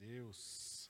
Deus. 0.00 0.88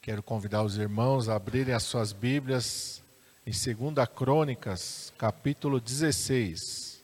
Quero 0.00 0.22
convidar 0.22 0.62
os 0.62 0.78
irmãos 0.78 1.28
a 1.28 1.36
abrirem 1.36 1.74
as 1.74 1.82
suas 1.82 2.14
Bíblias 2.14 3.02
em 3.46 3.50
2 3.50 4.08
Crônicas, 4.16 5.12
capítulo 5.18 5.78
16. 5.78 7.02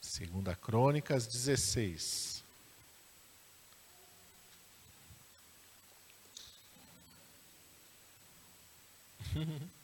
Segunda 0.00 0.56
Crônicas 0.56 1.28
16. 1.28 2.42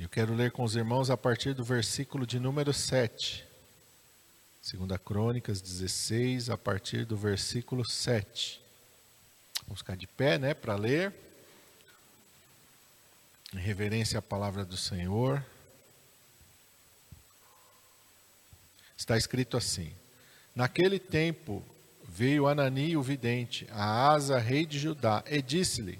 Eu 0.00 0.08
quero 0.08 0.32
ler 0.32 0.52
com 0.52 0.62
os 0.62 0.76
irmãos 0.76 1.10
a 1.10 1.16
partir 1.16 1.54
do 1.54 1.64
versículo 1.64 2.24
de 2.24 2.38
número 2.38 2.72
7. 2.72 3.44
Segunda 4.62 4.96
Crônicas 4.96 5.60
16, 5.60 6.50
a 6.50 6.56
partir 6.56 7.04
do 7.04 7.16
versículo 7.16 7.84
7. 7.84 8.62
Vamos 9.66 9.80
ficar 9.80 9.96
de 9.96 10.06
pé, 10.06 10.38
né, 10.38 10.54
para 10.54 10.76
ler. 10.76 11.12
Em 13.52 13.58
reverência 13.58 14.20
à 14.20 14.22
palavra 14.22 14.64
do 14.64 14.76
Senhor. 14.76 15.44
Está 18.96 19.18
escrito 19.18 19.56
assim: 19.56 19.92
Naquele 20.54 21.00
tempo 21.00 21.60
veio 22.04 22.46
Anani 22.46 22.96
o 22.96 23.02
vidente, 23.02 23.66
a 23.72 24.12
Asa, 24.12 24.38
rei 24.38 24.64
de 24.64 24.78
Judá, 24.78 25.24
e 25.26 25.42
disse-lhe: 25.42 25.98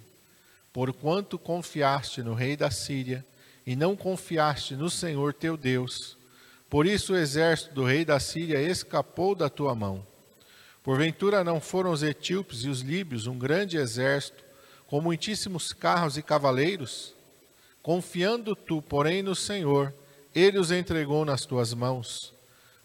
Porquanto 0.72 1.36
confiaste 1.36 2.22
no 2.22 2.32
rei 2.32 2.56
da 2.56 2.70
Síria, 2.70 3.26
e 3.68 3.76
não 3.76 3.94
confiaste 3.94 4.74
no 4.74 4.88
Senhor 4.88 5.34
teu 5.34 5.54
Deus. 5.54 6.16
Por 6.70 6.86
isso 6.86 7.12
o 7.12 7.16
exército 7.18 7.74
do 7.74 7.84
rei 7.84 8.02
da 8.02 8.18
Síria 8.18 8.62
escapou 8.62 9.34
da 9.34 9.50
tua 9.50 9.74
mão. 9.74 10.06
Porventura 10.82 11.44
não 11.44 11.60
foram 11.60 11.90
os 11.90 12.02
etíopes 12.02 12.64
e 12.64 12.70
os 12.70 12.80
líbios 12.80 13.26
um 13.26 13.38
grande 13.38 13.76
exército, 13.76 14.42
com 14.86 15.02
muitíssimos 15.02 15.74
carros 15.74 16.16
e 16.16 16.22
cavaleiros? 16.22 17.12
Confiando 17.82 18.56
tu, 18.56 18.80
porém, 18.80 19.22
no 19.22 19.34
Senhor, 19.34 19.92
ele 20.34 20.58
os 20.58 20.72
entregou 20.72 21.26
nas 21.26 21.44
tuas 21.44 21.74
mãos. 21.74 22.32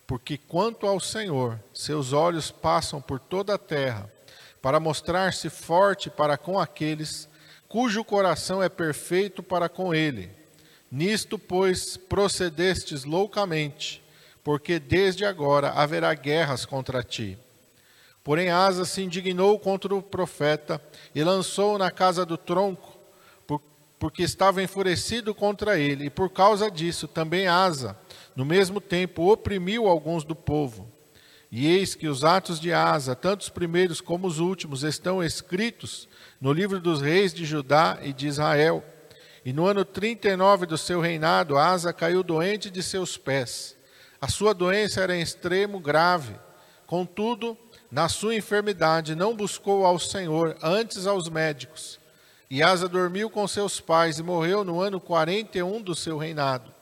Porque 0.06 0.38
quanto 0.38 0.86
ao 0.86 1.00
Senhor, 1.00 1.58
seus 1.74 2.12
olhos 2.12 2.52
passam 2.52 3.02
por 3.02 3.22
toda 3.22 3.54
a 3.56 3.58
terra, 3.58 4.12
para 4.62 4.82
mostrar-se 4.82 5.50
forte 5.50 6.10
para 6.10 6.38
com 6.38 6.60
aqueles 6.60 7.30
cujo 7.70 8.04
coração 8.04 8.62
é 8.62 8.68
perfeito 8.68 9.42
para 9.42 9.70
com 9.70 9.96
ele 9.96 10.43
Nisto, 10.96 11.40
pois, 11.40 11.98
procedestes 11.98 13.04
loucamente, 13.04 14.00
porque 14.44 14.78
desde 14.78 15.26
agora 15.26 15.72
haverá 15.72 16.14
guerras 16.14 16.68
contra 16.68 17.02
ti. 17.02 17.36
Porém, 18.24 18.52
Asa 18.52 18.86
se 18.86 19.02
indignou 19.02 19.58
contra 19.58 19.96
o 19.96 20.04
profeta 20.04 20.80
e 21.16 21.24
lançou-o 21.24 21.80
na 21.80 21.90
casa 21.90 22.24
do 22.24 22.38
tronco, 22.38 22.96
porque 23.98 24.22
estava 24.22 24.62
enfurecido 24.62 25.34
contra 25.34 25.80
ele, 25.80 26.06
e 26.06 26.10
por 26.12 26.30
causa 26.30 26.70
disso 26.70 27.08
também 27.08 27.48
Asa, 27.48 27.98
no 28.36 28.46
mesmo 28.46 28.80
tempo, 28.80 29.32
oprimiu 29.32 29.88
alguns 29.88 30.24
do 30.24 30.36
povo. 30.36 30.88
E 31.52 31.66
eis 31.66 31.96
que 31.96 32.08
os 32.08 32.24
atos 32.24 32.60
de 32.60 32.72
Asa, 32.72 33.16
tanto 33.16 33.42
os 33.42 33.50
primeiros 33.50 34.00
como 34.00 34.28
os 34.28 34.38
últimos, 34.38 34.84
estão 34.84 35.24
escritos 35.24 36.08
no 36.40 36.54
livro 36.54 36.80
dos 36.80 37.02
reis 37.02 37.34
de 37.34 37.46
Judá 37.46 37.98
e 38.04 38.14
de 38.14 38.28
Israel. 38.28 38.84
E 39.46 39.52
no 39.52 39.66
ano 39.66 39.84
39 39.84 40.66
do 40.66 40.78
seu 40.78 41.02
reinado, 41.02 41.58
Asa 41.58 41.92
caiu 41.92 42.24
doente 42.24 42.70
de 42.70 42.82
seus 42.82 43.18
pés. 43.18 43.76
A 44.22 44.30
sua 44.30 44.54
doença 44.54 45.02
era 45.02 45.16
em 45.16 45.22
extremo 45.22 45.80
grave. 45.80 46.36
Contudo, 46.88 47.58
na 47.92 48.08
sua 48.08 48.36
enfermidade, 48.36 49.16
não 49.16 49.36
buscou 49.36 49.86
ao 49.86 50.00
Senhor, 50.00 50.56
antes 50.64 51.06
aos 51.06 51.28
médicos. 51.28 52.00
E 52.50 52.64
Asa 52.64 52.88
dormiu 52.88 53.30
com 53.30 53.48
seus 53.48 53.82
pais 53.82 54.20
e 54.20 54.24
morreu 54.24 54.64
no 54.64 54.80
ano 54.80 55.00
41 55.02 55.82
do 55.82 55.94
seu 55.94 56.18
reinado. 56.18 56.74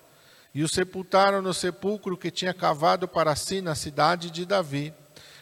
E 0.53 0.63
o 0.63 0.67
sepultaram 0.67 1.41
no 1.41 1.53
sepulcro 1.53 2.17
que 2.17 2.29
tinha 2.29 2.53
cavado 2.53 3.07
para 3.07 3.35
si 3.35 3.61
na 3.61 3.73
cidade 3.73 4.29
de 4.29 4.45
Davi. 4.45 4.93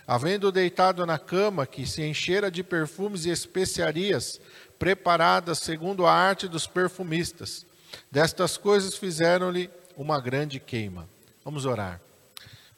Havendo 0.07 0.51
deitado 0.51 1.05
na 1.05 1.19
cama 1.19 1.67
que 1.67 1.85
se 1.85 2.01
enchera 2.01 2.49
de 2.49 2.63
perfumes 2.63 3.25
e 3.25 3.29
especiarias, 3.29 4.39
preparadas 4.79 5.59
segundo 5.59 6.05
a 6.05 6.13
arte 6.13 6.47
dos 6.47 6.65
perfumistas. 6.65 7.65
Destas 8.09 8.57
coisas 8.57 8.95
fizeram-lhe 8.95 9.69
uma 9.95 10.19
grande 10.19 10.59
queima. 10.59 11.07
Vamos 11.43 11.65
orar. 11.65 12.01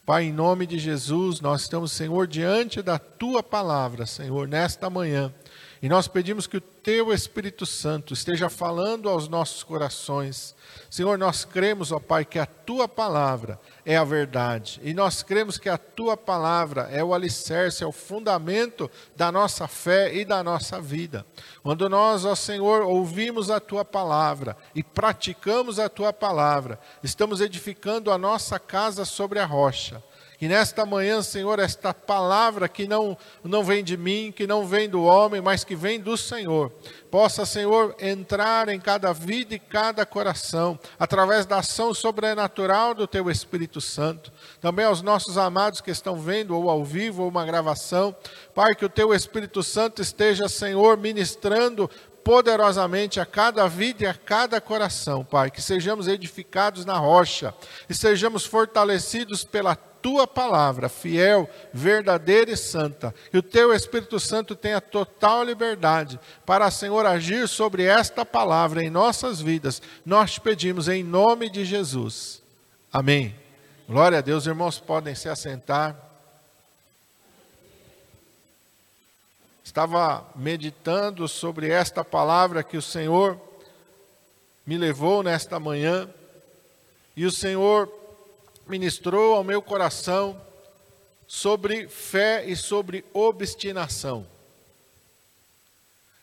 Pai, 0.04 0.24
em 0.26 0.34
nome 0.34 0.66
de 0.66 0.80
Jesus, 0.80 1.40
nós 1.40 1.62
estamos, 1.62 1.92
Senhor, 1.92 2.26
diante 2.26 2.82
da 2.82 2.98
tua 2.98 3.44
palavra, 3.44 4.08
Senhor, 4.08 4.48
nesta 4.48 4.90
manhã. 4.90 5.32
E 5.82 5.88
nós 5.88 6.08
pedimos 6.08 6.48
que 6.48 6.58
o 6.58 6.62
teu 6.62 7.14
Espírito 7.14 7.66
Santo 7.66 8.14
esteja 8.14 8.50
falando 8.50 9.08
aos 9.08 9.28
nossos 9.28 9.62
corações. 9.62 10.56
Senhor, 10.90 11.18
nós 11.18 11.46
cremos, 11.46 11.92
ó 11.92 12.00
Pai, 12.00 12.26
que 12.26 12.40
a 12.40 12.46
tua 12.46 12.88
palavra 12.88 13.60
é 13.86 13.98
a 13.98 14.04
verdade. 14.04 14.80
E 14.84 14.94
nós 14.94 15.24
cremos 15.24 15.58
que 15.58 15.70
a 15.70 15.78
tua 15.78 16.16
palavra 16.16 16.90
é 16.92 17.04
o 17.04 17.14
alicerce, 17.14 17.84
é 17.84 17.88
o 17.88 17.92
fundamento 17.92 18.90
da 19.16 19.32
nossa 19.32 19.68
fé 19.68 20.14
e 20.14 20.24
da 20.26 20.44
nossa 20.44 20.80
vida. 20.80 21.26
Quando 21.64 21.90
nós, 21.90 22.26
ó 22.26 22.36
Senhor, 22.36 22.82
ouvimos 22.82 23.50
a 23.50 23.60
tua 23.60 23.84
palavra 23.84 24.56
e 24.76 24.84
praticamos 24.84 25.80
a 25.80 25.90
tua 25.90 26.14
palavra, 26.14 26.80
estamos 27.04 27.42
edificando 27.42 28.12
a 28.12 28.18
nossa 28.18 28.60
casa 28.60 29.06
sobre 29.06 29.40
a 29.40 29.46
rocha. 29.46 30.04
Que 30.42 30.48
nesta 30.48 30.88
manhã, 30.88 31.22
Senhor, 31.22 31.60
esta 31.60 31.94
palavra 31.94 32.68
que 32.68 32.88
não, 32.88 33.16
não 33.44 33.64
vem 33.64 33.84
de 33.84 33.96
mim, 33.96 34.34
que 34.36 34.48
não 34.48 34.66
vem 34.66 34.90
do 34.90 35.04
homem, 35.04 35.40
mas 35.40 35.64
que 35.64 35.76
vem 35.76 36.00
do 36.00 36.18
Senhor, 36.18 36.72
possa, 37.12 37.46
Senhor, 37.46 37.96
entrar 38.00 38.68
em 38.68 38.80
cada 38.80 39.14
vida 39.14 39.54
e 39.54 39.60
cada 39.60 40.04
coração, 40.04 40.80
através 40.98 41.46
da 41.46 41.60
ação 41.60 41.94
sobrenatural 41.94 42.96
do 42.96 43.06
Teu 43.06 43.30
Espírito 43.30 43.80
Santo. 43.80 44.34
Também 44.60 44.84
aos 44.84 45.04
nossos 45.04 45.38
amados 45.38 45.80
que 45.80 45.92
estão 45.92 46.16
vendo, 46.16 46.58
ou 46.58 46.72
ao 46.72 46.84
vivo, 46.84 47.22
ou 47.22 47.30
uma 47.30 47.46
gravação, 47.46 48.16
Pai, 48.56 48.74
que 48.74 48.84
o 48.84 48.90
Teu 48.90 49.14
Espírito 49.14 49.62
Santo 49.62 50.02
esteja, 50.02 50.50
Senhor, 50.50 50.98
ministrando 50.98 51.88
poderosamente 52.24 53.20
a 53.20 53.28
cada 53.28 53.68
vida 53.68 54.06
e 54.06 54.08
a 54.08 54.16
cada 54.16 54.60
coração, 54.60 55.24
Pai, 55.24 55.52
que 55.52 55.62
sejamos 55.62 56.08
edificados 56.08 56.84
na 56.84 56.98
rocha 56.98 57.54
e 57.88 57.94
sejamos 57.94 58.44
fortalecidos 58.44 59.44
pela 59.44 59.78
tua 60.02 60.26
palavra, 60.26 60.90
fiel, 60.90 61.50
verdadeira 61.74 62.52
e 62.52 62.58
santa. 62.58 63.14
E 63.32 63.38
o 63.38 63.44
teu 63.44 63.74
Espírito 63.74 64.20
Santo 64.20 64.56
tenha 64.56 64.82
total 64.82 65.44
liberdade 65.44 66.20
para, 66.46 66.70
Senhor, 66.72 67.06
agir 67.06 67.48
sobre 67.48 67.84
esta 67.84 68.26
palavra 68.26 68.84
em 68.84 68.90
nossas 68.90 69.40
vidas. 69.42 69.82
Nós 70.06 70.34
te 70.34 70.42
pedimos 70.42 70.88
em 70.88 71.04
nome 71.04 71.50
de 71.50 71.64
Jesus. 71.64 72.42
Amém. 72.92 73.36
Glória 73.88 74.18
a 74.18 74.22
Deus, 74.22 74.46
irmãos, 74.46 74.80
podem 74.80 75.16
se 75.16 75.30
assentar. 75.30 75.96
Estava 79.64 80.26
meditando 80.36 81.28
sobre 81.28 81.70
esta 81.70 82.04
palavra 82.04 82.64
que 82.64 82.76
o 82.76 82.82
Senhor 82.82 83.40
me 84.66 84.78
levou 84.78 85.24
nesta 85.24 85.60
manhã, 85.60 86.10
e 87.16 87.26
o 87.26 87.32
Senhor 87.32 87.88
ministrou 88.72 89.36
ao 89.36 89.44
meu 89.44 89.62
coração 89.62 90.42
sobre 91.28 91.90
fé 91.90 92.46
e 92.46 92.56
sobre 92.56 93.04
obstinação. 93.14 94.26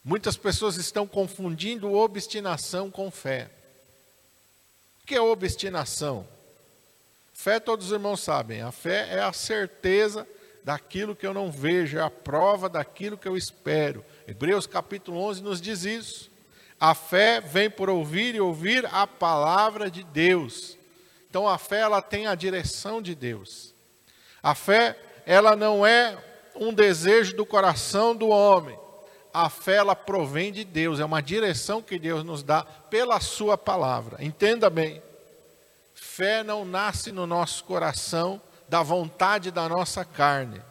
Muitas 0.03 0.37
pessoas 0.39 0.77
estão 0.77 1.07
confundindo 1.07 1.93
obstinação 1.93 2.91
com 2.91 3.11
fé. 3.11 3.51
O 5.03 5.07
que 5.07 5.15
é 5.15 5.21
obstinação? 5.21 6.27
Fé, 7.35 7.61
todos 7.61 7.87
os 7.87 7.93
irmãos 7.93 8.21
sabem, 8.21 8.63
a 8.63 8.73
fé 8.73 9.09
é 9.11 9.21
a 9.21 9.33
certeza 9.33 10.27
daquilo 10.65 11.15
que 11.15 11.27
eu 11.27 11.35
não 11.35 11.53
vejo, 11.53 11.99
é 11.99 12.03
a 12.03 12.11
prova 12.11 12.69
daquilo 12.69 13.19
que 13.19 13.29
eu 13.29 13.37
espero. 13.37 14.03
Hebreus 14.27 14.67
capítulo 14.67 15.21
11 15.21 15.43
nos 15.43 15.61
diz 15.61 15.85
isso. 15.85 16.31
A 16.81 16.95
fé 16.95 17.43
vem 17.43 17.69
por 17.69 17.91
ouvir 17.91 18.35
e 18.35 18.41
ouvir 18.41 18.87
a 18.87 19.07
palavra 19.07 19.91
de 19.91 20.03
Deus. 20.03 20.78
Então 21.29 21.47
a 21.47 21.59
fé 21.59 21.81
ela 21.81 22.01
tem 22.01 22.27
a 22.27 22.35
direção 22.35 23.03
de 23.03 23.15
Deus. 23.15 23.75
A 24.43 24.55
fé 24.55 24.97
ela 25.27 25.55
não 25.55 25.87
é 25.87 26.17
um 26.55 26.73
desejo 26.73 27.37
do 27.37 27.45
coração 27.45 28.15
do 28.15 28.29
homem. 28.29 28.79
A 29.33 29.51
fé 29.51 29.77
ela 29.77 29.95
provém 29.95 30.51
de 30.51 30.65
Deus, 30.65 31.01
é 31.01 31.05
uma 31.05 31.21
direção 31.21 31.83
que 31.83 31.99
Deus 31.99 32.25
nos 32.25 32.43
dá 32.43 32.63
pela 32.65 33.21
sua 33.21 33.59
palavra. 33.59 34.25
Entenda 34.25 34.71
bem. 34.71 35.03
Fé 35.95 36.43
não 36.43 36.65
nasce 36.65 37.13
no 37.13 37.27
nosso 37.27 37.63
coração 37.65 38.41
da 38.69 38.83
vontade 38.83 39.51
da 39.51 39.69
nossa 39.69 40.05
carne. 40.05 40.63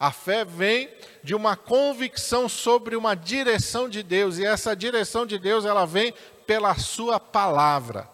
A 0.00 0.12
fé 0.12 0.44
vem 0.44 0.88
de 1.22 1.34
uma 1.34 1.56
convicção 1.56 2.48
sobre 2.48 2.96
uma 2.96 3.14
direção 3.14 3.88
de 3.88 4.02
Deus, 4.02 4.38
e 4.38 4.44
essa 4.44 4.74
direção 4.74 5.26
de 5.26 5.38
Deus 5.38 5.64
ela 5.64 5.84
vem 5.84 6.14
pela 6.46 6.74
sua 6.76 7.20
palavra. 7.20 8.08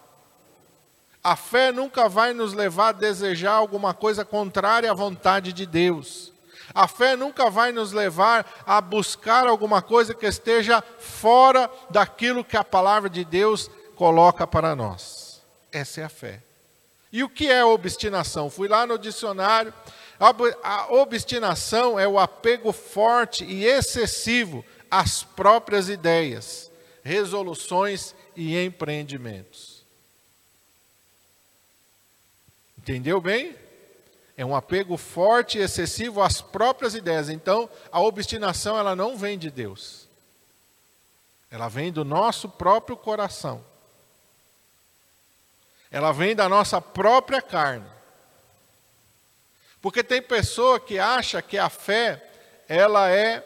A 1.24 1.36
fé 1.36 1.72
nunca 1.72 2.06
vai 2.06 2.34
nos 2.34 2.52
levar 2.52 2.88
a 2.88 2.92
desejar 2.92 3.54
alguma 3.54 3.94
coisa 3.94 4.26
contrária 4.26 4.90
à 4.90 4.94
vontade 4.94 5.54
de 5.54 5.64
Deus. 5.64 6.30
A 6.74 6.86
fé 6.86 7.16
nunca 7.16 7.48
vai 7.48 7.72
nos 7.72 7.92
levar 7.92 8.62
a 8.66 8.78
buscar 8.78 9.46
alguma 9.46 9.80
coisa 9.80 10.12
que 10.12 10.26
esteja 10.26 10.84
fora 10.98 11.70
daquilo 11.88 12.44
que 12.44 12.58
a 12.58 12.62
palavra 12.62 13.08
de 13.08 13.24
Deus 13.24 13.70
coloca 13.96 14.46
para 14.46 14.76
nós. 14.76 15.40
Essa 15.72 16.02
é 16.02 16.04
a 16.04 16.10
fé. 16.10 16.42
E 17.10 17.24
o 17.24 17.28
que 17.28 17.50
é 17.50 17.64
obstinação? 17.64 18.50
Fui 18.50 18.68
lá 18.68 18.86
no 18.86 18.98
dicionário. 18.98 19.72
A 20.62 20.92
obstinação 20.92 21.98
é 21.98 22.06
o 22.06 22.18
apego 22.18 22.70
forte 22.70 23.44
e 23.44 23.64
excessivo 23.64 24.62
às 24.90 25.22
próprias 25.22 25.88
ideias, 25.88 26.70
resoluções 27.02 28.14
e 28.36 28.62
empreendimentos. 28.62 29.73
Entendeu 32.84 33.18
bem? 33.18 33.56
É 34.36 34.44
um 34.44 34.54
apego 34.54 34.98
forte 34.98 35.56
e 35.56 35.62
excessivo 35.62 36.20
às 36.20 36.42
próprias 36.42 36.94
ideias. 36.94 37.30
Então, 37.30 37.66
a 37.90 37.98
obstinação 37.98 38.78
ela 38.78 38.94
não 38.94 39.16
vem 39.16 39.38
de 39.38 39.50
Deus. 39.50 40.06
Ela 41.50 41.66
vem 41.66 41.90
do 41.90 42.04
nosso 42.04 42.46
próprio 42.46 42.94
coração. 42.94 43.64
Ela 45.90 46.12
vem 46.12 46.36
da 46.36 46.46
nossa 46.46 46.78
própria 46.78 47.40
carne. 47.40 47.86
Porque 49.80 50.04
tem 50.04 50.20
pessoa 50.20 50.78
que 50.78 50.98
acha 50.98 51.40
que 51.40 51.56
a 51.56 51.70
fé, 51.70 52.22
ela 52.68 53.08
é 53.08 53.42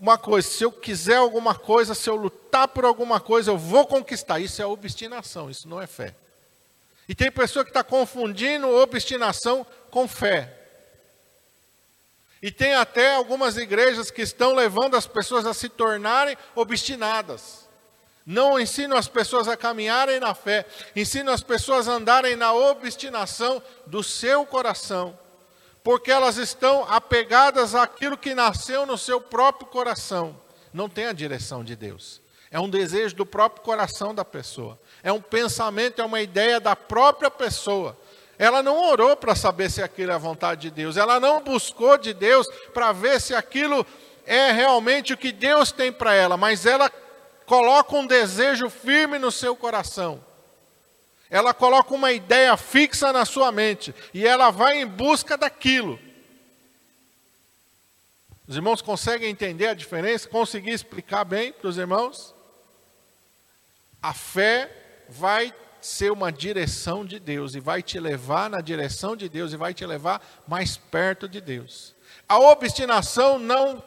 uma 0.00 0.16
coisa, 0.16 0.48
se 0.48 0.62
eu 0.62 0.70
quiser 0.70 1.16
alguma 1.16 1.56
coisa, 1.56 1.96
se 1.96 2.08
eu 2.08 2.14
lutar 2.14 2.68
por 2.68 2.84
alguma 2.84 3.18
coisa, 3.18 3.50
eu 3.50 3.58
vou 3.58 3.84
conquistar. 3.88 4.38
Isso 4.38 4.62
é 4.62 4.66
obstinação, 4.66 5.50
isso 5.50 5.68
não 5.68 5.82
é 5.82 5.88
fé. 5.88 6.14
E 7.08 7.14
tem 7.14 7.30
pessoa 7.30 7.64
que 7.64 7.70
está 7.70 7.84
confundindo 7.84 8.68
obstinação 8.68 9.66
com 9.90 10.08
fé. 10.08 10.52
E 12.42 12.50
tem 12.50 12.74
até 12.74 13.14
algumas 13.14 13.56
igrejas 13.56 14.10
que 14.10 14.22
estão 14.22 14.54
levando 14.54 14.96
as 14.96 15.06
pessoas 15.06 15.46
a 15.46 15.54
se 15.54 15.68
tornarem 15.68 16.36
obstinadas. 16.54 17.66
Não 18.26 18.58
ensinam 18.58 18.96
as 18.96 19.06
pessoas 19.06 19.46
a 19.46 19.56
caminharem 19.56 20.18
na 20.18 20.34
fé, 20.34 20.66
ensinam 20.96 21.32
as 21.32 21.42
pessoas 21.42 21.88
a 21.88 21.92
andarem 21.92 22.34
na 22.34 22.52
obstinação 22.52 23.62
do 23.86 24.02
seu 24.02 24.44
coração, 24.44 25.16
porque 25.84 26.10
elas 26.10 26.36
estão 26.36 26.84
apegadas 26.88 27.72
àquilo 27.74 28.18
que 28.18 28.34
nasceu 28.34 28.84
no 28.84 28.98
seu 28.98 29.20
próprio 29.20 29.68
coração. 29.68 30.36
Não 30.72 30.88
tem 30.88 31.06
a 31.06 31.12
direção 31.12 31.62
de 31.62 31.76
Deus. 31.76 32.20
É 32.50 32.58
um 32.58 32.68
desejo 32.68 33.14
do 33.14 33.24
próprio 33.24 33.62
coração 33.64 34.12
da 34.14 34.24
pessoa. 34.24 34.78
É 35.06 35.12
um 35.12 35.20
pensamento, 35.20 36.02
é 36.02 36.04
uma 36.04 36.20
ideia 36.20 36.58
da 36.58 36.74
própria 36.74 37.30
pessoa. 37.30 37.96
Ela 38.36 38.60
não 38.60 38.90
orou 38.90 39.16
para 39.16 39.36
saber 39.36 39.70
se 39.70 39.80
aquilo 39.80 40.10
é 40.10 40.14
a 40.16 40.18
vontade 40.18 40.62
de 40.62 40.70
Deus. 40.72 40.96
Ela 40.96 41.20
não 41.20 41.40
buscou 41.40 41.96
de 41.96 42.12
Deus 42.12 42.48
para 42.74 42.90
ver 42.90 43.20
se 43.20 43.32
aquilo 43.32 43.86
é 44.26 44.50
realmente 44.50 45.12
o 45.12 45.16
que 45.16 45.30
Deus 45.30 45.70
tem 45.70 45.92
para 45.92 46.12
ela, 46.12 46.36
mas 46.36 46.66
ela 46.66 46.90
coloca 47.46 47.94
um 47.94 48.04
desejo 48.04 48.68
firme 48.68 49.16
no 49.16 49.30
seu 49.30 49.54
coração. 49.54 50.20
Ela 51.30 51.54
coloca 51.54 51.94
uma 51.94 52.10
ideia 52.10 52.56
fixa 52.56 53.12
na 53.12 53.24
sua 53.24 53.52
mente 53.52 53.94
e 54.12 54.26
ela 54.26 54.50
vai 54.50 54.80
em 54.80 54.86
busca 54.88 55.38
daquilo. 55.38 56.00
Os 58.44 58.56
irmãos 58.56 58.82
conseguem 58.82 59.30
entender 59.30 59.68
a 59.68 59.74
diferença? 59.74 60.28
Conseguir 60.28 60.72
explicar 60.72 61.22
bem 61.22 61.52
para 61.52 61.68
os 61.68 61.78
irmãos? 61.78 62.34
A 64.02 64.12
fé 64.12 64.82
vai 65.08 65.54
ser 65.80 66.10
uma 66.10 66.32
direção 66.32 67.04
de 67.04 67.18
Deus 67.18 67.54
e 67.54 67.60
vai 67.60 67.82
te 67.82 67.98
levar 68.00 68.50
na 68.50 68.60
direção 68.60 69.16
de 69.16 69.28
Deus 69.28 69.52
e 69.52 69.56
vai 69.56 69.72
te 69.72 69.86
levar 69.86 70.20
mais 70.46 70.76
perto 70.76 71.28
de 71.28 71.40
Deus. 71.40 71.94
A 72.28 72.38
obstinação 72.38 73.38
não 73.38 73.82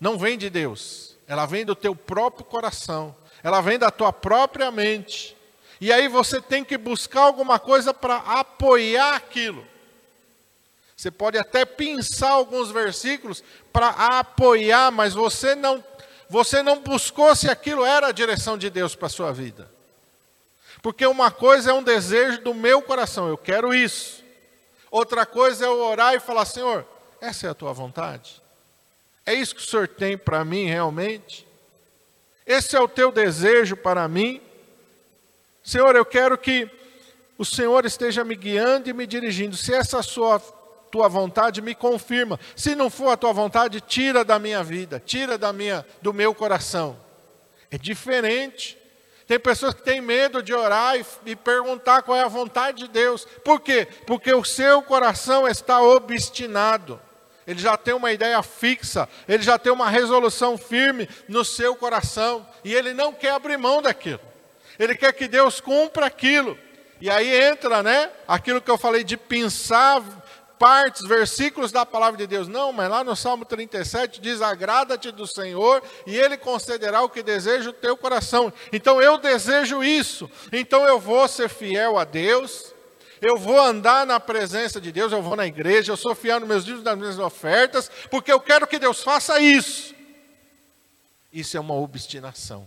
não 0.00 0.18
vem 0.18 0.36
de 0.36 0.50
Deus, 0.50 1.16
ela 1.26 1.46
vem 1.46 1.64
do 1.64 1.74
teu 1.74 1.94
próprio 1.94 2.44
coração, 2.44 3.14
ela 3.42 3.60
vem 3.60 3.78
da 3.78 3.90
tua 3.90 4.12
própria 4.12 4.70
mente. 4.70 5.36
E 5.80 5.92
aí 5.92 6.08
você 6.08 6.40
tem 6.40 6.64
que 6.64 6.76
buscar 6.76 7.22
alguma 7.22 7.58
coisa 7.58 7.92
para 7.92 8.16
apoiar 8.16 9.16
aquilo. 9.16 9.66
Você 10.96 11.10
pode 11.10 11.36
até 11.36 11.64
pensar 11.64 12.30
alguns 12.30 12.70
versículos 12.70 13.42
para 13.72 13.88
apoiar, 13.88 14.90
mas 14.90 15.12
você 15.12 15.54
não 15.54 15.82
você 16.28 16.62
não 16.62 16.80
buscou 16.80 17.34
se 17.36 17.50
aquilo 17.50 17.84
era 17.84 18.08
a 18.08 18.12
direção 18.12 18.56
de 18.56 18.70
Deus 18.70 18.94
para 18.94 19.06
a 19.06 19.10
sua 19.10 19.32
vida. 19.32 19.70
Porque 20.84 21.06
uma 21.06 21.30
coisa 21.30 21.70
é 21.70 21.72
um 21.72 21.82
desejo 21.82 22.42
do 22.42 22.52
meu 22.52 22.82
coração, 22.82 23.26
eu 23.26 23.38
quero 23.38 23.74
isso. 23.74 24.22
Outra 24.90 25.24
coisa 25.24 25.64
é 25.64 25.66
eu 25.66 25.80
orar 25.82 26.12
e 26.12 26.20
falar: 26.20 26.44
Senhor, 26.44 26.86
essa 27.22 27.46
é 27.46 27.50
a 27.50 27.54
tua 27.54 27.72
vontade? 27.72 28.42
É 29.24 29.32
isso 29.32 29.54
que 29.54 29.62
o 29.62 29.64
Senhor 29.64 29.88
tem 29.88 30.18
para 30.18 30.44
mim 30.44 30.66
realmente? 30.66 31.48
Esse 32.46 32.76
é 32.76 32.80
o 32.80 32.86
teu 32.86 33.10
desejo 33.10 33.78
para 33.78 34.06
mim? 34.06 34.42
Senhor, 35.62 35.96
eu 35.96 36.04
quero 36.04 36.36
que 36.36 36.70
o 37.38 37.46
Senhor 37.46 37.86
esteja 37.86 38.22
me 38.22 38.34
guiando 38.34 38.90
e 38.90 38.92
me 38.92 39.06
dirigindo. 39.06 39.56
Se 39.56 39.72
essa 39.72 40.02
sua 40.02 40.38
tua 40.90 41.08
vontade, 41.08 41.62
me 41.62 41.74
confirma. 41.74 42.38
Se 42.54 42.74
não 42.74 42.90
for 42.90 43.08
a 43.08 43.16
tua 43.16 43.32
vontade, 43.32 43.80
tira 43.80 44.22
da 44.22 44.38
minha 44.38 44.62
vida, 44.62 45.02
tira 45.02 45.38
da 45.38 45.50
minha 45.50 45.82
do 46.02 46.12
meu 46.12 46.34
coração. 46.34 47.00
É 47.70 47.78
diferente. 47.78 48.83
Tem 49.26 49.38
pessoas 49.38 49.74
que 49.74 49.82
têm 49.82 50.00
medo 50.00 50.42
de 50.42 50.52
orar 50.52 50.96
e, 50.96 51.04
e, 51.24 51.36
perguntar 51.36 52.02
qual 52.02 52.16
é 52.16 52.22
a 52.22 52.28
vontade 52.28 52.78
de 52.78 52.88
Deus. 52.88 53.26
Por 53.42 53.60
quê? 53.60 53.88
Porque 54.06 54.32
o 54.34 54.44
seu 54.44 54.82
coração 54.82 55.48
está 55.48 55.80
obstinado. 55.80 57.00
Ele 57.46 57.58
já 57.58 57.76
tem 57.76 57.94
uma 57.94 58.12
ideia 58.12 58.42
fixa, 58.42 59.08
ele 59.28 59.42
já 59.42 59.58
tem 59.58 59.72
uma 59.72 59.88
resolução 59.88 60.56
firme 60.56 61.08
no 61.28 61.44
seu 61.44 61.74
coração. 61.74 62.46
E 62.62 62.74
ele 62.74 62.92
não 62.92 63.12
quer 63.12 63.32
abrir 63.32 63.56
mão 63.56 63.80
daquilo. 63.80 64.20
Ele 64.78 64.94
quer 64.94 65.12
que 65.12 65.26
Deus 65.26 65.60
cumpra 65.60 66.06
aquilo. 66.06 66.58
E 67.00 67.10
aí 67.10 67.34
entra, 67.44 67.82
né? 67.82 68.10
Aquilo 68.26 68.60
que 68.60 68.70
eu 68.70 68.78
falei 68.78 69.04
de 69.04 69.16
pensar 69.16 70.02
partes, 70.64 71.06
versículos 71.06 71.70
da 71.70 71.84
palavra 71.84 72.16
de 72.16 72.26
Deus. 72.26 72.48
Não, 72.48 72.72
mas 72.72 72.88
lá 72.88 73.04
no 73.04 73.14
Salmo 73.14 73.44
37 73.44 74.18
diz: 74.18 74.40
agrada-te 74.40 75.10
do 75.10 75.26
Senhor 75.26 75.82
e 76.06 76.16
Ele 76.16 76.38
concederá 76.38 77.02
o 77.02 77.08
que 77.10 77.22
deseja 77.22 77.68
o 77.68 77.74
teu 77.74 77.94
coração. 77.98 78.50
Então 78.72 78.98
eu 78.98 79.18
desejo 79.18 79.84
isso. 79.84 80.30
Então 80.50 80.86
eu 80.86 80.98
vou 80.98 81.28
ser 81.28 81.50
fiel 81.50 81.98
a 81.98 82.04
Deus. 82.04 82.72
Eu 83.20 83.36
vou 83.36 83.60
andar 83.60 84.06
na 84.06 84.18
presença 84.18 84.80
de 84.80 84.90
Deus, 84.90 85.12
eu 85.12 85.20
vou 85.20 85.36
na 85.36 85.46
igreja, 85.46 85.92
eu 85.92 85.98
sou 85.98 86.14
fiel 86.14 86.40
nos 86.40 86.48
meus 86.48 86.64
dízimos, 86.64 86.84
nas 86.84 86.98
minhas 86.98 87.18
ofertas, 87.18 87.90
porque 88.10 88.32
eu 88.32 88.40
quero 88.40 88.66
que 88.66 88.78
Deus 88.78 89.02
faça 89.02 89.38
isso. 89.40 89.94
Isso 91.30 91.58
é 91.58 91.60
uma 91.60 91.74
obstinação. 91.74 92.66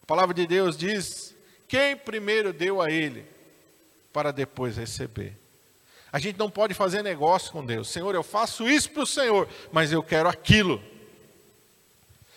A 0.00 0.06
palavra 0.06 0.32
de 0.32 0.46
Deus 0.46 0.76
diz: 0.76 1.34
quem 1.66 1.96
primeiro 1.96 2.52
deu 2.52 2.80
a 2.80 2.88
Ele, 2.88 3.26
para 4.18 4.32
depois 4.32 4.76
receber. 4.76 5.38
A 6.12 6.18
gente 6.18 6.40
não 6.40 6.50
pode 6.50 6.74
fazer 6.74 7.02
negócio 7.04 7.52
com 7.52 7.64
Deus. 7.64 7.88
Senhor, 7.88 8.12
eu 8.16 8.24
faço 8.24 8.68
isso 8.68 8.90
para 8.90 9.04
o 9.04 9.06
Senhor, 9.06 9.48
mas 9.70 9.92
eu 9.92 10.02
quero 10.02 10.28
aquilo. 10.28 10.82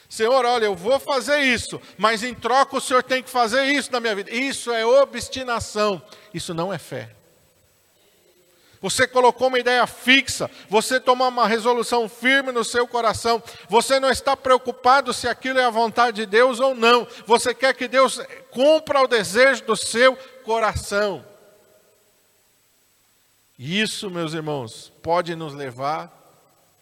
Senhor, 0.07 0.45
olha, 0.45 0.65
eu 0.65 0.75
vou 0.75 0.99
fazer 0.99 1.39
isso, 1.39 1.81
mas 1.97 2.21
em 2.21 2.35
troca 2.35 2.77
o 2.77 2.79
Senhor 2.79 3.01
tem 3.01 3.23
que 3.23 3.31
fazer 3.31 3.63
isso 3.63 3.91
na 3.91 3.99
minha 3.99 4.13
vida. 4.13 4.29
Isso 4.29 4.71
é 4.71 4.85
obstinação, 4.85 5.99
isso 6.31 6.53
não 6.53 6.71
é 6.71 6.77
fé. 6.77 7.15
Você 8.79 9.07
colocou 9.07 9.47
uma 9.47 9.57
ideia 9.57 9.87
fixa, 9.87 10.51
você 10.69 10.99
tomou 10.99 11.29
uma 11.29 11.47
resolução 11.47 12.07
firme 12.07 12.51
no 12.51 12.63
seu 12.63 12.87
coração, 12.87 13.41
você 13.67 13.99
não 13.99 14.11
está 14.11 14.37
preocupado 14.37 15.11
se 15.13 15.27
aquilo 15.27 15.57
é 15.57 15.65
a 15.65 15.71
vontade 15.71 16.17
de 16.17 16.25
Deus 16.27 16.59
ou 16.59 16.75
não, 16.75 17.07
você 17.25 17.55
quer 17.55 17.73
que 17.73 17.87
Deus 17.87 18.21
cumpra 18.51 19.01
o 19.01 19.07
desejo 19.07 19.63
do 19.63 19.75
seu 19.75 20.15
coração. 20.43 21.30
Isso, 23.63 24.09
meus 24.09 24.33
irmãos, 24.33 24.91
pode 25.03 25.35
nos 25.35 25.53
levar 25.53 26.11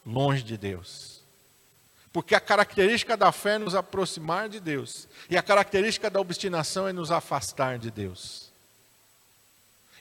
longe 0.06 0.42
de 0.42 0.56
Deus. 0.56 1.22
Porque 2.14 2.34
a 2.34 2.40
característica 2.40 3.18
da 3.18 3.34
fé 3.34 3.56
é 3.56 3.58
nos 3.58 3.76
aproximar 3.76 4.48
de 4.48 4.62
Deus, 4.62 5.06
e 5.30 5.36
a 5.36 5.44
característica 5.44 6.10
da 6.10 6.22
obstinação 6.22 6.88
é 6.88 6.94
nos 6.94 7.12
afastar 7.12 7.78
de 7.78 7.92
Deus. 7.92 8.50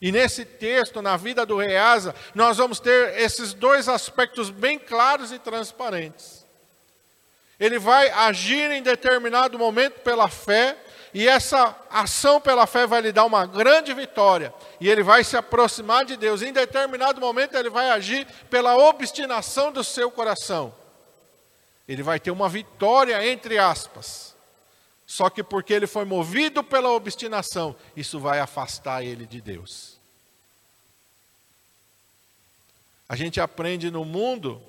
E 0.01 0.13
nesse 0.13 0.45
texto, 0.45 1.03
na 1.03 1.17
vida 1.17 1.45
do 1.45 1.57
Reasa, 1.57 2.15
nós 2.33 2.59
vamos 2.59 2.79
ter 2.79 3.19
esses 3.19 3.53
dois 3.53 3.89
aspectos 3.89 4.49
bem 4.49 4.79
claros 4.79 5.33
e 5.33 5.39
transparentes. 5.41 6.47
Ele 7.59 7.81
vai 7.81 8.09
agir 8.11 8.71
em 8.71 8.85
determinado 8.85 9.59
momento 9.59 9.99
pela 10.03 10.29
fé, 10.29 10.79
e 11.13 11.27
essa 11.27 11.77
ação 11.91 12.41
pela 12.41 12.67
fé 12.67 12.87
vai 12.87 13.01
lhe 13.01 13.13
dar 13.13 13.25
uma 13.25 13.47
grande 13.47 13.95
vitória, 13.95 14.53
e 14.81 14.89
ele 14.89 15.03
vai 15.03 15.25
se 15.25 15.37
aproximar 15.37 16.05
de 16.05 16.17
Deus. 16.17 16.43
Em 16.43 16.53
determinado 16.53 17.21
momento, 17.21 17.57
ele 17.57 17.71
vai 17.71 17.91
agir 17.91 18.27
pela 18.51 18.77
obstinação 18.77 19.73
do 19.73 19.83
seu 19.83 20.11
coração. 20.11 20.75
Ele 21.89 22.03
vai 22.03 22.21
ter 22.21 22.31
uma 22.31 22.49
vitória, 22.49 23.27
entre 23.27 23.59
aspas. 23.59 24.37
Só 25.07 25.31
que 25.31 25.43
porque 25.43 25.73
ele 25.73 25.87
foi 25.87 26.05
movido 26.05 26.63
pela 26.63 26.91
obstinação, 26.91 27.75
isso 27.97 28.21
vai 28.21 28.41
afastar 28.41 29.03
ele 29.03 29.27
de 29.27 29.41
Deus. 29.41 29.97
A 33.09 33.17
gente 33.17 33.41
aprende 33.41 33.91
no 33.91 34.05
mundo, 34.05 34.61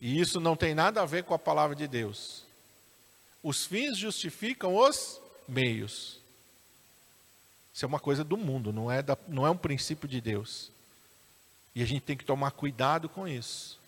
e 0.00 0.18
isso 0.18 0.40
não 0.40 0.56
tem 0.56 0.74
nada 0.74 1.02
a 1.02 1.06
ver 1.06 1.24
com 1.24 1.34
a 1.34 1.38
palavra 1.38 1.76
de 1.76 1.86
Deus. 1.86 2.44
Os 3.42 3.66
fins 3.66 3.98
justificam 3.98 4.74
os 4.74 5.20
meios. 5.48 6.20
Isso 7.72 7.84
é 7.84 7.88
uma 7.88 8.00
coisa 8.00 8.24
do 8.24 8.36
mundo, 8.36 8.72
não 8.72 8.90
é, 8.90 9.02
da, 9.02 9.18
não 9.28 9.46
é 9.46 9.50
um 9.50 9.56
princípio 9.56 10.08
de 10.08 10.20
Deus. 10.20 10.70
E 11.74 11.82
a 11.82 11.86
gente 11.86 12.00
tem 12.00 12.16
que 12.16 12.24
tomar 12.24 12.52
cuidado 12.52 13.08
com 13.08 13.28
isso. 13.28 13.78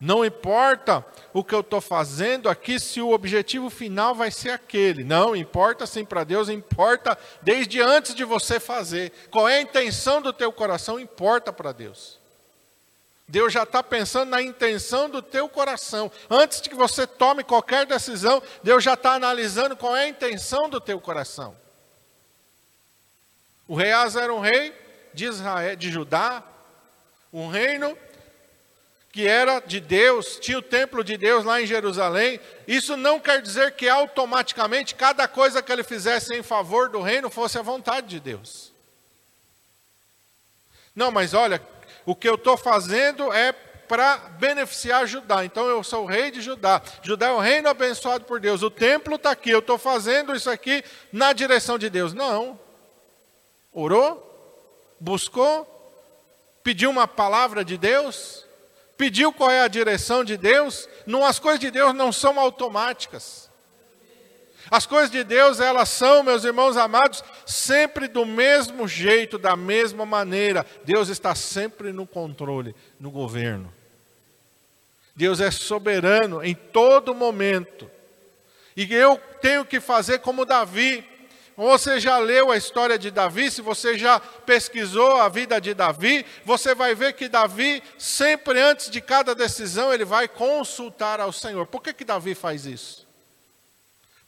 Não 0.00 0.24
importa 0.24 1.06
o 1.32 1.44
que 1.44 1.54
eu 1.54 1.60
estou 1.60 1.80
fazendo 1.80 2.48
aqui, 2.48 2.80
se 2.80 3.00
o 3.00 3.12
objetivo 3.12 3.70
final 3.70 4.16
vai 4.16 4.32
ser 4.32 4.50
aquele. 4.50 5.04
Não, 5.04 5.36
importa 5.36 5.86
sim 5.86 6.04
para 6.04 6.24
Deus, 6.24 6.48
importa 6.48 7.16
desde 7.40 7.80
antes 7.80 8.14
de 8.14 8.24
você 8.24 8.58
fazer. 8.58 9.12
Qual 9.30 9.48
é 9.48 9.58
a 9.58 9.62
intenção 9.62 10.20
do 10.20 10.32
teu 10.32 10.52
coração, 10.52 10.98
importa 10.98 11.52
para 11.52 11.70
Deus. 11.70 12.18
Deus 13.28 13.52
já 13.52 13.62
está 13.62 13.82
pensando 13.82 14.30
na 14.30 14.42
intenção 14.42 15.08
do 15.08 15.22
teu 15.22 15.48
coração. 15.48 16.10
Antes 16.28 16.60
de 16.60 16.68
que 16.68 16.74
você 16.74 17.06
tome 17.06 17.44
qualquer 17.44 17.86
decisão, 17.86 18.42
Deus 18.62 18.84
já 18.84 18.94
está 18.94 19.14
analisando 19.14 19.76
qual 19.76 19.96
é 19.96 20.04
a 20.04 20.08
intenção 20.08 20.68
do 20.68 20.80
teu 20.80 21.00
coração. 21.00 21.56
O 23.66 23.74
rei 23.74 23.92
Asa 23.92 24.22
era 24.22 24.34
um 24.34 24.40
rei 24.40 24.74
de 25.14 25.24
Israel, 25.24 25.76
de 25.76 25.90
Judá, 25.90 26.42
um 27.32 27.48
reino 27.48 27.96
que 29.12 29.26
era 29.26 29.60
de 29.60 29.78
Deus, 29.78 30.38
tinha 30.40 30.58
o 30.58 30.62
templo 30.62 31.04
de 31.04 31.18
Deus 31.18 31.44
lá 31.44 31.60
em 31.60 31.66
Jerusalém. 31.66 32.40
Isso 32.66 32.96
não 32.96 33.20
quer 33.20 33.42
dizer 33.42 33.72
que 33.72 33.86
automaticamente 33.86 34.94
cada 34.94 35.28
coisa 35.28 35.62
que 35.62 35.70
ele 35.70 35.84
fizesse 35.84 36.34
em 36.34 36.42
favor 36.42 36.88
do 36.88 37.02
reino 37.02 37.28
fosse 37.28 37.58
a 37.58 37.62
vontade 37.62 38.08
de 38.08 38.18
Deus. 38.18 38.72
Não, 40.96 41.10
mas 41.10 41.34
olha, 41.34 41.62
o 42.04 42.14
que 42.14 42.28
eu 42.28 42.34
estou 42.34 42.56
fazendo 42.56 43.32
é 43.32 43.52
para 43.52 44.16
beneficiar 44.38 45.06
Judá. 45.06 45.44
Então 45.44 45.66
eu 45.66 45.82
sou 45.82 46.04
o 46.04 46.06
rei 46.06 46.30
de 46.30 46.40
Judá. 46.40 46.80
Judá 47.02 47.28
é 47.28 47.32
o 47.32 47.38
reino 47.38 47.68
abençoado 47.68 48.24
por 48.24 48.40
Deus. 48.40 48.62
O 48.62 48.70
templo 48.70 49.16
está 49.16 49.30
aqui. 49.30 49.50
Eu 49.50 49.58
estou 49.58 49.78
fazendo 49.78 50.34
isso 50.34 50.50
aqui 50.50 50.82
na 51.12 51.32
direção 51.32 51.78
de 51.78 51.90
Deus. 51.90 52.14
Não. 52.14 52.58
Orou? 53.72 54.28
Buscou? 54.98 55.68
Pediu 56.62 56.90
uma 56.90 57.08
palavra 57.08 57.64
de 57.64 57.76
Deus? 57.76 58.46
pediu 59.02 59.32
qual 59.32 59.50
é 59.50 59.62
a 59.62 59.66
direção 59.66 60.22
de 60.22 60.36
Deus, 60.36 60.88
não, 61.04 61.24
as 61.24 61.40
coisas 61.40 61.58
de 61.58 61.72
Deus 61.72 61.92
não 61.92 62.12
são 62.12 62.38
automáticas. 62.38 63.50
As 64.72 64.86
coisas 64.86 65.10
de 65.10 65.22
Deus, 65.22 65.60
elas 65.60 65.90
são, 65.90 66.22
meus 66.22 66.44
irmãos 66.44 66.78
amados, 66.78 67.22
sempre 67.44 68.08
do 68.08 68.24
mesmo 68.24 68.88
jeito, 68.88 69.36
da 69.36 69.54
mesma 69.54 70.06
maneira. 70.06 70.64
Deus 70.82 71.10
está 71.10 71.34
sempre 71.34 71.92
no 71.92 72.06
controle, 72.06 72.74
no 72.98 73.10
governo. 73.10 73.70
Deus 75.14 75.40
é 75.40 75.50
soberano 75.50 76.42
em 76.42 76.54
todo 76.54 77.14
momento. 77.14 77.90
E 78.74 78.90
eu 78.94 79.20
tenho 79.42 79.62
que 79.62 79.78
fazer 79.78 80.20
como 80.20 80.46
Davi. 80.46 81.06
Você 81.54 82.00
já 82.00 82.16
leu 82.16 82.50
a 82.50 82.56
história 82.56 82.98
de 82.98 83.10
Davi? 83.10 83.50
Se 83.50 83.60
você 83.60 83.98
já 83.98 84.18
pesquisou 84.18 85.16
a 85.16 85.28
vida 85.28 85.60
de 85.60 85.74
Davi, 85.74 86.24
você 86.46 86.74
vai 86.74 86.94
ver 86.94 87.12
que 87.12 87.28
Davi, 87.28 87.82
sempre 87.98 88.58
antes 88.58 88.88
de 88.88 89.02
cada 89.02 89.34
decisão, 89.34 89.92
ele 89.92 90.06
vai 90.06 90.26
consultar 90.26 91.20
ao 91.20 91.30
Senhor. 91.30 91.66
Por 91.66 91.82
que, 91.82 91.92
que 91.92 92.06
Davi 92.06 92.34
faz 92.34 92.64
isso? 92.64 93.01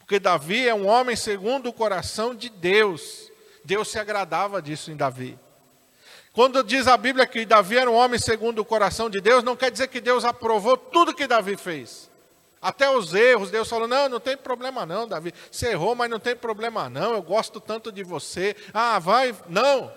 Porque 0.05 0.21
Davi 0.21 0.69
é 0.69 0.75
um 0.75 0.87
homem 0.87 1.17
segundo 1.17 1.71
o 1.71 1.73
coração 1.73 2.35
de 2.35 2.51
Deus. 2.51 3.33
Deus 3.65 3.89
se 3.89 3.99
agradava 3.99 4.61
disso 4.61 4.91
em 4.91 4.97
Davi. 4.97 5.39
Quando 6.35 6.63
diz 6.63 6.87
a 6.87 6.95
Bíblia 6.99 7.27
que 7.27 7.47
Davi 7.47 7.79
era 7.79 7.91
um 7.91 7.95
homem 7.95 8.19
segundo 8.19 8.59
o 8.59 8.65
coração 8.67 9.09
de 9.09 9.19
Deus, 9.19 9.43
não 9.43 9.57
quer 9.57 9.71
dizer 9.71 9.89
que 9.89 10.03
Deus 10.03 10.23
aprovou 10.23 10.77
tudo 10.77 11.15
que 11.15 11.27
Davi 11.27 11.57
fez. 11.57 12.11
Até 12.61 12.91
os 12.91 13.15
erros, 13.15 13.51
Deus 13.51 13.67
falou: 13.67 13.89
não, 13.89 14.11
não 14.11 14.21
tem 14.21 14.37
problema 14.37 14.85
não, 14.85 15.09
Davi. 15.09 15.33
Você 15.51 15.69
errou, 15.69 15.95
mas 15.95 16.11
não 16.11 16.21
tem 16.21 16.37
problema 16.37 16.91
não. 16.91 17.15
Eu 17.15 17.23
gosto 17.23 17.59
tanto 17.59 17.91
de 17.91 18.03
você. 18.03 18.55
Ah, 18.75 18.99
vai. 18.99 19.35
Não. 19.49 19.91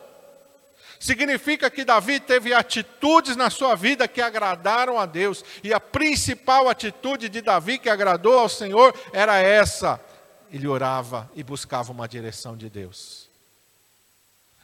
Significa 1.00 1.70
que 1.70 1.86
Davi 1.86 2.20
teve 2.20 2.54
atitudes 2.54 3.36
na 3.36 3.50
sua 3.50 3.76
vida 3.76 4.08
que 4.08 4.22
agradaram 4.22 5.00
a 5.00 5.06
Deus. 5.06 5.44
E 5.64 5.74
a 5.74 5.80
principal 5.80 6.68
atitude 6.70 7.30
de 7.30 7.42
Davi 7.42 7.78
que 7.78 7.90
agradou 7.90 8.40
ao 8.40 8.50
Senhor 8.50 8.94
era 9.14 9.38
essa: 9.38 10.00
ele 10.52 10.68
orava 10.68 11.30
e 11.36 11.44
buscava 11.44 11.92
uma 11.92 12.08
direção 12.08 12.58
de 12.58 12.70
Deus. 12.70 13.28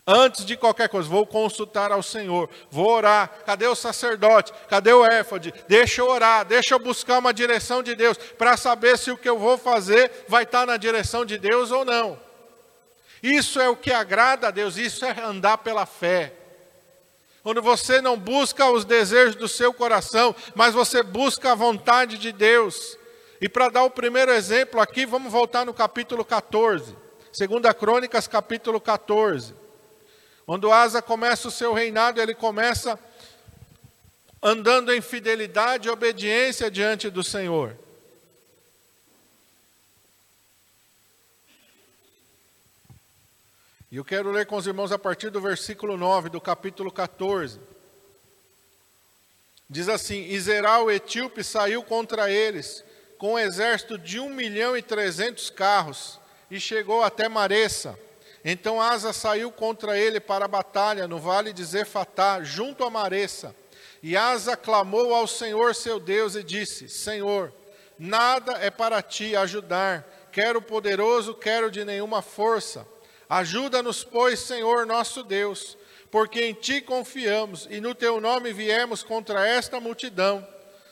Antes 0.06 0.44
de 0.46 0.58
qualquer 0.58 0.90
coisa, 0.90 1.08
vou 1.08 1.26
consultar 1.26 1.90
ao 1.90 2.04
Senhor, 2.04 2.50
vou 2.70 2.90
orar. 2.90 3.30
Cadê 3.46 3.68
o 3.68 3.76
sacerdote? 3.76 4.52
Cadê 4.68 4.92
o 4.92 5.06
éfode? 5.06 5.54
Deixa 5.66 6.02
eu 6.02 6.10
orar, 6.10 6.44
deixa 6.44 6.76
eu 6.76 6.80
buscar 6.80 7.20
uma 7.20 7.34
direção 7.34 7.82
de 7.82 7.96
Deus 7.96 8.18
para 8.18 8.58
saber 8.58 8.98
se 8.98 9.12
o 9.12 9.18
que 9.18 9.30
eu 9.30 9.40
vou 9.40 9.58
fazer 9.58 10.12
vai 10.28 10.44
estar 10.44 10.66
na 10.68 10.76
direção 10.76 11.24
de 11.24 11.38
Deus 11.38 11.72
ou 11.72 11.86
não. 11.86 12.20
Isso 13.24 13.62
é 13.62 13.70
o 13.70 13.76
que 13.78 13.90
agrada 13.90 14.50
a 14.50 14.52
Deus, 14.52 14.76
isso 14.76 15.06
é 15.06 15.18
andar 15.22 15.60
pela 15.60 15.86
fé. 15.86 16.34
Quando 17.42 17.62
você 17.62 18.02
não 18.02 18.18
busca 18.20 18.70
os 18.70 18.84
desejos 18.84 19.36
do 19.36 19.48
seu 19.48 19.74
coração, 19.74 20.36
mas 20.54 20.74
você 20.74 21.02
busca 21.02 21.54
a 21.54 21.56
vontade 21.56 22.18
de 22.18 22.34
Deus. 22.34 22.98
E 23.40 23.48
para 23.48 23.70
dar 23.70 23.84
o 23.84 23.90
primeiro 23.90 24.32
exemplo 24.32 24.82
aqui, 24.82 25.06
vamos 25.06 25.32
voltar 25.32 25.66
no 25.66 25.74
capítulo 25.74 26.26
14. 26.26 26.96
Segunda 27.32 27.74
Crônicas, 27.74 28.28
capítulo 28.28 28.80
14. 28.80 29.54
Quando 30.46 30.72
Asa 30.72 31.02
começa 31.02 31.48
o 31.48 31.52
seu 31.52 31.74
reinado, 31.74 32.22
ele 32.22 32.36
começa 32.36 33.00
andando 34.42 34.94
em 34.94 35.00
fidelidade 35.00 35.88
e 35.88 35.92
obediência 35.92 36.70
diante 36.70 37.10
do 37.10 37.24
Senhor. 37.24 37.78
E 43.94 43.98
eu 43.98 44.04
quero 44.04 44.32
ler 44.32 44.48
com 44.48 44.56
os 44.56 44.66
irmãos 44.66 44.92
a 44.92 44.98
partir 44.98 45.30
do 45.30 45.40
versículo 45.40 45.96
9 45.96 46.28
do 46.28 46.42
capítulo 46.42 46.92
14. 46.92 47.60
Diz 49.70 49.88
assim: 49.88 50.24
Iseral, 50.32 50.86
o 50.86 50.92
etíope, 50.92 51.44
saiu 51.44 51.84
contra 51.84 52.28
eles 52.28 52.84
com 53.20 53.34
um 53.34 53.38
exército 53.38 53.96
de 53.96 54.20
um 54.20 54.30
milhão 54.30 54.76
e 54.76 54.82
trezentos 54.82 55.52
carros 55.52 56.20
e 56.50 56.60
chegou 56.60 57.04
até 57.04 57.30
Maressa. 57.30 57.96
Então 58.44 58.82
Asa 58.82 59.14
saiu 59.14 59.52
contra 59.52 59.96
ele 59.96 60.20
para 60.20 60.46
a 60.46 60.48
batalha 60.48 61.08
no 61.08 61.20
vale 61.20 61.54
de 61.54 61.64
Zefatá, 61.64 62.42
junto 62.42 62.84
a 62.84 62.90
Maressa. 62.90 63.56
E 64.02 64.18
Asa 64.18 64.58
clamou 64.58 65.14
ao 65.14 65.28
Senhor 65.28 65.76
seu 65.76 66.00
Deus 66.00 66.34
e 66.34 66.42
disse: 66.42 66.90
Senhor, 66.90 67.54
nada 68.00 68.54
é 68.54 68.72
para 68.72 69.04
ti 69.04 69.36
ajudar, 69.36 70.04
quero 70.32 70.64
poderoso, 70.64 71.36
quero 71.36 71.70
de 71.70 71.86
nenhuma 71.86 72.24
força. 72.24 72.92
Ajuda-nos, 73.30 74.04
pois, 74.04 74.40
Senhor 74.40 74.86
nosso 74.86 75.24
Deus, 75.24 75.78
porque 76.12 76.42
em 76.42 76.54
ti 76.54 76.82
confiamos 76.82 77.68
e 77.70 77.80
no 77.80 77.96
teu 77.96 78.22
nome 78.22 78.54
viemos 78.54 79.04
contra 79.04 79.48
esta 79.48 79.80
multidão. 79.80 80.48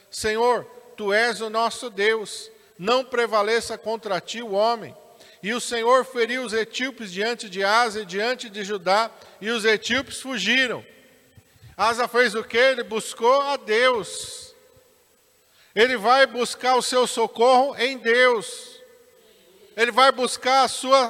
Senhor, 0.09 0.65
tu 0.97 1.13
és 1.13 1.41
o 1.41 1.49
nosso 1.49 1.89
Deus, 1.89 2.49
não 2.77 3.03
prevaleça 3.03 3.77
contra 3.77 4.19
ti 4.19 4.41
o 4.41 4.51
homem 4.51 4.95
e 5.43 5.53
o 5.53 5.61
Senhor 5.61 6.05
feriu 6.05 6.43
os 6.43 6.53
etíopes 6.53 7.11
diante 7.11 7.49
de 7.49 7.63
Asa 7.63 8.01
e 8.01 8.05
diante 8.05 8.47
de 8.49 8.63
Judá, 8.63 9.09
e 9.39 9.49
os 9.49 9.65
etíopes 9.65 10.21
fugiram. 10.21 10.85
Asa 11.75 12.07
fez 12.07 12.35
o 12.35 12.43
que? 12.43 12.57
Ele 12.57 12.83
buscou 12.83 13.41
a 13.41 13.57
Deus. 13.57 14.53
Ele 15.73 15.97
vai 15.97 16.27
buscar 16.27 16.75
o 16.75 16.81
seu 16.81 17.07
socorro 17.07 17.75
em 17.77 17.97
Deus. 17.97 18.79
Ele 19.75 19.91
vai 19.91 20.11
buscar 20.11 20.63
a 20.63 20.67
sua 20.67 21.09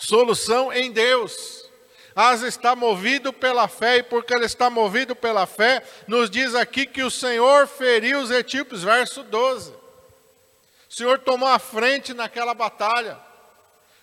solução 0.00 0.72
em 0.72 0.90
Deus. 0.90 1.68
Asa 2.16 2.48
está 2.48 2.74
movido 2.74 3.32
pela 3.32 3.68
fé, 3.68 3.98
e 3.98 4.02
porque 4.02 4.34
ele 4.34 4.44
está 4.44 4.68
movido 4.68 5.14
pela 5.14 5.46
fé, 5.46 5.82
nos 6.08 6.28
diz 6.28 6.54
aqui 6.54 6.84
que 6.84 7.02
o 7.02 7.10
Senhor 7.10 7.68
feriu 7.68 8.20
os 8.20 8.30
etíopes, 8.30 8.82
verso 8.82 9.22
12. 9.22 9.70
O 9.70 10.92
Senhor 10.92 11.20
tomou 11.20 11.48
a 11.48 11.58
frente 11.58 12.12
naquela 12.12 12.52
batalha. 12.52 13.16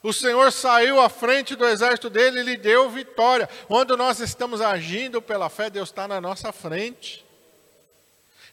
O 0.02 0.14
Senhor 0.14 0.54
saiu 0.54 1.02
à 1.02 1.10
frente 1.10 1.54
do 1.56 1.66
exército 1.66 2.10
dele 2.10 2.40
e 2.40 2.44
lhe 2.44 2.56
deu 2.56 2.90
vitória. 2.90 3.50
Quando 3.68 3.98
nós 3.98 4.22
estamos 4.22 4.62
agindo 4.62 5.22
pela 5.22 5.50
fé, 5.50 5.70
Deus 5.70 5.90
está 5.90 6.08
na 6.08 6.22
nossa 6.22 6.54
frente. 6.54 7.27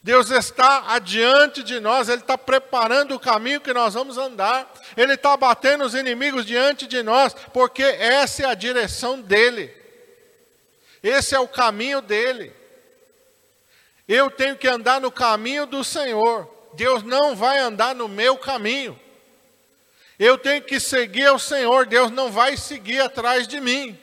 Deus 0.05 0.29
está 0.29 0.93
adiante 0.93 1.63
de 1.63 1.79
nós, 1.79 2.09
Ele 2.09 2.21
está 2.21 2.37
preparando 2.37 3.15
o 3.15 3.19
caminho 3.19 3.59
que 3.59 3.73
nós 3.73 3.95
vamos 3.95 4.19
andar, 4.19 4.71
Ele 4.95 5.15
está 5.15 5.35
batendo 5.35 5.83
os 5.83 5.95
inimigos 5.95 6.45
diante 6.45 6.85
de 6.85 7.01
nós, 7.01 7.35
porque 7.51 7.81
essa 7.81 8.43
é 8.43 8.45
a 8.45 8.53
direção 8.53 9.19
dEle, 9.19 9.75
esse 11.01 11.33
é 11.33 11.39
o 11.39 11.47
caminho 11.47 12.03
dEle. 12.03 12.53
Eu 14.07 14.29
tenho 14.29 14.55
que 14.55 14.67
andar 14.67 15.01
no 15.01 15.11
caminho 15.11 15.65
do 15.65 15.83
Senhor, 15.83 16.47
Deus 16.75 17.01
não 17.01 17.35
vai 17.35 17.57
andar 17.57 17.95
no 17.95 18.07
meu 18.07 18.37
caminho. 18.37 18.99
Eu 20.19 20.37
tenho 20.37 20.61
que 20.61 20.79
seguir 20.79 21.31
o 21.31 21.39
Senhor, 21.39 21.87
Deus 21.87 22.11
não 22.11 22.31
vai 22.31 22.55
seguir 22.57 23.01
atrás 23.01 23.47
de 23.47 23.59
mim. 23.59 23.99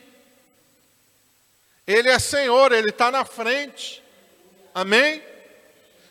Ele 1.87 2.09
é 2.09 2.19
Senhor, 2.19 2.73
Ele 2.73 2.91
está 2.91 3.09
na 3.09 3.25
frente. 3.25 4.03
Amém? 4.75 5.31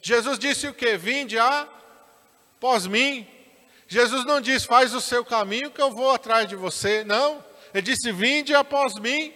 Jesus 0.01 0.39
disse 0.39 0.67
o 0.67 0.74
que? 0.74 0.98
Vinde 0.98 1.38
após 1.38 2.88
mim. 2.88 3.27
Jesus 3.88 4.25
não 4.25 4.41
disse, 4.41 4.65
faz 4.65 4.93
o 4.93 5.01
seu 5.01 5.24
caminho 5.24 5.70
que 5.70 5.81
eu 5.81 5.91
vou 5.91 6.12
atrás 6.12 6.48
de 6.48 6.55
você. 6.55 7.03
Não. 7.03 7.43
Ele 7.74 7.84
disse, 7.84 8.12
vinde 8.12 8.55
após 8.55 8.96
mim. 8.96 9.34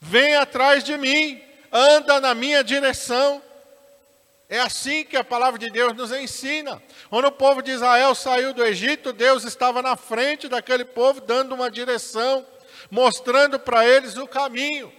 Vem 0.00 0.34
atrás 0.36 0.82
de 0.82 0.96
mim. 0.96 1.40
Anda 1.70 2.20
na 2.20 2.34
minha 2.34 2.64
direção. 2.64 3.42
É 4.48 4.60
assim 4.60 5.04
que 5.04 5.16
a 5.16 5.24
palavra 5.24 5.58
de 5.58 5.70
Deus 5.70 5.92
nos 5.94 6.12
ensina. 6.12 6.82
Quando 7.10 7.26
o 7.26 7.32
povo 7.32 7.62
de 7.62 7.72
Israel 7.72 8.14
saiu 8.14 8.54
do 8.54 8.64
Egito, 8.64 9.12
Deus 9.12 9.44
estava 9.44 9.82
na 9.82 9.96
frente 9.96 10.48
daquele 10.48 10.84
povo, 10.84 11.20
dando 11.20 11.54
uma 11.54 11.70
direção, 11.70 12.46
mostrando 12.90 13.58
para 13.58 13.86
eles 13.86 14.16
o 14.16 14.26
caminho. 14.26 14.92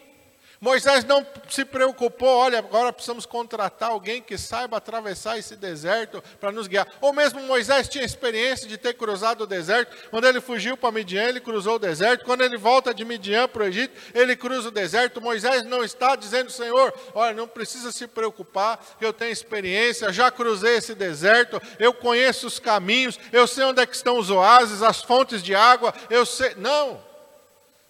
Moisés 0.60 1.04
não 1.04 1.26
se 1.50 1.64
preocupou, 1.64 2.30
olha, 2.30 2.60
agora 2.60 2.92
precisamos 2.92 3.26
contratar 3.26 3.92
alguém 3.92 4.22
que 4.22 4.38
saiba 4.38 4.78
atravessar 4.78 5.38
esse 5.38 5.56
deserto 5.56 6.24
para 6.40 6.52
nos 6.52 6.68
guiar. 6.68 6.88
Ou 7.00 7.14
mesmo 7.14 7.42
Moisés 7.42 7.88
tinha 7.88 8.04
experiência 8.04 8.68
de 8.68 8.78
ter 8.78 8.96
cruzado 8.96 9.42
o 9.42 9.48
deserto. 9.48 9.96
Quando 10.10 10.26
ele 10.26 10.42
fugiu 10.42 10.76
para 10.76 10.92
Midian, 10.92 11.24
ele 11.24 11.40
cruzou 11.40 11.76
o 11.76 11.80
deserto. 11.80 12.26
Quando 12.26 12.42
ele 12.42 12.58
volta 12.58 12.94
de 12.94 13.06
Midian 13.06 13.48
para 13.48 13.64
o 13.64 13.68
Egito, 13.68 13.96
ele 14.14 14.36
cruza 14.36 14.70
o 14.70 14.72
deserto. 14.72 15.22
Moisés 15.22 15.64
não 15.64 15.84
está 15.84 16.16
dizendo, 16.16 16.52
Senhor, 16.52 16.94
olha, 17.14 17.34
não 17.34 17.48
precisa 17.48 17.92
se 17.92 18.08
preocupar, 18.08 18.84
eu 19.00 19.14
tenho 19.14 19.32
experiência, 19.32 20.12
já 20.12 20.32
cruzei 20.32 20.78
esse 20.78 20.96
deserto, 20.96 21.62
eu 21.80 21.94
conheço 21.94 22.48
os 22.48 22.60
caminhos, 22.60 23.20
eu 23.32 23.48
sei 23.48 23.64
onde 23.64 23.82
é 23.82 23.86
que 23.86 23.96
estão 23.96 24.18
os 24.18 24.30
oásis, 24.30 24.82
as 24.82 25.02
fontes 25.02 25.44
de 25.44 25.54
água, 25.54 25.94
eu 26.10 26.26
sei. 26.26 26.56
Não. 26.56 27.07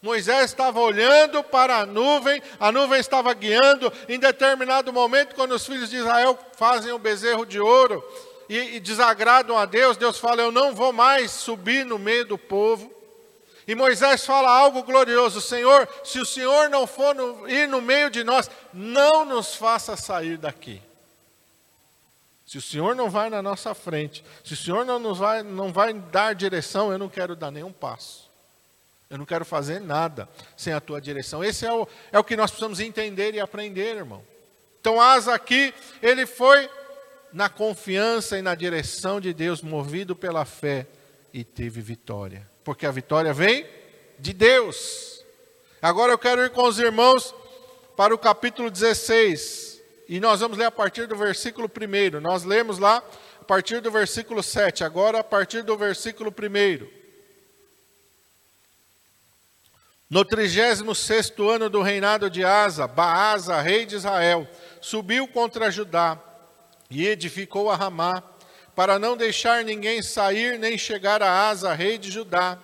Moisés 0.02 0.46
estava 0.46 0.80
olhando 0.80 1.44
para 1.44 1.78
a 1.78 1.86
nuvem, 1.86 2.42
a 2.60 2.72
nuvem 2.72 3.00
estava 3.00 3.34
guiando. 3.34 3.92
Em 4.08 4.20
determinado 4.20 4.94
momento, 4.94 5.34
quando 5.34 5.54
os 5.54 5.66
filhos 5.66 5.90
de 5.90 5.98
Israel 5.98 6.38
fazem 6.56 6.92
o 6.92 7.00
bezerro 7.00 7.46
de 7.46 7.60
ouro 7.60 8.04
e, 8.48 8.76
e 8.76 8.80
desagradam 8.80 9.58
a 9.58 9.66
Deus, 9.66 9.98
Deus 9.98 10.20
fala: 10.20 10.42
Eu 10.42 10.52
não 10.52 10.76
vou 10.76 10.94
mais 10.94 11.32
subir 11.32 11.84
no 11.86 11.98
meio 11.98 12.26
do 12.26 12.38
povo. 12.38 12.94
E 13.68 13.74
Moisés 13.74 14.24
fala 14.26 14.50
algo 14.50 14.84
glorioso: 14.84 15.42
Senhor, 15.42 15.90
se 16.04 16.20
o 16.20 16.26
Senhor 16.26 16.70
não 16.70 16.86
for 16.86 17.16
no, 17.16 17.50
ir 17.50 17.68
no 17.68 17.82
meio 17.82 18.10
de 18.10 18.24
nós, 18.24 18.50
não 18.72 19.26
nos 19.26 19.56
faça 19.56 19.98
sair 19.98 20.38
daqui. 20.38 20.82
Se 22.46 22.58
o 22.58 22.62
Senhor 22.62 22.96
não 22.96 23.10
vai 23.10 23.30
na 23.30 23.42
nossa 23.42 23.76
frente, 23.76 24.24
se 24.42 24.54
o 24.54 24.58
Senhor 24.58 24.86
não 24.86 25.00
nos 25.00 25.18
vai, 25.18 25.44
não 25.44 25.74
vai 25.74 25.94
dar 25.94 26.34
direção, 26.34 26.94
eu 26.94 26.98
não 26.98 27.10
quero 27.10 27.36
dar 27.36 27.52
nenhum 27.52 27.74
passo. 27.74 28.27
Eu 29.10 29.18
não 29.18 29.26
quero 29.26 29.46
fazer 29.46 29.80
nada 29.80 30.28
sem 30.56 30.74
a 30.74 30.82
tua 30.82 31.00
direção. 31.00 31.44
Esse 31.44 31.66
é 31.66 31.72
o, 31.72 31.88
é 32.12 32.20
o 32.20 32.24
que 32.24 32.36
nós 32.36 32.52
precisamos 32.52 32.80
entender 32.80 33.34
e 33.34 33.40
aprender, 33.40 33.96
irmão. 33.96 34.24
Então, 34.80 35.00
Asa 35.00 35.34
aqui, 35.34 35.74
ele 36.02 36.26
foi 36.26 36.70
na 37.32 37.50
confiança 37.50 38.38
e 38.38 38.42
na 38.42 38.56
direção 38.56 39.20
de 39.22 39.34
Deus, 39.34 39.62
movido 39.62 40.16
pela 40.16 40.46
fé, 40.46 40.88
e 41.34 41.44
teve 41.44 41.82
vitória. 41.82 42.50
Porque 42.64 42.86
a 42.86 42.92
vitória 42.92 43.34
vem 43.34 43.66
de 44.20 44.34
Deus. 44.34 45.24
Agora 45.82 46.12
eu 46.12 46.18
quero 46.18 46.44
ir 46.44 46.50
com 46.50 46.64
os 46.64 46.80
irmãos 46.80 47.34
para 47.96 48.14
o 48.14 48.18
capítulo 48.18 48.70
16. 48.70 49.82
E 50.10 50.20
nós 50.20 50.40
vamos 50.40 50.58
ler 50.58 50.66
a 50.66 50.72
partir 50.72 51.06
do 51.08 51.16
versículo 51.16 51.70
1. 51.70 52.20
Nós 52.20 52.44
lemos 52.44 52.80
lá 52.80 53.04
a 53.40 53.44
partir 53.44 53.82
do 53.82 53.92
versículo 53.92 54.42
7. 54.42 54.84
Agora 54.84 55.20
a 55.20 55.24
partir 55.24 55.64
do 55.64 55.78
versículo 55.78 56.32
1. 56.32 56.97
No 60.10 60.24
36 60.24 60.82
ano 61.38 61.70
do 61.70 61.82
reinado 61.82 62.30
de 62.30 62.42
Asa, 62.42 62.88
Baasa, 62.88 63.60
rei 63.60 63.86
de 63.86 63.98
Israel, 63.98 64.48
subiu 64.80 65.28
contra 65.28 65.70
Judá 65.70 66.18
e 66.90 67.06
edificou 67.06 67.70
a 67.70 67.76
Ramá, 67.76 68.24
para 68.74 68.98
não 68.98 69.18
deixar 69.18 69.66
ninguém 69.66 70.02
sair 70.02 70.58
nem 70.58 70.78
chegar 70.78 71.22
a 71.22 71.50
Asa, 71.50 71.74
rei 71.74 71.98
de 71.98 72.10
Judá. 72.10 72.58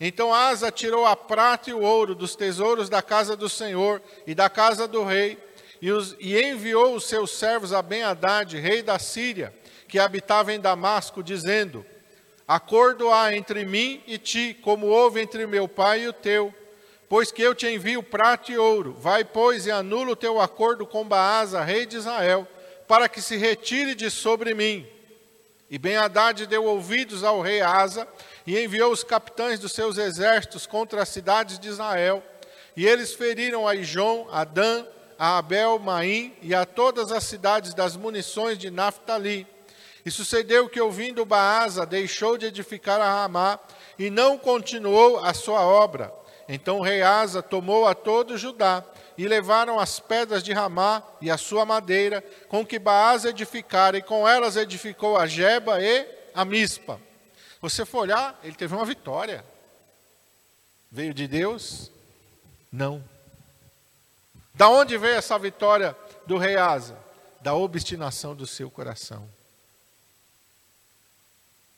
Então 0.00 0.34
Asa 0.34 0.72
tirou 0.72 1.06
a 1.06 1.14
prata 1.14 1.70
e 1.70 1.72
o 1.72 1.82
ouro 1.82 2.16
dos 2.16 2.34
tesouros 2.34 2.88
da 2.88 3.00
casa 3.00 3.36
do 3.36 3.48
Senhor 3.48 4.02
e 4.26 4.34
da 4.34 4.50
casa 4.50 4.88
do 4.88 5.04
rei, 5.04 5.38
e, 5.80 5.92
os, 5.92 6.16
e 6.18 6.36
enviou 6.36 6.96
os 6.96 7.04
seus 7.04 7.30
servos 7.30 7.72
a 7.72 7.80
Ben-Hadad, 7.80 8.58
rei 8.58 8.82
da 8.82 8.98
Síria, 8.98 9.54
que 9.86 10.00
habitava 10.00 10.52
em 10.52 10.58
Damasco, 10.58 11.22
dizendo: 11.22 11.86
Acordo 12.48 13.12
há 13.12 13.36
entre 13.36 13.64
mim 13.64 14.02
e 14.04 14.18
ti, 14.18 14.58
como 14.62 14.88
houve 14.88 15.20
entre 15.20 15.46
meu 15.46 15.68
pai 15.68 16.02
e 16.02 16.08
o 16.08 16.12
teu 16.12 16.52
pois 17.12 17.30
que 17.30 17.42
eu 17.42 17.54
te 17.54 17.66
envio 17.66 18.02
prata 18.02 18.50
e 18.50 18.56
ouro. 18.56 18.96
Vai, 18.98 19.22
pois, 19.22 19.66
e 19.66 19.70
anula 19.70 20.12
o 20.12 20.16
teu 20.16 20.40
acordo 20.40 20.86
com 20.86 21.04
Baasa, 21.04 21.62
rei 21.62 21.84
de 21.84 21.98
Israel, 21.98 22.48
para 22.88 23.06
que 23.06 23.20
se 23.20 23.36
retire 23.36 23.94
de 23.94 24.10
sobre 24.10 24.54
mim. 24.54 24.88
E 25.68 25.76
Ben-Hadad 25.76 26.46
deu 26.46 26.64
ouvidos 26.64 27.22
ao 27.22 27.42
rei 27.42 27.60
Asa, 27.60 28.08
e 28.46 28.58
enviou 28.58 28.90
os 28.90 29.04
capitães 29.04 29.58
dos 29.58 29.72
seus 29.72 29.98
exércitos 29.98 30.64
contra 30.64 31.02
as 31.02 31.10
cidades 31.10 31.58
de 31.58 31.68
Israel. 31.68 32.22
E 32.74 32.86
eles 32.86 33.12
feriram 33.12 33.68
a 33.68 33.74
Ijon, 33.74 34.26
a 34.32 34.42
Dan, 34.44 34.86
a 35.18 35.36
Abel, 35.36 35.78
Maim 35.78 36.34
e 36.40 36.54
a 36.54 36.64
todas 36.64 37.12
as 37.12 37.24
cidades 37.24 37.74
das 37.74 37.94
munições 37.94 38.56
de 38.56 38.70
Naphtali. 38.70 39.46
E 40.02 40.10
sucedeu 40.10 40.66
que, 40.66 40.80
ouvindo 40.80 41.26
Baasa, 41.26 41.84
deixou 41.84 42.38
de 42.38 42.46
edificar 42.46 43.02
a 43.02 43.20
Ramá 43.20 43.60
e 43.98 44.08
não 44.08 44.38
continuou 44.38 45.22
a 45.22 45.34
sua 45.34 45.60
obra. 45.60 46.21
Então 46.48 46.78
o 46.78 46.82
rei 46.82 47.02
Asa 47.02 47.42
tomou 47.42 47.86
a 47.86 47.94
todo 47.94 48.36
Judá 48.36 48.84
e 49.16 49.26
levaram 49.26 49.78
as 49.78 50.00
pedras 50.00 50.42
de 50.42 50.52
Ramá 50.52 51.02
e 51.20 51.30
a 51.30 51.36
sua 51.36 51.64
madeira, 51.64 52.22
com 52.48 52.64
que 52.64 52.78
Baasa 52.78 53.30
edificara, 53.30 53.98
e 53.98 54.02
com 54.02 54.26
elas 54.28 54.56
edificou 54.56 55.16
a 55.16 55.26
Jeba 55.26 55.80
e 55.80 56.06
a 56.34 56.44
Mispa. 56.44 57.00
Você 57.60 57.84
for 57.84 58.00
olhar, 58.00 58.38
ele 58.42 58.54
teve 58.54 58.74
uma 58.74 58.84
vitória. 58.84 59.44
Veio 60.90 61.14
de 61.14 61.28
Deus? 61.28 61.90
Não. 62.70 63.02
Da 64.54 64.68
onde 64.68 64.98
veio 64.98 65.16
essa 65.16 65.38
vitória 65.38 65.96
do 66.26 66.36
rei 66.36 66.56
Asa? 66.56 66.98
Da 67.40 67.54
obstinação 67.54 68.34
do 68.34 68.46
seu 68.46 68.70
coração. 68.70 69.28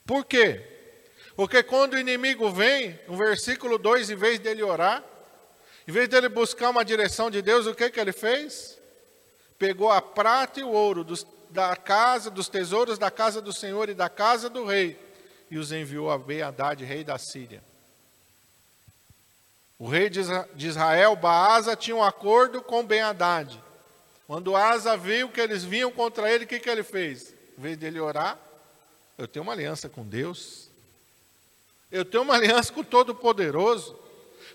Por 0.07 0.25
quê? 0.25 0.74
Porque 1.37 1.63
quando 1.63 1.95
o 1.95 1.99
inimigo 1.99 2.51
vem, 2.51 2.99
no 3.09 3.17
versículo 3.17 3.77
2, 3.77 4.11
em 4.11 4.17
vez 4.17 4.39
dele 4.39 4.63
orar, 4.63 5.03
em 5.87 5.93
vez 5.93 6.09
dele 6.09 6.29
buscar 6.29 6.71
uma 6.71 6.85
direção 6.85 7.31
de 7.31 7.43
Deus, 7.43 7.67
o 7.67 7.75
que, 7.75 7.91
que 7.91 8.01
ele 8.01 8.13
fez? 8.13 8.79
Pegou 9.59 9.91
a 9.91 10.01
prata 10.01 10.61
e 10.61 10.63
o 10.63 10.71
ouro 10.71 11.03
dos, 11.03 11.27
da 11.51 11.75
casa, 11.77 12.31
dos 12.31 12.49
tesouros 12.49 12.99
da 12.99 13.11
casa 13.11 13.41
do 13.41 13.53
Senhor 13.53 13.89
e 13.89 13.95
da 13.95 14.09
casa 14.09 14.49
do 14.49 14.65
rei, 14.65 14.99
e 15.51 15.59
os 15.59 15.73
enviou 15.73 16.11
a 16.11 16.19
Ben-Hadad, 16.19 16.83
rei 16.85 17.05
da 17.05 17.19
Síria. 17.19 17.63
O 19.79 19.89
rei 19.89 20.09
de 20.09 20.67
Israel, 20.67 21.17
Baasa, 21.17 21.77
tinha 21.77 21.97
um 21.97 22.03
acordo 22.03 22.63
com 22.63 22.87
Ben-Hadad. 22.87 23.61
Quando 24.27 24.57
Asa 24.57 24.97
viu 24.97 25.29
que 25.29 25.41
eles 25.41 25.65
vinham 25.65 25.91
contra 25.91 26.31
ele, 26.31 26.45
o 26.45 26.47
que, 26.47 26.59
que 26.59 26.71
ele 26.71 26.83
fez? 26.83 27.35
Em 27.59 27.61
vez 27.61 27.77
dele 27.77 28.01
orar, 28.01 28.39
eu 29.19 29.29
tenho 29.29 29.43
uma 29.43 29.53
aliança 29.53 29.89
com 29.89 30.03
Deus, 30.03 30.64
eu 31.95 32.05
tenho 32.05 32.25
uma 32.25 32.35
aliança 32.35 32.73
com 32.73 32.81
o 32.81 32.85
Todo-Poderoso. 32.85 33.97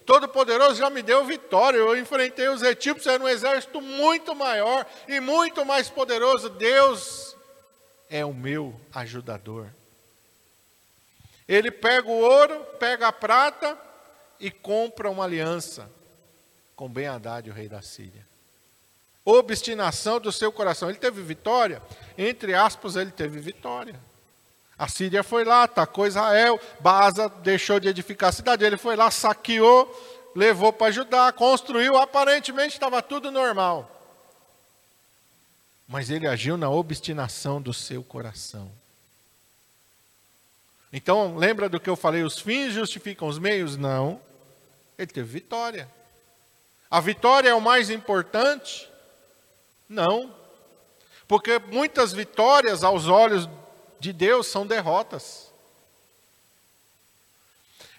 Todo-Poderoso 0.06 0.76
já 0.76 0.90
me 0.90 1.02
deu 1.02 1.24
vitória. 1.24 1.78
Eu 1.78 1.98
enfrentei 1.98 2.50
os 2.50 2.62
etíopes, 2.62 3.08
era 3.08 3.24
um 3.24 3.30
exército 3.30 3.80
muito 3.80 4.36
maior 4.36 4.86
e 5.08 5.22
muito 5.22 5.64
mais 5.64 5.90
poderoso. 5.90 6.50
Deus 6.50 7.38
é 8.10 8.26
o 8.26 8.34
meu 8.34 8.78
ajudador. 8.94 9.68
Ele 11.48 11.72
pega 11.72 12.10
o 12.10 12.20
ouro, 12.20 12.60
pega 12.78 13.08
a 13.08 13.14
prata 13.14 13.80
e 14.38 14.52
compra 14.52 15.10
uma 15.10 15.24
aliança 15.24 15.90
com 16.76 16.90
Ben-Hadad, 16.90 17.50
o 17.50 17.54
rei 17.54 17.70
da 17.70 17.82
Síria. 17.82 18.28
Obstinação 19.24 20.20
do 20.20 20.32
seu 20.34 20.52
coração. 20.52 20.90
Ele 20.90 20.98
teve 20.98 21.22
vitória? 21.22 21.82
Entre 22.18 22.54
aspas, 22.54 22.98
ele 22.98 23.12
teve 23.12 23.40
vitória. 23.40 23.98
A 24.80 24.88
Síria 24.88 25.22
foi 25.24 25.44
lá, 25.44 25.64
atacou 25.64 26.08
Israel, 26.08 26.58
Baza 26.80 27.28
deixou 27.28 27.82
de 27.82 27.90
edificar 27.90 28.30
a 28.30 28.32
cidade, 28.32 28.64
ele 28.64 28.78
foi 28.78 28.96
lá, 28.96 29.12
saqueou, 29.12 29.94
levou 30.34 30.72
para 30.72 30.90
Judá, 30.90 31.34
construiu, 31.34 31.98
aparentemente 31.98 32.76
estava 32.76 33.02
tudo 33.02 33.30
normal. 33.30 33.98
mas 35.92 36.12
ele 36.12 36.28
agiu 36.28 36.56
na 36.56 36.70
obstinação 36.70 37.60
do 37.60 37.74
seu 37.74 38.04
coração. 38.04 38.72
Então, 40.94 41.36
lembra 41.36 41.68
do 41.68 41.80
que 41.80 41.90
eu 41.90 41.96
falei? 41.96 42.22
Os 42.22 42.40
fins 42.40 42.74
justificam 42.74 43.28
os 43.28 43.40
meios? 43.40 43.76
Não. 43.76 44.22
Ele 44.98 45.08
teve 45.08 45.28
vitória. 45.28 45.90
A 46.92 47.00
vitória 47.00 47.50
é 47.50 47.54
o 47.56 47.62
mais 47.62 47.90
importante? 47.90 48.88
Não. 49.88 50.32
Porque 51.28 51.58
muitas 51.58 52.14
vitórias 52.14 52.84
aos 52.84 53.08
olhos 53.08 53.50
de 54.00 54.14
Deus 54.14 54.48
são 54.48 54.66
derrotas. 54.66 55.50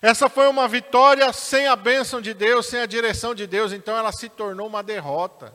Essa 0.02 0.30
foi 0.30 0.48
uma 0.48 0.66
vitória 0.66 1.30
sem 1.32 1.66
a 1.66 1.76
bênção 1.76 2.20
de 2.20 2.32
Deus, 2.32 2.66
sem 2.66 2.80
a 2.80 2.86
direção 2.86 3.34
de 3.34 3.46
Deus, 3.46 3.72
então 3.72 3.96
ela 3.96 4.12
se 4.12 4.28
tornou 4.28 4.66
uma 4.66 4.82
derrota. 4.82 5.54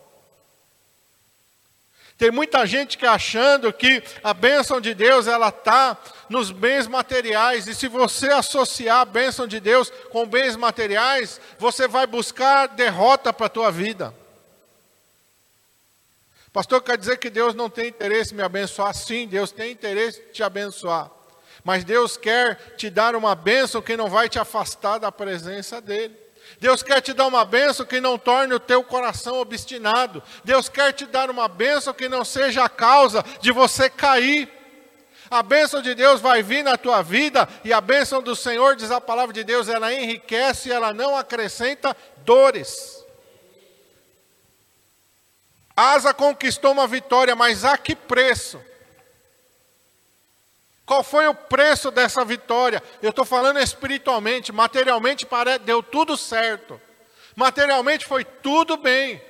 Tem 2.18 2.32
muita 2.32 2.66
gente 2.66 2.98
que 2.98 3.06
achando 3.06 3.74
que 3.74 4.02
a 4.24 4.34
bênção 4.34 4.80
de 4.80 4.94
Deus 4.94 5.28
ela 5.28 5.50
está 5.50 5.98
nos 6.30 6.50
bens 6.50 6.88
materiais 6.88 7.68
e 7.68 7.76
se 7.76 7.90
você 7.90 8.30
associar 8.30 9.02
a 9.02 9.06
bênção 9.06 9.46
de 9.46 9.60
Deus 9.60 9.92
com 10.12 10.26
bens 10.26 10.56
materiais, 10.56 11.42
você 11.60 11.88
vai 11.88 12.08
buscar 12.08 12.68
derrota 12.68 13.34
para 13.34 13.48
a 13.48 13.50
tua 13.50 13.70
vida. 13.70 14.14
Pastor, 16.56 16.82
quer 16.82 16.98
dizer 16.98 17.18
que 17.18 17.30
Deus 17.30 17.54
não 17.54 17.70
tem 17.70 17.90
interesse 17.90 18.34
em 18.34 18.38
me 18.38 18.42
abençoar? 18.42 18.96
Sim, 18.96 19.28
Deus 19.28 19.52
tem 19.52 19.74
interesse 19.74 20.22
em 20.22 20.32
te 20.32 20.42
abençoar. 20.42 21.12
Mas 21.66 21.84
Deus 21.84 22.16
quer 22.16 22.56
te 22.78 22.90
dar 22.90 23.14
uma 23.14 23.36
bênção 23.36 23.82
que 23.82 23.98
não 23.98 24.08
vai 24.08 24.30
te 24.30 24.40
afastar 24.40 24.98
da 24.98 25.12
presença 25.12 25.82
dEle. 25.82 26.16
Deus 26.58 26.82
quer 26.82 27.02
te 27.02 27.12
dar 27.12 27.28
uma 27.28 27.44
bênção 27.44 27.86
que 27.86 28.00
não 28.00 28.18
torne 28.18 28.54
o 28.54 28.60
teu 28.62 28.82
coração 28.86 29.42
obstinado. 29.42 30.24
Deus 30.46 30.70
quer 30.70 30.94
te 30.94 31.06
dar 31.06 31.30
uma 31.30 31.50
bênção 31.50 31.94
que 31.94 32.08
não 32.08 32.24
seja 32.24 32.64
a 32.64 32.70
causa 32.70 33.22
de 33.42 33.52
você 33.52 33.90
cair. 33.90 34.50
A 35.30 35.44
bênção 35.44 35.82
de 35.82 35.94
Deus 35.94 36.22
vai 36.22 36.42
vir 36.42 36.64
na 36.64 36.78
tua 36.78 37.02
vida 37.02 37.50
e 37.66 37.74
a 37.74 37.82
bênção 37.82 38.22
do 38.22 38.34
Senhor, 38.34 38.78
diz 38.78 38.92
a 38.92 39.02
palavra 39.02 39.34
de 39.34 39.44
Deus, 39.44 39.68
ela 39.68 39.94
enriquece 39.94 40.70
e 40.70 40.72
ela 40.72 40.94
não 40.94 41.18
acrescenta 41.18 41.94
dores. 42.24 43.05
Asa 45.76 46.14
conquistou 46.14 46.72
uma 46.72 46.88
vitória, 46.88 47.36
mas 47.36 47.66
a 47.66 47.78
que 47.78 47.96
preço? 47.96 48.62
Qual 50.86 51.04
foi 51.04 51.28
o 51.28 51.34
preço 51.34 51.90
dessa 51.90 52.24
vitória? 52.24 52.82
Eu 53.02 53.10
estou 53.10 53.26
falando 53.26 53.60
espiritualmente, 53.60 54.52
materialmente 54.52 55.28
deu 55.66 55.82
tudo 55.82 56.16
certo. 56.16 56.80
Materialmente 57.36 58.06
foi 58.06 58.24
tudo 58.24 58.78
bem. 58.78 59.22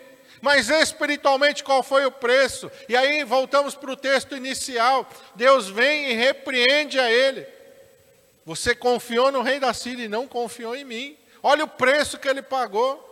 Mas 0.41 0.69
espiritualmente 0.69 1.63
qual 1.63 1.81
foi 1.81 2.05
o 2.05 2.11
preço? 2.11 2.69
E 2.87 2.95
aí 2.95 3.23
voltamos 3.23 3.73
para 3.73 3.91
o 3.91 3.95
texto 3.95 4.35
inicial. 4.35 5.09
Deus 5.33 5.69
vem 5.69 6.11
e 6.11 6.13
repreende 6.13 6.99
a 6.99 7.09
ele. 7.09 7.47
Você 8.45 8.75
confiou 8.75 9.31
no 9.31 9.41
rei 9.41 9.59
da 9.59 9.73
Síria 9.73 10.05
e 10.05 10.09
não 10.09 10.27
confiou 10.27 10.75
em 10.75 10.83
mim. 10.83 11.17
Olha 11.41 11.63
o 11.63 11.67
preço 11.67 12.19
que 12.19 12.27
ele 12.27 12.41
pagou. 12.41 13.04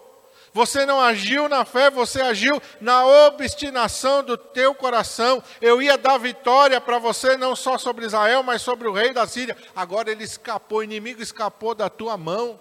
Você 0.54 0.86
não 0.86 1.02
agiu 1.02 1.50
na 1.50 1.66
fé, 1.66 1.90
você 1.90 2.22
agiu 2.22 2.62
na 2.80 3.06
obstinação 3.28 4.24
do 4.24 4.38
teu 4.38 4.76
coração. 4.76 5.42
Eu 5.60 5.82
ia 5.82 5.98
dar 5.98 6.20
vitória 6.20 6.80
para 6.80 7.00
você 7.00 7.36
não 7.36 7.56
só 7.56 7.78
sobre 7.80 8.06
Israel, 8.06 8.44
mas 8.44 8.62
sobre 8.62 8.88
o 8.88 8.94
rei 8.94 9.12
da 9.14 9.26
Síria. 9.26 9.58
Agora 9.76 10.12
ele 10.12 10.24
escapou, 10.24 10.80
o 10.80 10.84
inimigo 10.84 11.24
escapou 11.24 11.74
da 11.74 11.90
tua 11.90 12.16
mão. 12.18 12.60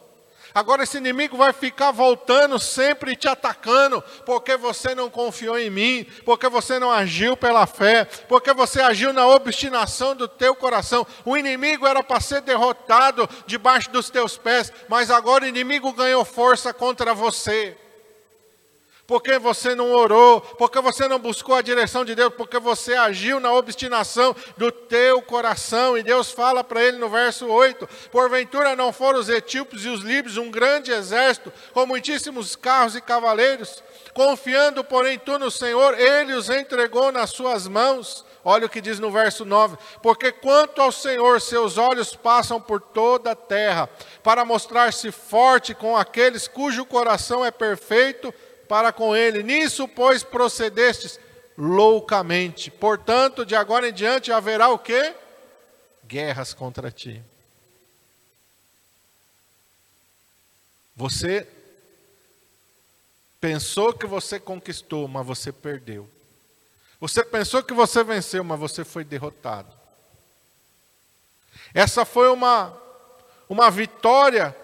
Agora 0.55 0.83
esse 0.83 0.99
inimigo 0.99 1.37
vai 1.37 1.53
ficar 1.53 1.93
voltando 1.93 2.59
sempre 2.59 3.17
te 3.17 3.27
atacando, 3.27 4.03
porque 4.27 4.57
você 4.57 4.95
não 4.95 5.09
confiou 5.09 5.59
em 5.59 5.71
mim, 5.71 6.07
porque 6.25 6.49
você 6.49 6.79
não 6.79 6.91
agiu 6.91 7.37
pela 7.37 7.67
fé, 7.67 8.05
porque 8.29 8.53
você 8.53 8.81
agiu 8.81 9.13
na 9.15 9.27
obstinação 9.27 10.15
do 10.15 10.29
teu 10.29 10.55
coração. 10.55 11.07
O 11.25 11.37
inimigo 11.39 11.87
era 11.87 12.03
para 12.03 12.21
ser 12.21 12.43
derrotado 12.43 13.29
debaixo 13.47 13.91
dos 13.91 14.11
teus 14.11 14.37
pés, 14.37 14.71
mas 14.89 15.11
agora 15.11 15.45
o 15.45 15.49
inimigo 15.49 15.93
ganhou 15.93 16.25
força 16.25 16.73
contra 16.75 17.15
você 17.15 17.79
porque 19.13 19.39
você 19.39 19.75
não 19.75 19.93
orou, 19.93 20.41
porque 20.41 20.81
você 20.81 21.07
não 21.07 21.19
buscou 21.19 21.55
a 21.55 21.61
direção 21.61 22.03
de 22.03 22.15
Deus, 22.15 22.33
porque 22.35 22.59
você 22.59 22.95
agiu 22.95 23.39
na 23.39 23.53
obstinação 23.53 24.35
do 24.57 24.73
teu 24.73 25.21
coração. 25.21 25.99
E 25.99 26.03
Deus 26.03 26.33
fala 26.33 26.65
para 26.65 26.83
ele 26.83 26.97
no 26.97 27.11
verso 27.11 27.47
8: 27.47 27.87
Porventura 28.11 28.75
não 28.75 28.91
foram 28.91 29.21
os 29.21 29.29
etíopes 29.29 29.85
e 29.85 29.91
os 29.91 30.01
líbios 30.01 30.39
um 30.39 30.51
grande 30.51 30.93
exército, 30.93 31.53
com 31.75 31.85
muitíssimos 31.85 32.57
carros 32.57 32.97
e 32.97 33.03
cavaleiros? 33.03 33.85
Confiando, 34.15 34.83
porém, 34.83 35.19
tu 35.19 35.39
no 35.39 35.51
Senhor, 35.51 35.93
ele 36.01 36.33
os 36.33 36.49
entregou 36.49 37.13
nas 37.13 37.29
suas 37.29 37.69
mãos. 37.69 38.25
Olha 38.43 38.65
o 38.65 38.71
que 38.71 38.81
diz 38.81 38.99
no 38.99 39.11
verso 39.11 39.45
9: 39.45 39.77
Porque 40.03 40.33
quanto 40.33 40.81
ao 40.81 40.91
Senhor, 40.91 41.39
seus 41.39 41.77
olhos 41.77 42.17
passam 42.17 42.59
por 42.59 42.81
toda 42.81 43.33
a 43.33 43.37
terra, 43.37 43.91
para 44.23 44.43
mostrar-se 44.43 45.13
forte 45.13 45.75
com 45.75 45.99
aqueles 45.99 46.49
cujo 46.49 46.87
coração 46.87 47.45
é 47.45 47.51
perfeito 47.51 48.33
para 48.73 48.91
com 48.91 49.15
ele. 49.15 49.43
Nisso, 49.43 49.87
pois, 49.87 50.23
procedestes 50.23 51.21
loucamente. 51.59 52.71
Portanto, 52.71 53.45
de 53.45 53.55
agora 53.55 53.87
em 53.87 53.93
diante 53.93 54.33
haverá 54.33 54.71
o 54.71 54.79
quê? 54.79 55.15
Guerras 56.07 56.55
contra 56.55 56.91
ti. 56.91 57.23
Você 60.97 61.47
pensou 63.39 63.93
que 63.93 64.07
você 64.07 64.41
conquistou, 64.41 65.07
mas 65.07 65.27
você 65.27 65.53
perdeu. 65.53 66.09
Você 66.99 67.23
pensou 67.23 67.63
que 67.63 67.75
você 67.75 68.03
venceu, 68.03 68.43
mas 68.43 68.59
você 68.59 68.87
foi 68.87 69.05
derrotado. 69.05 69.71
Essa 71.75 72.07
foi 72.07 72.31
uma, 72.31 72.75
uma 73.51 73.71
vitória 73.71 74.57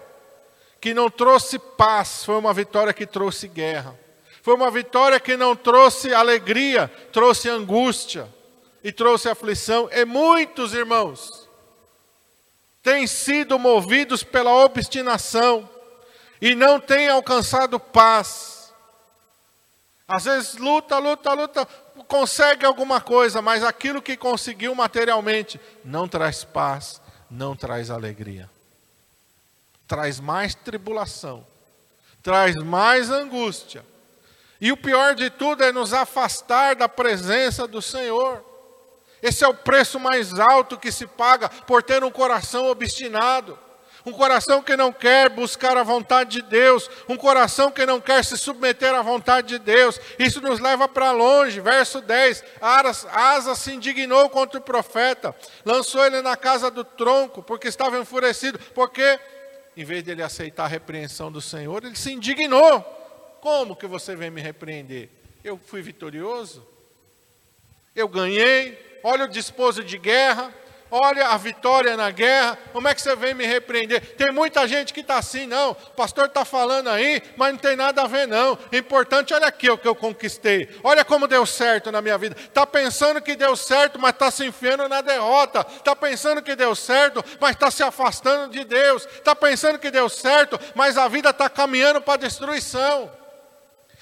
que 0.79 0.93
não 0.93 1.09
trouxe 1.09 1.59
paz, 1.59 2.23
foi 2.23 2.35
uma 2.35 2.53
vitória 2.53 2.93
que 2.93 3.05
trouxe 3.05 3.47
guerra. 3.47 3.97
Foi 4.41 4.55
uma 4.55 4.71
vitória 4.71 5.19
que 5.19 5.35
não 5.35 5.55
trouxe 5.55 6.13
alegria, 6.13 6.87
trouxe 7.11 7.49
angústia 7.49 8.27
e 8.83 8.91
trouxe 8.91 9.27
aflição. 9.27 9.89
E 9.91 10.05
muitos 10.05 10.73
irmãos 10.73 11.47
têm 12.81 13.05
sido 13.05 13.59
movidos 13.59 14.23
pela 14.23 14.51
obstinação 14.63 15.69
e 16.41 16.55
não 16.55 16.79
têm 16.79 17.09
alcançado 17.09 17.79
paz. 17.79 18.73
Às 20.07 20.23
vezes 20.23 20.55
luta, 20.55 20.97
luta, 20.97 21.33
luta, 21.33 21.65
consegue 22.07 22.65
alguma 22.65 23.01
coisa, 23.01 23.41
mas 23.41 23.63
aquilo 23.63 24.01
que 24.01 24.15
conseguiu 24.15 24.73
materialmente 24.73 25.59
não 25.83 26.07
traz 26.07 26.43
paz, 26.43 27.01
não 27.29 27.55
traz 27.55 27.91
alegria 27.91 28.49
traz 29.89 30.19
mais 30.19 30.53
tribulação, 30.53 31.45
traz 32.21 32.55
mais 32.57 33.09
angústia. 33.09 33.83
E 34.61 34.71
o 34.71 34.77
pior 34.77 35.15
de 35.15 35.31
tudo 35.31 35.63
é 35.63 35.71
nos 35.71 35.93
afastar 35.93 36.75
da 36.75 36.87
presença 36.87 37.67
do 37.67 37.81
Senhor. 37.81 38.45
Esse 39.19 39.43
é 39.43 39.47
o 39.47 39.53
preço 39.53 39.99
mais 39.99 40.39
alto 40.39 40.77
que 40.77 40.91
se 40.91 41.07
paga 41.07 41.49
por 41.49 41.81
ter 41.81 42.03
um 42.03 42.11
coração 42.11 42.67
obstinado. 42.67 43.57
Um 44.05 44.11
coração 44.11 44.61
que 44.61 44.77
não 44.77 44.93
quer 44.93 45.29
buscar 45.29 45.75
a 45.75 45.83
vontade 45.83 46.41
de 46.41 46.41
Deus, 46.43 46.89
um 47.07 47.17
coração 47.17 47.69
que 47.69 47.85
não 47.85 47.99
quer 47.99 48.23
se 48.23 48.37
submeter 48.37 48.93
à 48.93 49.01
vontade 49.01 49.47
de 49.49 49.59
Deus. 49.59 49.99
Isso 50.17 50.39
nos 50.39 50.59
leva 50.59 50.87
para 50.87 51.11
longe. 51.11 51.59
Verso 51.59 51.99
10: 51.99 52.43
Asa 52.61 53.55
se 53.55 53.73
indignou 53.73 54.29
contra 54.29 54.59
o 54.59 54.63
profeta, 54.63 55.35
lançou 55.65 56.05
ele 56.05 56.21
na 56.21 56.37
casa 56.37 56.71
do 56.71 56.83
tronco, 56.83 57.43
porque 57.43 57.67
estava 57.67 57.99
enfurecido, 57.99 58.57
porque 58.73 59.19
em 59.79 59.85
vez 59.85 60.03
de 60.03 60.11
ele 60.11 60.21
aceitar 60.21 60.65
a 60.65 60.67
repreensão 60.67 61.31
do 61.31 61.39
Senhor, 61.39 61.85
ele 61.85 61.95
se 61.95 62.11
indignou. 62.11 62.81
Como 63.39 63.77
que 63.77 63.87
você 63.87 64.13
vem 64.13 64.29
me 64.29 64.41
repreender? 64.41 65.07
Eu 65.41 65.57
fui 65.57 65.81
vitorioso? 65.81 66.67
Eu 67.95 68.09
ganhei? 68.09 68.99
Olha 69.01 69.23
o 69.23 69.29
disposto 69.29 69.81
de 69.81 69.97
guerra, 69.97 70.53
olha 70.91 71.27
a 71.27 71.37
vitória 71.37 71.95
na 71.95 72.11
guerra, 72.11 72.57
como 72.71 72.87
é 72.87 72.95
que 72.95 73.01
você 73.01 73.15
vem 73.15 73.33
me 73.33 73.45
repreender? 73.45 74.15
Tem 74.15 74.31
muita 74.31 74.67
gente 74.67 74.93
que 74.93 75.01
está 75.01 75.17
assim, 75.17 75.45
não, 75.45 75.71
o 75.71 75.75
pastor 75.75 76.25
está 76.25 76.43
falando 76.45 76.89
aí, 76.89 77.21
mas 77.37 77.53
não 77.53 77.59
tem 77.59 77.75
nada 77.75 78.03
a 78.03 78.07
ver 78.07 78.27
não. 78.27 78.57
Importante, 78.71 79.33
olha 79.33 79.47
aqui 79.47 79.69
o 79.69 79.77
que 79.77 79.87
eu 79.87 79.95
conquistei, 79.95 80.69
olha 80.83 81.05
como 81.05 81.27
deu 81.27 81.45
certo 81.45 81.91
na 81.91 82.01
minha 82.01 82.17
vida. 82.17 82.35
Está 82.39 82.65
pensando 82.65 83.21
que 83.21 83.35
deu 83.35 83.55
certo, 83.55 83.99
mas 83.99 84.11
está 84.11 84.31
se 84.31 84.45
enfiando 84.45 84.87
na 84.87 85.01
derrota. 85.01 85.65
Está 85.77 85.95
pensando 85.95 86.41
que 86.41 86.55
deu 86.55 86.75
certo, 86.75 87.23
mas 87.39 87.51
está 87.51 87.71
se 87.71 87.83
afastando 87.83 88.51
de 88.51 88.63
Deus. 88.63 89.05
Está 89.05 89.35
pensando 89.35 89.79
que 89.79 89.91
deu 89.91 90.09
certo, 90.09 90.59
mas 90.75 90.97
a 90.97 91.07
vida 91.07 91.29
está 91.29 91.49
caminhando 91.49 92.01
para 92.01 92.15
a 92.15 92.17
destruição. 92.17 93.18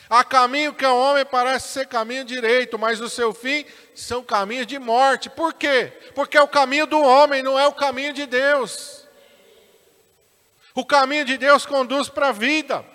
Há 0.10 0.24
caminho 0.24 0.74
que 0.74 0.86
ao 0.86 0.98
homem 0.98 1.26
parece 1.26 1.70
ser 1.70 1.88
caminho 1.88 2.24
direito, 2.24 2.80
mas 2.80 3.02
o 3.02 3.10
seu 3.10 3.34
fim 3.34 3.65
são 3.93 4.24
caminhos 4.24 4.65
de 4.65 4.80
morte. 4.80 5.30
Por 5.30 5.54
quê? 5.54 5.91
Porque 6.15 6.38
é 6.38 6.41
o 6.41 6.48
caminho 6.48 6.88
do 6.88 7.02
homem, 7.02 7.43
não 7.43 7.60
é 7.60 7.67
o 7.67 7.74
caminho 7.74 8.13
de 8.13 8.26
Deus. 8.26 9.06
O 10.74 10.86
caminho 10.86 11.26
de 11.26 11.38
Deus 11.38 11.65
conduz 11.65 12.08
para 12.08 12.30
a 12.30 12.32
vida. 12.32 12.86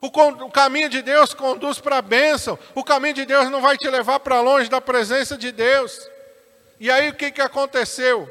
O, 0.00 0.06
o 0.06 0.50
caminho 0.50 0.88
de 0.88 1.02
Deus 1.02 1.34
conduz 1.34 1.78
para 1.78 1.98
a 1.98 2.02
bênção. 2.02 2.58
O 2.74 2.82
caminho 2.82 3.14
de 3.14 3.26
Deus 3.26 3.50
não 3.50 3.60
vai 3.60 3.76
te 3.76 3.88
levar 3.90 4.20
para 4.20 4.40
longe 4.40 4.70
da 4.70 4.80
presença 4.80 5.36
de 5.36 5.52
Deus. 5.52 6.08
E 6.78 6.90
aí 6.90 7.10
o 7.10 7.14
que, 7.14 7.30
que 7.30 7.42
aconteceu? 7.42 8.30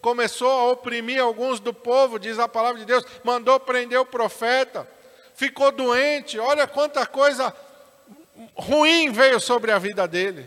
Começou 0.00 0.50
a 0.50 0.72
oprimir 0.72 1.22
alguns 1.22 1.60
do 1.60 1.72
povo, 1.72 2.18
diz 2.18 2.38
a 2.38 2.48
palavra 2.48 2.80
de 2.80 2.86
Deus, 2.86 3.04
mandou 3.22 3.60
prender 3.60 4.00
o 4.00 4.06
profeta, 4.06 4.88
ficou 5.40 5.72
doente, 5.72 6.38
olha 6.38 6.66
quanta 6.66 7.06
coisa 7.06 7.56
ruim 8.54 9.10
veio 9.10 9.40
sobre 9.40 9.72
a 9.72 9.78
vida 9.78 10.06
dele. 10.06 10.46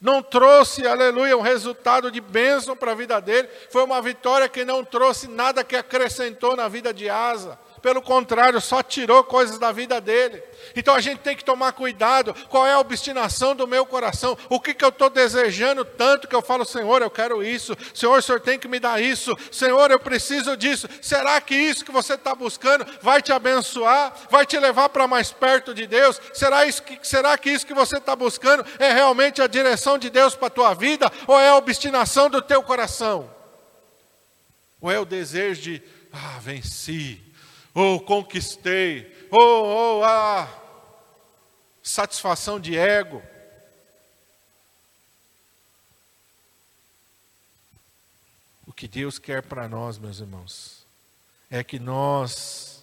Não 0.00 0.22
trouxe, 0.22 0.86
aleluia, 0.86 1.36
um 1.36 1.42
resultado 1.42 2.10
de 2.10 2.22
bênção 2.22 2.74
para 2.74 2.92
a 2.92 2.94
vida 2.94 3.20
dele. 3.20 3.50
Foi 3.68 3.84
uma 3.84 4.00
vitória 4.00 4.48
que 4.48 4.64
não 4.64 4.82
trouxe 4.82 5.28
nada 5.28 5.62
que 5.62 5.76
acrescentou 5.76 6.56
na 6.56 6.68
vida 6.68 6.94
de 6.94 7.10
Asa 7.10 7.58
pelo 7.88 8.02
contrário, 8.02 8.60
só 8.60 8.82
tirou 8.82 9.24
coisas 9.24 9.58
da 9.58 9.72
vida 9.72 9.98
dele. 9.98 10.42
Então 10.76 10.94
a 10.94 11.00
gente 11.00 11.20
tem 11.20 11.34
que 11.34 11.42
tomar 11.42 11.72
cuidado. 11.72 12.34
Qual 12.50 12.66
é 12.66 12.74
a 12.74 12.78
obstinação 12.78 13.56
do 13.56 13.66
meu 13.66 13.86
coração? 13.86 14.36
O 14.50 14.60
que, 14.60 14.74
que 14.74 14.84
eu 14.84 14.90
estou 14.90 15.08
desejando 15.08 15.86
tanto 15.86 16.28
que 16.28 16.36
eu 16.36 16.42
falo, 16.42 16.66
Senhor, 16.66 17.00
eu 17.00 17.10
quero 17.10 17.42
isso. 17.42 17.74
Senhor, 17.94 18.18
o 18.18 18.20
Senhor 18.20 18.40
tem 18.42 18.58
que 18.58 18.68
me 18.68 18.78
dar 18.78 19.00
isso. 19.00 19.34
Senhor, 19.50 19.90
eu 19.90 19.98
preciso 19.98 20.54
disso. 20.54 20.86
Será 21.00 21.40
que 21.40 21.54
isso 21.54 21.82
que 21.82 21.90
você 21.90 22.12
está 22.12 22.34
buscando 22.34 22.84
vai 23.00 23.22
te 23.22 23.32
abençoar? 23.32 24.12
Vai 24.28 24.44
te 24.44 24.58
levar 24.58 24.90
para 24.90 25.06
mais 25.06 25.32
perto 25.32 25.72
de 25.72 25.86
Deus? 25.86 26.20
Será, 26.34 26.66
isso 26.66 26.82
que, 26.82 26.98
será 27.02 27.38
que 27.38 27.48
isso 27.48 27.64
que 27.64 27.72
você 27.72 27.96
está 27.96 28.14
buscando 28.14 28.66
é 28.78 28.92
realmente 28.92 29.40
a 29.40 29.46
direção 29.46 29.96
de 29.96 30.10
Deus 30.10 30.34
para 30.34 30.48
a 30.48 30.50
tua 30.50 30.74
vida? 30.74 31.10
Ou 31.26 31.40
é 31.40 31.48
a 31.48 31.56
obstinação 31.56 32.28
do 32.28 32.42
teu 32.42 32.62
coração? 32.62 33.30
Ou 34.78 34.90
é 34.90 35.00
o 35.00 35.06
desejo 35.06 35.62
de, 35.62 35.82
ah, 36.12 36.38
venci 36.42 37.27
ou 37.80 38.00
conquistei, 38.00 39.28
ou, 39.30 40.00
oh, 40.00 40.04
ah, 40.04 40.48
satisfação 41.80 42.58
de 42.58 42.76
ego. 42.76 43.22
O 48.66 48.72
que 48.72 48.88
Deus 48.88 49.20
quer 49.20 49.42
para 49.42 49.68
nós, 49.68 49.96
meus 49.96 50.18
irmãos, 50.18 50.84
é 51.48 51.62
que 51.62 51.78
nós 51.78 52.82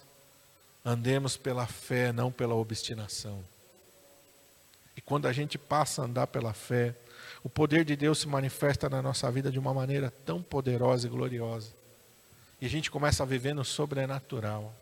andemos 0.82 1.36
pela 1.36 1.66
fé, 1.66 2.10
não 2.10 2.32
pela 2.32 2.54
obstinação. 2.54 3.44
E 4.96 5.02
quando 5.02 5.28
a 5.28 5.32
gente 5.32 5.58
passa 5.58 6.00
a 6.00 6.04
andar 6.06 6.26
pela 6.28 6.54
fé, 6.54 6.94
o 7.44 7.50
poder 7.50 7.84
de 7.84 7.96
Deus 7.96 8.20
se 8.20 8.28
manifesta 8.28 8.88
na 8.88 9.02
nossa 9.02 9.30
vida 9.30 9.50
de 9.50 9.58
uma 9.58 9.74
maneira 9.74 10.10
tão 10.24 10.42
poderosa 10.42 11.06
e 11.06 11.10
gloriosa. 11.10 11.74
E 12.62 12.64
a 12.64 12.70
gente 12.70 12.90
começa 12.90 13.22
a 13.22 13.26
viver 13.26 13.54
no 13.54 13.62
sobrenatural. 13.62 14.74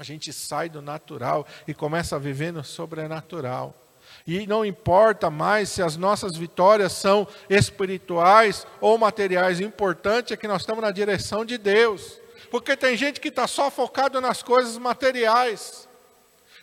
A 0.00 0.02
gente 0.02 0.32
sai 0.32 0.70
do 0.70 0.80
natural 0.80 1.46
e 1.68 1.74
começa 1.74 2.16
a 2.16 2.18
viver 2.18 2.54
no 2.54 2.64
sobrenatural. 2.64 3.74
E 4.26 4.46
não 4.46 4.64
importa 4.64 5.28
mais 5.28 5.68
se 5.68 5.82
as 5.82 5.94
nossas 5.94 6.34
vitórias 6.38 6.94
são 6.94 7.28
espirituais 7.50 8.66
ou 8.80 8.96
materiais, 8.96 9.60
o 9.60 9.62
importante 9.62 10.32
é 10.32 10.38
que 10.38 10.48
nós 10.48 10.62
estamos 10.62 10.80
na 10.80 10.90
direção 10.90 11.44
de 11.44 11.58
Deus. 11.58 12.18
Porque 12.50 12.74
tem 12.78 12.96
gente 12.96 13.20
que 13.20 13.28
está 13.28 13.46
só 13.46 13.70
focado 13.70 14.22
nas 14.22 14.42
coisas 14.42 14.78
materiais. 14.78 15.86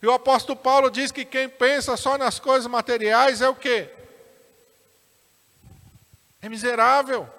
E 0.01 0.07
o 0.07 0.13
apóstolo 0.13 0.57
Paulo 0.57 0.89
diz 0.89 1.11
que 1.11 1.23
quem 1.23 1.47
pensa 1.47 1.95
só 1.95 2.17
nas 2.17 2.39
coisas 2.39 2.65
materiais 2.65 3.39
é 3.39 3.47
o 3.47 3.53
quê? 3.53 3.87
É 6.41 6.49
miserável. 6.49 7.29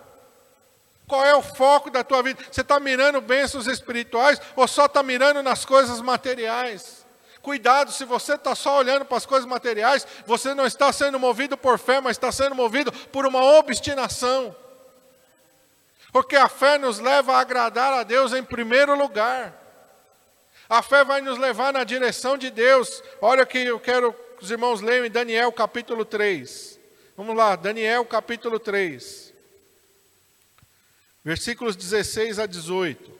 Qual 1.08 1.24
é 1.24 1.34
o 1.34 1.40
foco 1.40 1.90
da 1.90 2.04
tua 2.04 2.22
vida? 2.22 2.44
Você 2.52 2.60
está 2.60 2.78
mirando 2.78 3.22
bênçãos 3.22 3.66
espirituais 3.66 4.38
ou 4.54 4.68
só 4.68 4.84
está 4.84 5.02
mirando 5.02 5.42
nas 5.42 5.64
coisas 5.64 6.02
materiais? 6.02 7.06
Cuidado, 7.40 7.90
se 7.90 8.04
você 8.04 8.34
está 8.34 8.54
só 8.54 8.76
olhando 8.76 9.06
para 9.06 9.16
as 9.16 9.24
coisas 9.24 9.48
materiais, 9.48 10.06
você 10.26 10.52
não 10.52 10.66
está 10.66 10.92
sendo 10.92 11.18
movido 11.18 11.56
por 11.56 11.78
fé, 11.78 11.98
mas 11.98 12.18
está 12.18 12.30
sendo 12.30 12.54
movido 12.54 12.92
por 12.92 13.24
uma 13.26 13.42
obstinação. 13.42 14.54
Porque 16.12 16.36
a 16.36 16.48
fé 16.48 16.76
nos 16.76 16.98
leva 16.98 17.36
a 17.36 17.40
agradar 17.40 17.94
a 17.94 18.02
Deus 18.02 18.34
em 18.34 18.42
primeiro 18.42 18.94
lugar. 18.94 19.54
A 20.68 20.82
fé 20.82 21.04
vai 21.04 21.22
nos 21.22 21.38
levar 21.38 21.72
na 21.72 21.84
direção 21.84 22.36
de 22.36 22.50
Deus. 22.50 23.02
Olha 23.22 23.46
que 23.46 23.58
eu 23.58 23.80
quero 23.80 24.12
que 24.36 24.44
os 24.44 24.50
irmãos 24.50 24.82
leiam 24.82 25.06
em 25.06 25.10
Daniel 25.10 25.50
capítulo 25.52 26.04
3. 26.04 26.78
Vamos 27.16 27.34
lá, 27.34 27.56
Daniel 27.56 28.04
capítulo 28.04 28.58
3 28.58 29.27
versículos 31.24 31.76
16 31.76 32.38
a 32.38 32.46
18. 32.46 33.18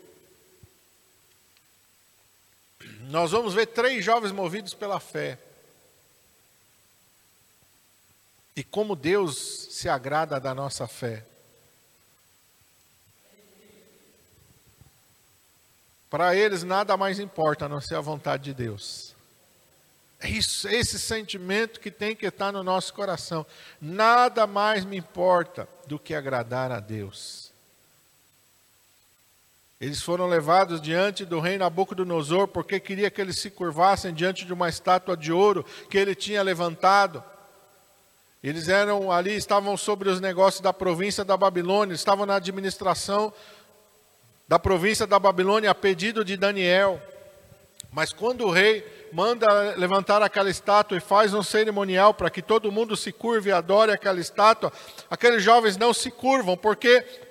Nós 3.08 3.30
vamos 3.30 3.54
ver 3.54 3.66
três 3.66 4.04
jovens 4.04 4.32
movidos 4.32 4.74
pela 4.74 5.00
fé. 5.00 5.38
E 8.54 8.62
como 8.62 8.96
Deus 8.96 9.36
se 9.70 9.88
agrada 9.88 10.38
da 10.38 10.54
nossa 10.54 10.86
fé. 10.86 11.24
Para 16.10 16.34
eles 16.34 16.62
nada 16.62 16.96
mais 16.96 17.18
importa 17.18 17.66
a 17.66 17.68
não 17.68 17.80
ser 17.80 17.94
a 17.94 18.00
vontade 18.00 18.44
de 18.44 18.54
Deus. 18.54 19.14
É 20.20 20.28
isso, 20.28 20.66
é 20.66 20.74
esse 20.74 20.98
sentimento 20.98 21.78
que 21.78 21.90
tem 21.90 22.16
que 22.16 22.26
estar 22.26 22.50
no 22.50 22.64
nosso 22.64 22.92
coração. 22.92 23.46
Nada 23.80 24.46
mais 24.46 24.84
me 24.84 24.96
importa 24.96 25.68
do 25.86 25.98
que 25.98 26.14
agradar 26.14 26.72
a 26.72 26.80
Deus. 26.80 27.47
Eles 29.80 30.02
foram 30.02 30.26
levados 30.26 30.80
diante 30.80 31.24
do 31.24 31.38
rei 31.38 31.56
Nabucodonosor 31.56 32.48
porque 32.48 32.80
queria 32.80 33.10
que 33.10 33.20
eles 33.20 33.38
se 33.38 33.48
curvassem 33.48 34.12
diante 34.12 34.44
de 34.44 34.52
uma 34.52 34.68
estátua 34.68 35.16
de 35.16 35.32
ouro 35.32 35.64
que 35.88 35.96
ele 35.96 36.16
tinha 36.16 36.42
levantado. 36.42 37.22
Eles 38.42 38.68
eram 38.68 39.12
ali, 39.12 39.36
estavam 39.36 39.76
sobre 39.76 40.08
os 40.08 40.20
negócios 40.20 40.60
da 40.60 40.72
província 40.72 41.24
da 41.24 41.36
Babilônia, 41.36 41.94
estavam 41.94 42.26
na 42.26 42.36
administração 42.36 43.32
da 44.48 44.58
província 44.58 45.06
da 45.06 45.18
Babilônia 45.18 45.70
a 45.70 45.74
pedido 45.74 46.24
de 46.24 46.36
Daniel. 46.36 47.00
Mas 47.92 48.12
quando 48.12 48.46
o 48.46 48.50
rei 48.50 48.84
manda 49.12 49.46
levantar 49.76 50.22
aquela 50.22 50.50
estátua 50.50 50.98
e 50.98 51.00
faz 51.00 51.32
um 51.32 51.42
cerimonial 51.42 52.12
para 52.12 52.30
que 52.30 52.42
todo 52.42 52.72
mundo 52.72 52.96
se 52.96 53.12
curve 53.12 53.50
e 53.50 53.52
adore 53.52 53.92
aquela 53.92 54.18
estátua, 54.18 54.72
aqueles 55.08 55.42
jovens 55.42 55.76
não 55.76 55.94
se 55.94 56.10
curvam, 56.10 56.56
porque 56.56 57.27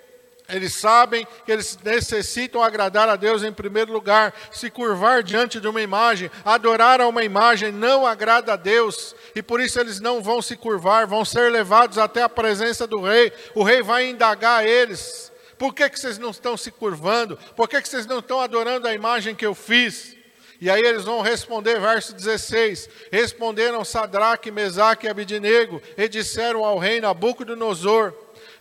eles 0.49 0.73
sabem 0.75 1.27
que 1.45 1.51
eles 1.51 1.77
necessitam 1.83 2.63
agradar 2.63 3.09
a 3.09 3.17
Deus 3.17 3.43
em 3.43 3.51
primeiro 3.51 3.91
lugar. 3.91 4.33
Se 4.51 4.69
curvar 4.69 5.21
diante 5.21 5.59
de 5.59 5.67
uma 5.67 5.81
imagem, 5.81 6.31
adorar 6.45 7.01
a 7.01 7.07
uma 7.07 7.23
imagem, 7.23 7.71
não 7.71 8.05
agrada 8.05 8.53
a 8.53 8.55
Deus. 8.55 9.13
E 9.35 9.41
por 9.41 9.59
isso 9.59 9.79
eles 9.79 9.99
não 9.99 10.21
vão 10.21 10.41
se 10.41 10.55
curvar, 10.55 11.05
vão 11.05 11.25
ser 11.25 11.51
levados 11.51 11.97
até 11.97 12.21
a 12.21 12.29
presença 12.29 12.87
do 12.87 13.01
rei. 13.01 13.33
O 13.53 13.63
rei 13.63 13.81
vai 13.81 14.09
indagar 14.09 14.65
eles. 14.65 15.31
Por 15.57 15.73
que, 15.73 15.89
que 15.89 15.99
vocês 15.99 16.17
não 16.17 16.29
estão 16.29 16.55
se 16.55 16.71
curvando? 16.71 17.37
Por 17.55 17.67
que, 17.67 17.81
que 17.81 17.89
vocês 17.89 18.05
não 18.05 18.19
estão 18.19 18.39
adorando 18.39 18.87
a 18.87 18.93
imagem 18.93 19.35
que 19.35 19.45
eu 19.45 19.55
fiz? 19.55 20.15
E 20.59 20.69
aí 20.69 20.81
eles 20.81 21.03
vão 21.03 21.21
responder, 21.21 21.79
verso 21.79 22.13
16: 22.13 22.89
Responderam 23.11 23.85
Sadraque, 23.85 24.49
Mesaque 24.49 25.05
e 25.05 25.09
Abidinego, 25.09 25.81
e 25.95 26.07
disseram 26.07 26.63
ao 26.63 26.79
rei 26.79 26.99
Nabucodonosor: 26.99 28.13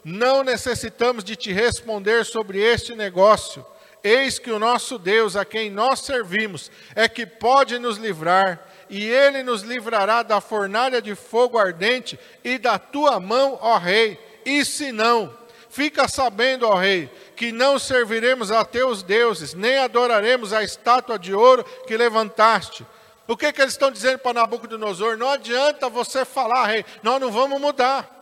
não 0.07 0.45
necessitamos 0.45 1.25
de 1.25 1.35
te 1.35 1.53
responder 1.53 2.25
sobre 2.25 2.61
este 2.61 2.95
negócio. 2.95 3.66
Eis 4.05 4.38
que 4.38 4.53
o 4.53 4.59
nosso 4.59 5.01
Deus, 5.01 5.35
a 5.35 5.45
quem 5.45 5.69
nós 5.69 5.99
servimos, 5.99 6.71
é 6.95 7.09
que 7.09 7.27
pode 7.27 7.77
nos 7.81 7.99
livrar, 7.99 8.64
e 8.88 9.05
ele 9.05 9.42
nos 9.42 9.62
livrará 9.62 10.23
da 10.23 10.40
fornalha 10.40 11.03
de 11.03 11.16
fogo 11.16 11.59
ardente 11.59 12.16
e 12.45 12.57
da 12.57 12.79
tua 12.79 13.19
mão, 13.19 13.59
ó 13.61 13.79
Rei. 13.79 14.16
E 14.45 14.64
se 14.64 14.92
não, 14.92 15.37
fica 15.69 16.07
sabendo, 16.07 16.69
ó 16.69 16.77
Rei, 16.77 17.11
que 17.35 17.51
não 17.51 17.77
serviremos 17.77 18.53
a 18.53 18.64
teus 18.64 19.03
deuses, 19.03 19.55
nem 19.55 19.79
adoraremos 19.79 20.53
a 20.53 20.62
estátua 20.62 21.19
de 21.19 21.35
ouro 21.35 21.64
que 21.85 21.97
levantaste. 21.97 22.87
O 23.27 23.37
que, 23.37 23.53
que 23.53 23.61
eles 23.61 23.73
estão 23.73 23.90
dizendo 23.90 24.21
para 24.21 24.35
Nabucodonosor? 24.35 25.16
Não 25.16 25.31
adianta 25.31 25.88
você 25.88 26.25
falar, 26.25 26.66
rei, 26.66 26.85
nós 27.03 27.21
não 27.21 27.33
vamos 27.33 27.61
mudar. 27.61 28.15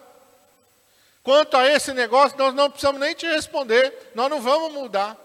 Quanto 1.25 1.57
a 1.57 1.67
esse 1.67 1.95
negócio, 1.95 2.37
nós 2.37 2.55
não 2.55 2.71
precisamos 2.71 3.01
nem 3.01 3.15
te 3.15 3.27
responder, 3.27 4.11
nós 4.15 4.29
não 4.29 4.43
vamos 4.43 4.71
mudar. 4.73 5.17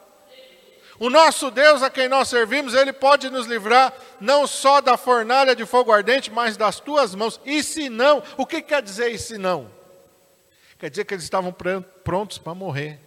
O 0.98 1.10
nosso 1.10 1.52
Deus 1.52 1.84
a 1.84 1.90
quem 1.90 2.08
nós 2.08 2.30
servimos, 2.30 2.74
Ele 2.74 2.94
pode 2.94 3.30
nos 3.30 3.46
livrar 3.46 3.94
não 4.20 4.48
só 4.48 4.80
da 4.80 4.96
fornalha 4.96 5.54
de 5.54 5.66
fogo 5.66 5.92
ardente, 5.92 6.32
mas 6.32 6.56
das 6.56 6.80
tuas 6.80 7.14
mãos. 7.14 7.40
E 7.46 7.62
se 7.62 7.90
não, 7.90 8.24
o 8.38 8.46
que 8.46 8.62
quer 8.62 8.82
dizer 8.82 9.12
e 9.12 9.20
se 9.20 9.38
não? 9.38 9.70
Quer 10.80 10.90
dizer 10.90 11.04
que 11.04 11.14
eles 11.14 11.26
estavam 11.26 11.54
prontos 12.04 12.38
para 12.38 12.56
morrer. 12.56 13.00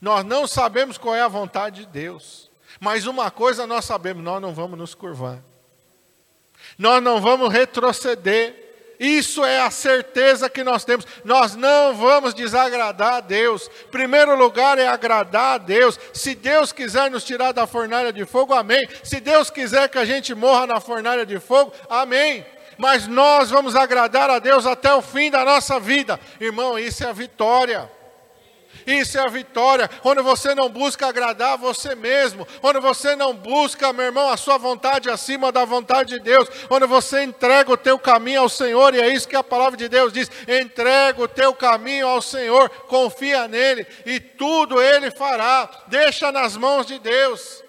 Nós 0.00 0.24
não 0.24 0.46
sabemos 0.46 0.96
qual 0.96 1.14
é 1.16 1.22
a 1.22 1.28
vontade 1.28 1.80
de 1.80 1.86
Deus, 1.86 2.48
mas 2.78 3.06
uma 3.06 3.32
coisa 3.32 3.66
nós 3.66 3.84
sabemos: 3.84 4.22
nós 4.22 4.40
não 4.40 4.54
vamos 4.54 4.78
nos 4.78 4.94
curvar, 4.94 5.40
nós 6.78 7.02
não 7.02 7.20
vamos 7.20 7.52
retroceder 7.52 8.65
Isso 8.98 9.44
é 9.44 9.60
a 9.60 9.70
certeza 9.70 10.48
que 10.48 10.64
nós 10.64 10.84
temos. 10.84 11.06
Nós 11.24 11.54
não 11.54 11.94
vamos 11.94 12.34
desagradar 12.34 13.14
a 13.14 13.20
Deus. 13.20 13.68
Primeiro 13.90 14.36
lugar 14.36 14.78
é 14.78 14.86
agradar 14.86 15.54
a 15.54 15.58
Deus. 15.58 15.98
Se 16.12 16.34
Deus 16.34 16.72
quiser 16.72 17.10
nos 17.10 17.24
tirar 17.24 17.52
da 17.52 17.66
fornalha 17.66 18.12
de 18.12 18.24
fogo, 18.24 18.54
amém. 18.54 18.88
Se 19.02 19.20
Deus 19.20 19.50
quiser 19.50 19.88
que 19.88 19.98
a 19.98 20.04
gente 20.04 20.34
morra 20.34 20.66
na 20.66 20.80
fornalha 20.80 21.26
de 21.26 21.38
fogo, 21.38 21.72
amém. 21.88 22.44
Mas 22.78 23.06
nós 23.06 23.50
vamos 23.50 23.74
agradar 23.74 24.28
a 24.28 24.38
Deus 24.38 24.66
até 24.66 24.92
o 24.92 25.02
fim 25.02 25.30
da 25.30 25.44
nossa 25.44 25.80
vida. 25.80 26.20
Irmão, 26.40 26.78
isso 26.78 27.04
é 27.04 27.08
a 27.08 27.12
vitória. 27.12 27.90
Isso 28.86 29.18
é 29.18 29.20
a 29.20 29.28
vitória. 29.28 29.88
Quando 30.02 30.22
você 30.22 30.54
não 30.54 30.68
busca 30.68 31.08
agradar 31.08 31.58
você 31.58 31.94
mesmo, 31.94 32.46
quando 32.60 32.80
você 32.80 33.16
não 33.16 33.34
busca, 33.34 33.92
meu 33.92 34.06
irmão, 34.06 34.30
a 34.30 34.36
sua 34.36 34.56
vontade 34.58 35.10
acima 35.10 35.50
da 35.50 35.64
vontade 35.64 36.14
de 36.14 36.20
Deus, 36.20 36.48
quando 36.68 36.86
você 36.86 37.24
entrega 37.24 37.72
o 37.72 37.76
teu 37.76 37.98
caminho 37.98 38.42
ao 38.42 38.48
Senhor, 38.48 38.94
e 38.94 39.00
é 39.00 39.08
isso 39.08 39.26
que 39.26 39.34
a 39.34 39.42
palavra 39.42 39.76
de 39.76 39.88
Deus 39.88 40.12
diz: 40.12 40.30
entrega 40.46 41.20
o 41.20 41.28
teu 41.28 41.52
caminho 41.52 42.06
ao 42.06 42.22
Senhor, 42.22 42.70
confia 42.86 43.48
nele 43.48 43.86
e 44.04 44.20
tudo 44.20 44.80
ele 44.80 45.10
fará. 45.10 45.68
Deixa 45.88 46.30
nas 46.30 46.56
mãos 46.56 46.86
de 46.86 46.98
Deus. 46.98 47.66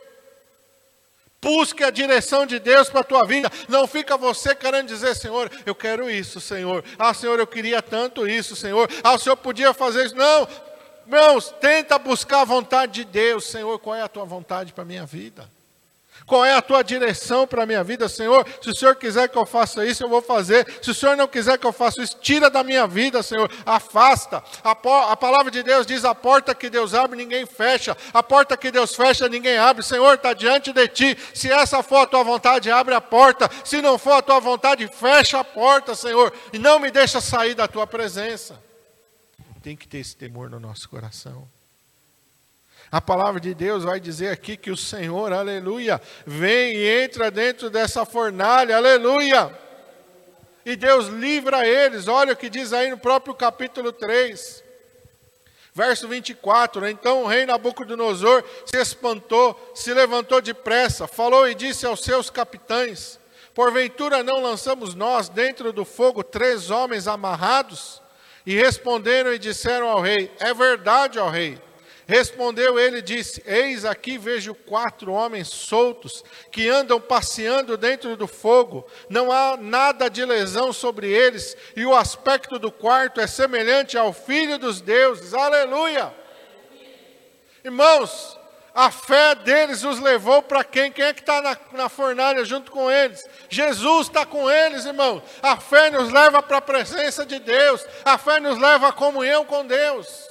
Busque 1.42 1.84
a 1.84 1.92
direção 1.92 2.46
de 2.46 2.60
Deus 2.60 2.90
para 2.90 3.02
a 3.02 3.04
tua 3.04 3.24
vida. 3.24 3.50
Não 3.70 3.88
fica 3.88 4.18
você 4.18 4.56
querendo 4.56 4.88
dizer, 4.88 5.16
Senhor, 5.16 5.52
eu 5.66 5.76
quero 5.76 6.10
isso, 6.10 6.42
Senhor. 6.42 6.84
Ah, 6.98 7.14
Senhor, 7.14 7.40
eu 7.40 7.46
queria 7.46 7.82
tanto 7.82 8.28
isso, 8.28 8.56
Senhor. 8.56 8.90
Ah, 9.04 9.14
o 9.14 9.20
Senhor 9.20 9.38
podia 9.38 9.72
fazer 9.74 10.08
isso. 10.08 10.16
Não, 10.16 10.48
Irmãos, 11.10 11.56
tenta 11.62 11.98
buscar 11.98 12.42
a 12.42 12.46
vontade 12.46 12.92
de 12.92 13.06
Deus. 13.06 13.46
Senhor, 13.46 13.80
qual 13.80 13.96
é 13.96 14.02
a 14.02 14.10
tua 14.10 14.26
vontade 14.26 14.74
para 14.74 14.84
a 14.84 14.86
minha 14.86 15.06
vida? 15.06 15.50
Qual 16.26 16.44
é 16.44 16.54
a 16.54 16.62
tua 16.62 16.84
direção 16.84 17.48
para 17.48 17.64
a 17.64 17.66
minha 17.66 17.82
vida, 17.82 18.10
Senhor? 18.10 18.46
Se 18.62 18.72
o 18.72 18.76
Senhor 18.76 18.94
quiser 18.98 19.30
que 19.30 19.38
eu 19.38 19.46
faça 19.46 19.86
isso, 19.86 20.04
eu 20.04 20.10
vou 20.10 20.22
fazer. 20.22 20.68
Se 20.82 20.92
o 20.92 20.94
Senhor 20.94 21.16
não 21.16 21.26
quiser 21.26 21.58
que 21.58 21.66
eu 21.66 21.72
faça 21.72 22.02
isso, 22.02 22.18
tira 22.20 22.50
da 22.50 22.62
minha 22.62 22.86
vida, 22.86 23.24
Senhor. 23.24 23.50
Afasta. 23.66 24.44
A, 24.62 24.72
a, 24.72 25.16
palavra 25.16 25.50
de 25.50 25.64
Deus 25.64 25.88
diz: 25.88 26.04
a 26.04 26.14
porta 26.14 26.54
que 26.54 26.70
Deus 26.70 26.94
abre, 26.94 27.16
ninguém 27.16 27.46
fecha. 27.46 27.96
A 28.14 28.22
porta 28.22 28.58
que 28.58 28.70
Deus 28.70 28.94
fecha, 28.94 29.30
ninguém 29.30 29.58
abre. 29.58 29.84
Senhor, 29.84 30.16
está 30.16 30.34
diante 30.34 30.74
de 30.74 30.88
ti. 30.90 31.18
Se 31.34 31.50
essa 31.50 31.82
for 31.82 32.00
a 32.00 32.06
tua 32.06 32.24
vontade, 32.24 32.70
abre 32.70 32.94
a 32.94 33.00
porta. 33.00 33.50
Se 33.64 33.82
não 33.82 33.98
for 33.98 34.14
a 34.14 34.22
tua 34.22 34.42
vontade, 34.42 34.86
fecha 34.90 35.40
a 35.40 35.44
porta, 35.46 35.96
Senhor. 35.96 36.34
E 36.52 36.60
não 36.60 36.80
me 36.80 36.92
deixa 36.92 37.22
sair 37.22 37.56
da 37.56 37.66
tua 37.66 37.88
presença 37.88 38.67
tem 39.68 39.76
que 39.76 39.86
ter 39.86 39.98
esse 39.98 40.16
temor 40.16 40.50
no 40.50 40.62
nosso 40.62 40.88
coração. 40.88 41.46
A 42.90 43.02
palavra 43.02 43.38
de 43.38 43.54
Deus 43.54 43.84
vai 43.84 44.00
dizer 44.00 44.30
aqui 44.30 44.56
que 44.56 44.72
o 44.72 44.78
Senhor, 44.78 45.34
aleluia, 45.34 46.02
vem 46.26 46.74
e 46.74 47.04
entra 47.04 47.30
dentro 47.30 47.70
dessa 47.70 48.06
fornalha, 48.06 48.78
aleluia. 48.78 49.54
E 50.66 50.74
Deus 50.78 51.08
livra 51.08 51.68
eles, 51.68 52.08
olha 52.08 52.32
o 52.32 52.36
que 52.38 52.50
diz 52.50 52.72
aí 52.72 52.90
no 52.90 52.98
próprio 52.98 53.36
capítulo 53.36 53.92
3, 53.92 54.64
verso 55.74 56.08
24. 56.08 56.88
Então 56.88 57.24
o 57.24 57.28
rei 57.28 57.46
Nabucodonosor 57.46 58.46
se 58.66 58.78
espantou, 58.78 59.74
se 59.76 59.94
levantou 59.94 60.42
depressa, 60.42 61.10
falou 61.10 61.46
e 61.46 61.54
disse 61.54 61.86
aos 61.86 62.06
seus 62.06 62.30
capitães: 62.30 63.20
Porventura 63.54 64.24
não 64.24 64.42
lançamos 64.42 64.96
nós 64.96 65.28
dentro 65.28 65.74
do 65.74 65.84
fogo 65.84 66.24
três 66.24 66.70
homens 66.72 67.06
amarrados? 67.06 68.02
E 68.48 68.56
responderam 68.56 69.34
e 69.34 69.38
disseram 69.38 69.90
ao 69.90 70.00
rei: 70.00 70.32
É 70.40 70.54
verdade, 70.54 71.20
ó 71.20 71.28
rei. 71.28 71.62
Respondeu 72.08 72.80
ele 72.80 73.00
e 73.00 73.02
disse: 73.02 73.44
Eis 73.46 73.84
aqui 73.84 74.18
vejo 74.18 74.56
quatro 74.56 75.12
homens 75.12 75.50
soltos 75.50 76.24
que 76.50 76.70
andam 76.70 77.02
passeando 77.02 77.76
dentro 77.76 78.16
do 78.16 78.26
fogo. 78.26 78.88
Não 79.10 79.34
há 79.34 79.58
nada 79.58 80.10
de 80.10 80.24
lesão 80.24 80.72
sobre 80.72 81.12
eles, 81.12 81.58
e 81.76 81.86
o 81.86 81.94
aspecto 81.94 82.58
do 82.58 82.72
quarto 82.72 83.20
é 83.20 83.28
semelhante 83.28 83.98
ao 83.98 84.14
filho 84.14 84.58
dos 84.58 84.80
deuses. 84.80 85.34
Aleluia! 85.34 86.16
Irmãos, 87.66 88.37
a 88.78 88.92
fé 88.92 89.34
deles 89.34 89.84
os 89.84 90.00
levou 90.00 90.44
para 90.44 90.64
quem? 90.64 90.92
Quem 90.92 91.06
é 91.06 91.12
que 91.12 91.22
está 91.22 91.42
na, 91.42 91.58
na 91.72 91.90
fornalha 91.90 92.46
junto 92.46 92.72
com 92.72 92.92
eles? 92.92 93.28
Jesus 93.50 94.06
está 94.06 94.24
com 94.24 94.48
eles, 94.48 94.86
irmão. 94.86 95.20
A 95.42 95.58
fé 95.58 95.90
nos 95.90 96.12
leva 96.12 96.44
para 96.44 96.58
a 96.58 96.62
presença 96.62 97.26
de 97.26 97.40
Deus. 97.40 97.84
A 98.06 98.20
fé 98.20 98.40
nos 98.40 98.60
leva 98.60 98.90
à 98.90 98.94
comunhão 98.94 99.44
com 99.46 99.66
Deus. 99.66 100.30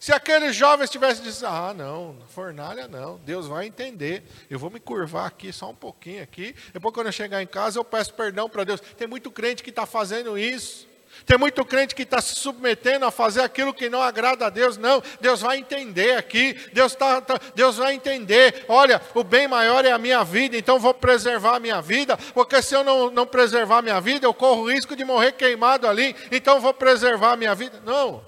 Se 0.00 0.12
aqueles 0.12 0.56
jovens 0.56 0.90
tivessem 0.90 1.22
dito, 1.22 1.46
ah, 1.46 1.72
não, 1.72 2.18
fornalha 2.30 2.88
não, 2.88 3.18
Deus 3.18 3.46
vai 3.46 3.64
entender. 3.64 4.24
Eu 4.50 4.58
vou 4.58 4.68
me 4.68 4.80
curvar 4.80 5.28
aqui 5.28 5.52
só 5.52 5.70
um 5.70 5.74
pouquinho 5.74 6.20
aqui. 6.20 6.52
Depois, 6.72 6.92
quando 6.92 7.06
eu 7.06 7.12
chegar 7.12 7.40
em 7.40 7.46
casa, 7.46 7.78
eu 7.78 7.84
peço 7.84 8.12
perdão 8.14 8.50
para 8.50 8.64
Deus. 8.64 8.80
Tem 8.80 9.06
muito 9.06 9.30
crente 9.30 9.62
que 9.62 9.70
está 9.70 9.86
fazendo 9.86 10.36
isso. 10.36 10.88
Tem 11.26 11.38
muito 11.38 11.64
crente 11.64 11.94
que 11.94 12.02
está 12.02 12.20
se 12.20 12.34
submetendo 12.34 13.06
a 13.06 13.10
fazer 13.10 13.40
aquilo 13.40 13.72
que 13.72 13.88
não 13.88 14.02
agrada 14.02 14.46
a 14.46 14.50
Deus. 14.50 14.76
Não, 14.76 15.02
Deus 15.20 15.40
vai 15.40 15.58
entender 15.58 16.16
aqui. 16.16 16.54
Deus, 16.72 16.94
tá, 16.94 17.20
tá, 17.20 17.40
Deus 17.54 17.76
vai 17.76 17.94
entender. 17.94 18.66
Olha, 18.68 19.00
o 19.14 19.24
bem 19.24 19.48
maior 19.48 19.84
é 19.84 19.92
a 19.92 19.98
minha 19.98 20.22
vida, 20.22 20.56
então 20.56 20.78
vou 20.78 20.92
preservar 20.92 21.56
a 21.56 21.60
minha 21.60 21.80
vida. 21.80 22.16
Porque 22.34 22.60
se 22.60 22.74
eu 22.74 22.84
não, 22.84 23.10
não 23.10 23.26
preservar 23.26 23.78
a 23.78 23.82
minha 23.82 24.00
vida, 24.00 24.26
eu 24.26 24.34
corro 24.34 24.62
o 24.62 24.70
risco 24.70 24.94
de 24.94 25.04
morrer 25.04 25.32
queimado 25.32 25.88
ali. 25.88 26.14
Então 26.30 26.60
vou 26.60 26.74
preservar 26.74 27.32
a 27.32 27.36
minha 27.36 27.54
vida. 27.54 27.80
Não. 27.84 28.22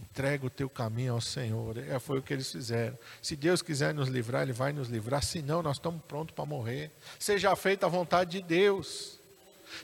Entrega 0.00 0.46
o 0.46 0.50
teu 0.50 0.70
caminho 0.70 1.14
ao 1.14 1.20
Senhor. 1.20 1.78
É, 1.78 1.98
foi 1.98 2.18
o 2.18 2.22
que 2.22 2.32
eles 2.32 2.50
fizeram. 2.50 2.96
Se 3.20 3.34
Deus 3.34 3.60
quiser 3.60 3.92
nos 3.92 4.08
livrar, 4.08 4.42
Ele 4.42 4.52
vai 4.52 4.72
nos 4.72 4.88
livrar. 4.88 5.22
Se 5.22 5.42
não, 5.42 5.62
nós 5.62 5.76
estamos 5.76 6.00
prontos 6.06 6.34
para 6.34 6.44
morrer. 6.44 6.92
Seja 7.18 7.54
feita 7.56 7.86
a 7.86 7.88
vontade 7.88 8.32
de 8.32 8.42
Deus. 8.42 9.17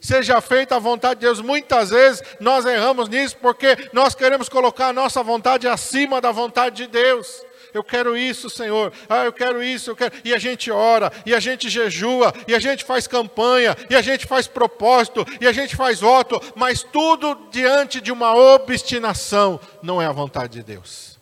Seja 0.00 0.40
feita 0.40 0.76
a 0.76 0.78
vontade 0.78 1.20
de 1.20 1.26
Deus. 1.26 1.40
Muitas 1.40 1.90
vezes 1.90 2.22
nós 2.40 2.64
erramos 2.66 3.08
nisso 3.08 3.36
porque 3.38 3.88
nós 3.92 4.14
queremos 4.14 4.48
colocar 4.48 4.88
a 4.88 4.92
nossa 4.92 5.22
vontade 5.22 5.66
acima 5.66 6.20
da 6.20 6.30
vontade 6.30 6.76
de 6.76 6.86
Deus. 6.86 7.42
Eu 7.74 7.82
quero 7.82 8.16
isso, 8.16 8.48
Senhor. 8.48 8.92
Ah, 9.08 9.24
eu 9.24 9.32
quero 9.32 9.60
isso, 9.60 9.90
eu 9.90 9.96
quero. 9.96 10.14
E 10.24 10.32
a 10.32 10.38
gente 10.38 10.70
ora, 10.70 11.12
e 11.26 11.34
a 11.34 11.40
gente 11.40 11.68
jejua, 11.68 12.32
e 12.46 12.54
a 12.54 12.60
gente 12.60 12.84
faz 12.84 13.08
campanha, 13.08 13.76
e 13.90 13.96
a 13.96 14.00
gente 14.00 14.26
faz 14.26 14.46
propósito, 14.46 15.26
e 15.40 15.46
a 15.46 15.52
gente 15.52 15.74
faz 15.74 15.98
voto, 15.98 16.40
mas 16.54 16.84
tudo 16.84 17.48
diante 17.50 18.00
de 18.00 18.12
uma 18.12 18.32
obstinação 18.36 19.58
não 19.82 20.00
é 20.00 20.06
a 20.06 20.12
vontade 20.12 20.52
de 20.52 20.62
Deus. 20.62 21.18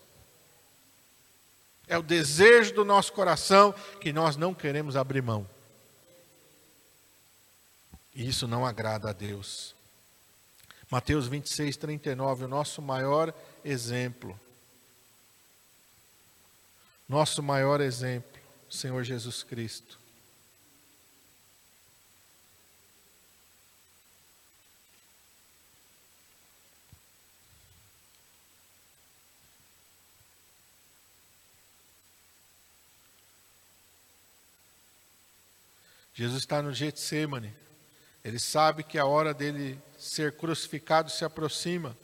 É 1.88 1.96
o 1.96 2.02
desejo 2.02 2.74
do 2.74 2.84
nosso 2.84 3.14
coração 3.14 3.74
que 3.98 4.12
nós 4.12 4.36
não 4.36 4.52
queremos 4.52 4.94
abrir 4.94 5.22
mão. 5.22 5.46
E 8.14 8.28
isso 8.28 8.46
não 8.46 8.66
agrada 8.66 9.10
a 9.10 9.12
Deus. 9.12 9.74
Mateus 10.90 11.26
26, 11.26 11.76
39, 11.76 12.44
o 12.44 12.48
nosso 12.48 12.82
maior 12.82 13.32
exemplo. 13.64 14.38
Nosso 17.08 17.42
maior 17.42 17.80
exemplo, 17.80 18.40
Senhor 18.68 19.02
Jesus 19.02 19.42
Cristo. 19.42 19.98
Jesus 36.14 36.42
está 36.42 36.60
no 36.60 36.72
Getsemane. 36.72 37.54
Ele 38.24 38.38
sabe 38.38 38.84
que 38.84 38.98
a 38.98 39.04
hora 39.04 39.34
dele 39.34 39.78
ser 39.98 40.32
crucificado 40.32 41.10
se 41.10 41.24
aproxima. 41.24 41.96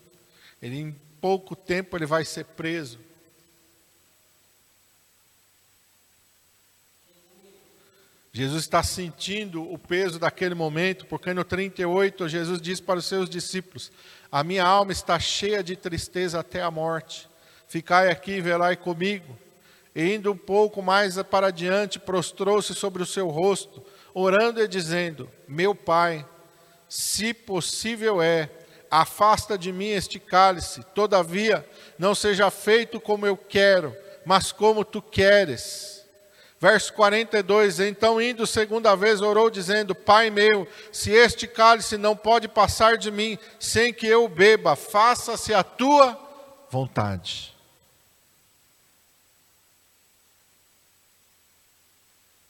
Ele 0.60 0.78
em 0.78 0.92
pouco 1.20 1.54
tempo 1.54 1.96
ele 1.96 2.06
vai 2.06 2.24
ser 2.24 2.44
preso. 2.44 2.98
Jesus 8.32 8.64
está 8.64 8.82
sentindo 8.82 9.62
o 9.62 9.78
peso 9.78 10.18
daquele 10.18 10.54
momento, 10.54 11.06
porque 11.06 11.32
no 11.32 11.44
38 11.44 12.28
Jesus 12.28 12.60
diz 12.60 12.80
para 12.80 12.98
os 12.98 13.06
seus 13.06 13.28
discípulos: 13.28 13.90
A 14.30 14.44
minha 14.44 14.64
alma 14.64 14.92
está 14.92 15.18
cheia 15.18 15.62
de 15.62 15.74
tristeza 15.74 16.40
até 16.40 16.62
a 16.62 16.70
morte. 16.70 17.28
Ficai 17.68 18.10
aqui 18.10 18.32
e 18.32 18.40
velai 18.40 18.76
comigo. 18.76 19.36
E 19.94 20.14
indo 20.14 20.30
um 20.30 20.36
pouco 20.36 20.80
mais 20.82 21.20
para 21.22 21.50
diante, 21.50 21.98
prostrou-se 21.98 22.74
sobre 22.74 23.02
o 23.02 23.06
seu 23.06 23.28
rosto 23.28 23.82
orando 24.14 24.62
e 24.62 24.68
dizendo: 24.68 25.30
Meu 25.46 25.74
Pai, 25.74 26.26
se 26.88 27.34
possível 27.34 28.22
é, 28.22 28.50
afasta 28.90 29.58
de 29.58 29.72
mim 29.72 29.88
este 29.88 30.18
cálice, 30.18 30.82
todavia 30.94 31.68
não 31.98 32.14
seja 32.14 32.50
feito 32.50 33.00
como 33.00 33.26
eu 33.26 33.36
quero, 33.36 33.94
mas 34.24 34.52
como 34.52 34.84
tu 34.84 35.02
queres. 35.02 36.04
Verso 36.60 36.92
42: 36.94 37.80
Então, 37.80 38.20
indo 38.20 38.46
segunda 38.46 38.94
vez, 38.96 39.20
orou, 39.20 39.48
dizendo: 39.48 39.94
Pai 39.94 40.30
meu, 40.30 40.66
se 40.92 41.10
este 41.12 41.46
cálice 41.46 41.96
não 41.96 42.16
pode 42.16 42.48
passar 42.48 42.96
de 42.96 43.10
mim 43.10 43.38
sem 43.60 43.92
que 43.92 44.06
eu 44.06 44.28
beba, 44.28 44.74
faça-se 44.74 45.54
a 45.54 45.62
tua 45.62 46.18
vontade. 46.70 47.54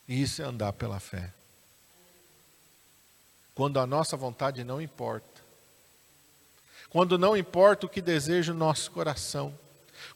Isso 0.09 0.41
é 0.41 0.45
andar 0.47 0.72
pela 0.72 0.99
fé. 0.99 1.38
Quando 3.59 3.80
a 3.80 3.86
nossa 3.88 4.16
vontade 4.16 4.62
não 4.62 4.80
importa. 4.80 5.42
Quando 6.90 7.18
não 7.18 7.36
importa 7.36 7.86
o 7.86 7.88
que 7.88 8.00
deseja 8.00 8.52
o 8.52 8.56
nosso 8.56 8.88
coração. 8.92 9.52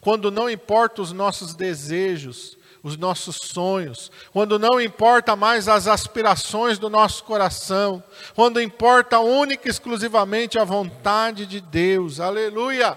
Quando 0.01 0.31
não 0.31 0.49
importa 0.49 1.03
os 1.03 1.11
nossos 1.11 1.53
desejos, 1.53 2.57
os 2.85 2.97
nossos 2.97 3.39
sonhos, 3.39 4.13
quando 4.33 4.61
não 4.61 4.81
importa 4.81 5.35
mais 5.35 5.67
as 5.67 5.89
aspirações 5.89 6.79
do 6.79 6.89
nosso 6.89 7.25
coração, 7.25 8.01
quando 8.33 8.63
importa 8.63 9.19
única 9.19 9.67
e 9.67 9.73
exclusivamente 9.73 10.57
a 10.57 10.63
vontade 10.63 11.45
de 11.45 11.61
Deus. 11.61 12.21
Aleluia! 12.21 12.97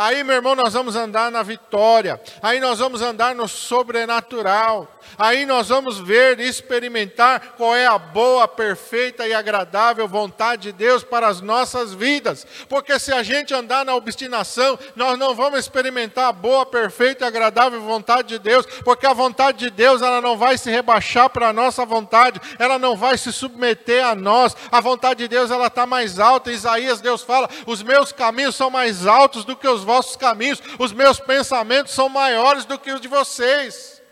Aí, 0.00 0.22
meu 0.22 0.36
irmão, 0.36 0.54
nós 0.54 0.74
vamos 0.74 0.94
andar 0.94 1.28
na 1.28 1.42
vitória. 1.42 2.20
Aí 2.40 2.60
nós 2.60 2.78
vamos 2.78 3.02
andar 3.02 3.34
no 3.34 3.48
sobrenatural. 3.48 4.86
Aí 5.18 5.44
nós 5.44 5.70
vamos 5.70 5.98
ver 5.98 6.38
e 6.38 6.46
experimentar 6.46 7.54
qual 7.56 7.74
é 7.74 7.84
a 7.86 7.98
boa, 7.98 8.46
perfeita 8.46 9.26
e 9.26 9.34
agradável 9.34 10.06
vontade 10.06 10.62
de 10.62 10.72
Deus 10.72 11.02
para 11.02 11.26
as 11.26 11.40
nossas 11.40 11.92
vidas. 11.92 12.46
Porque 12.68 12.96
se 13.00 13.12
a 13.12 13.24
gente 13.24 13.52
andar 13.52 13.84
na 13.84 13.96
obstinação, 13.96 14.78
nós 14.94 15.18
não 15.18 15.34
vamos 15.34 15.58
experimentar 15.58 16.28
a 16.28 16.32
boa, 16.32 16.64
perfeita 16.64 17.24
e 17.24 17.28
agradável 17.28 17.80
vontade 17.80 18.28
de 18.28 18.38
Deus, 18.38 18.66
porque 18.84 19.04
a 19.04 19.12
vontade 19.12 19.58
de 19.58 19.70
Deus, 19.70 20.00
ela 20.00 20.20
não 20.20 20.36
vai 20.36 20.56
se 20.56 20.70
rebaixar 20.70 21.28
para 21.28 21.48
a 21.48 21.52
nossa 21.52 21.84
vontade, 21.84 22.40
ela 22.56 22.78
não 22.78 22.96
vai 22.96 23.18
se 23.18 23.32
submeter 23.32 24.06
a 24.06 24.14
nós. 24.14 24.56
A 24.70 24.80
vontade 24.80 25.18
de 25.24 25.28
Deus, 25.28 25.50
ela 25.50 25.66
está 25.66 25.86
mais 25.86 26.20
alta. 26.20 26.52
Isaías, 26.52 27.00
Deus 27.00 27.22
fala: 27.22 27.48
"Os 27.66 27.82
meus 27.82 28.12
caminhos 28.12 28.54
são 28.54 28.70
mais 28.70 29.04
altos 29.04 29.44
do 29.44 29.56
que 29.56 29.66
os 29.66 29.87
vossos 29.88 30.16
caminhos, 30.16 30.62
os 30.78 30.92
meus 30.92 31.18
pensamentos 31.18 31.94
são 31.94 32.10
maiores 32.10 32.66
do 32.66 32.78
que 32.78 32.92
os 32.92 33.00
de 33.00 33.08
vocês." 33.08 34.02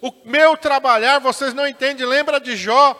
O 0.00 0.12
meu 0.24 0.56
trabalhar, 0.56 1.18
vocês 1.18 1.52
não 1.52 1.66
entendem, 1.66 2.06
lembra 2.06 2.40
de 2.40 2.56
Jó? 2.56 2.96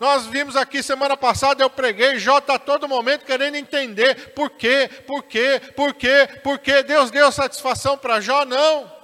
Nós 0.00 0.26
vimos 0.26 0.54
aqui 0.54 0.80
semana 0.80 1.16
passada, 1.16 1.62
eu 1.62 1.68
preguei, 1.68 2.18
Jó 2.20 2.38
está 2.38 2.56
todo 2.56 2.88
momento 2.88 3.24
querendo 3.24 3.56
entender 3.56 4.32
por 4.32 4.50
quê, 4.50 4.88
por 5.06 5.24
quê, 5.24 5.60
por 5.74 5.92
quê, 5.92 6.28
por 6.42 6.58
quê. 6.60 6.84
Deus 6.84 7.10
deu 7.10 7.30
satisfação 7.32 7.98
para 7.98 8.20
Jó? 8.20 8.44
Não. 8.44 8.97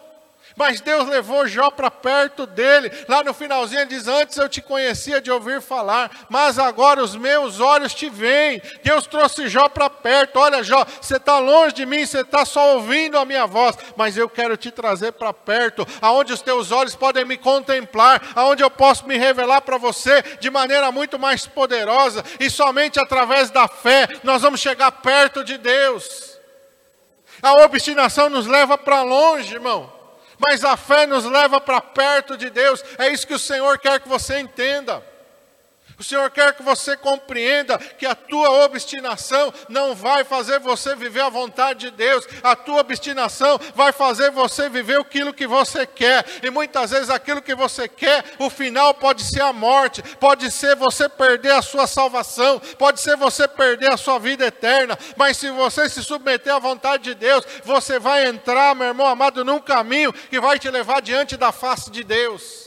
Mas 0.57 0.81
Deus 0.81 1.09
levou 1.09 1.49
Jó 1.49 1.69
para 1.71 1.91
perto 1.91 2.47
dele. 2.47 2.91
Lá 3.09 3.25
no 3.25 3.35
finalzinho 3.35 3.81
ele 3.81 3.91
diz: 3.91 4.07
Antes 4.07 4.37
eu 4.37 4.49
te 4.49 4.63
conhecia 4.63 5.21
de 5.21 5.31
ouvir 5.31 5.61
falar, 5.61 6.11
mas 6.29 6.59
agora 6.59 7.03
os 7.03 7.17
meus 7.17 7.59
olhos 7.59 7.93
te 7.93 8.09
veem. 8.09 8.63
Deus 8.83 9.07
trouxe 9.07 9.49
Jó 9.49 9.69
para 9.69 9.91
perto. 9.91 10.39
Olha, 10.39 10.63
Jó, 10.63 10.87
você 11.01 11.17
está 11.17 11.39
longe 11.39 11.75
de 11.75 11.85
mim, 11.85 12.07
você 12.07 12.21
está 12.21 12.45
só 12.45 12.75
ouvindo 12.75 13.19
a 13.19 13.25
minha 13.25 13.47
voz, 13.47 13.77
mas 13.97 14.17
eu 14.17 14.29
quero 14.29 14.57
te 14.57 14.71
trazer 14.71 15.13
para 15.13 15.33
perto, 15.33 15.87
aonde 16.01 16.33
os 16.33 16.41
teus 16.41 16.71
olhos 16.71 16.95
podem 16.95 17.25
me 17.25 17.37
contemplar, 17.37 18.23
aonde 18.37 18.63
eu 18.63 18.71
posso 18.71 19.09
me 19.09 19.17
revelar 19.17 19.63
para 19.63 19.77
você 19.77 20.23
de 20.39 20.51
maneira 20.51 20.93
muito 20.93 21.19
mais 21.19 21.47
poderosa, 21.47 22.25
e 22.39 22.49
somente 22.49 23.01
através 23.01 23.51
da 23.51 23.67
fé 23.67 24.07
nós 24.23 24.43
vamos 24.43 24.61
chegar 24.61 24.93
perto 24.93 25.43
de 25.43 25.59
Deus. 25.59 26.39
A 27.43 27.65
obstinação 27.65 28.31
nos 28.31 28.47
leva 28.47 28.79
para 28.79 29.03
longe, 29.03 29.53
irmão 29.53 29.94
mas 30.47 30.65
a 30.65 30.77
fé 30.77 31.07
nos 31.07 31.25
leva 31.25 31.61
para 31.61 31.81
perto 31.81 32.37
de 32.37 32.51
Deus. 32.51 32.85
É 32.99 33.09
isso 33.09 33.27
que 33.27 33.35
o 33.35 33.39
Senhor 33.39 33.79
quer 33.79 34.01
que 34.01 34.09
você 34.09 34.39
entenda. 34.39 35.03
O 35.99 36.03
Senhor 36.03 36.29
quer 36.31 36.53
que 36.55 36.63
você 36.63 36.97
compreenda 36.97 37.79
que 37.79 38.05
a 38.05 38.15
tua 38.15 38.65
obstinação 38.65 39.53
não 39.69 39.95
vai 39.95 40.25
fazer 40.25 40.59
você 40.59 40.97
viver 40.97 41.21
a 41.21 41.29
vontade 41.29 41.81
de 41.81 41.91
Deus, 41.93 42.27
a 42.43 42.57
tua 42.57 42.81
obstinação 42.81 43.59
vai 43.75 43.93
fazer 43.93 44.31
você 44.31 44.69
viver 44.69 45.01
aquilo 45.01 45.33
que 45.33 45.47
você 45.47 45.87
quer, 45.87 46.25
e 46.43 46.51
muitas 46.51 46.91
vezes 46.91 47.11
aquilo 47.11 47.43
que 47.43 47.55
você 47.55 47.87
quer, 47.87 48.25
o 48.39 48.51
final 48.51 48.95
pode 48.95 49.23
ser 49.23 49.43
a 49.43 49.53
morte, 49.53 50.03
pode 50.19 50.51
ser 50.51 50.75
você 50.75 51.09
perder 51.09 51.53
a 51.53 51.63
sua 51.63 51.87
salvação, 51.87 52.61
pode 52.79 53.01
ser 53.01 53.17
você 53.17 53.47
perder 53.47 53.93
a 53.93 53.97
sua 53.97 54.19
vida 54.19 54.47
eterna, 54.47 54.99
mas 55.17 55.37
se 55.37 55.51
você 55.51 55.89
se 55.89 56.03
submeter 56.03 56.53
à 56.53 56.59
vontade 56.59 57.05
de 57.05 57.15
Deus, 57.15 57.45
você 57.65 57.99
vai 57.99 58.27
entrar, 58.27 58.75
meu 58.75 58.89
irmão 58.89 59.07
amado, 59.07 59.45
num 59.45 59.61
caminho 59.61 60.13
que 60.13 60.41
vai 60.41 60.59
te 60.59 60.69
levar 60.71 61.01
diante 61.01 61.37
da 61.37 61.53
face 61.53 61.91
de 61.91 62.03
Deus. 62.03 62.64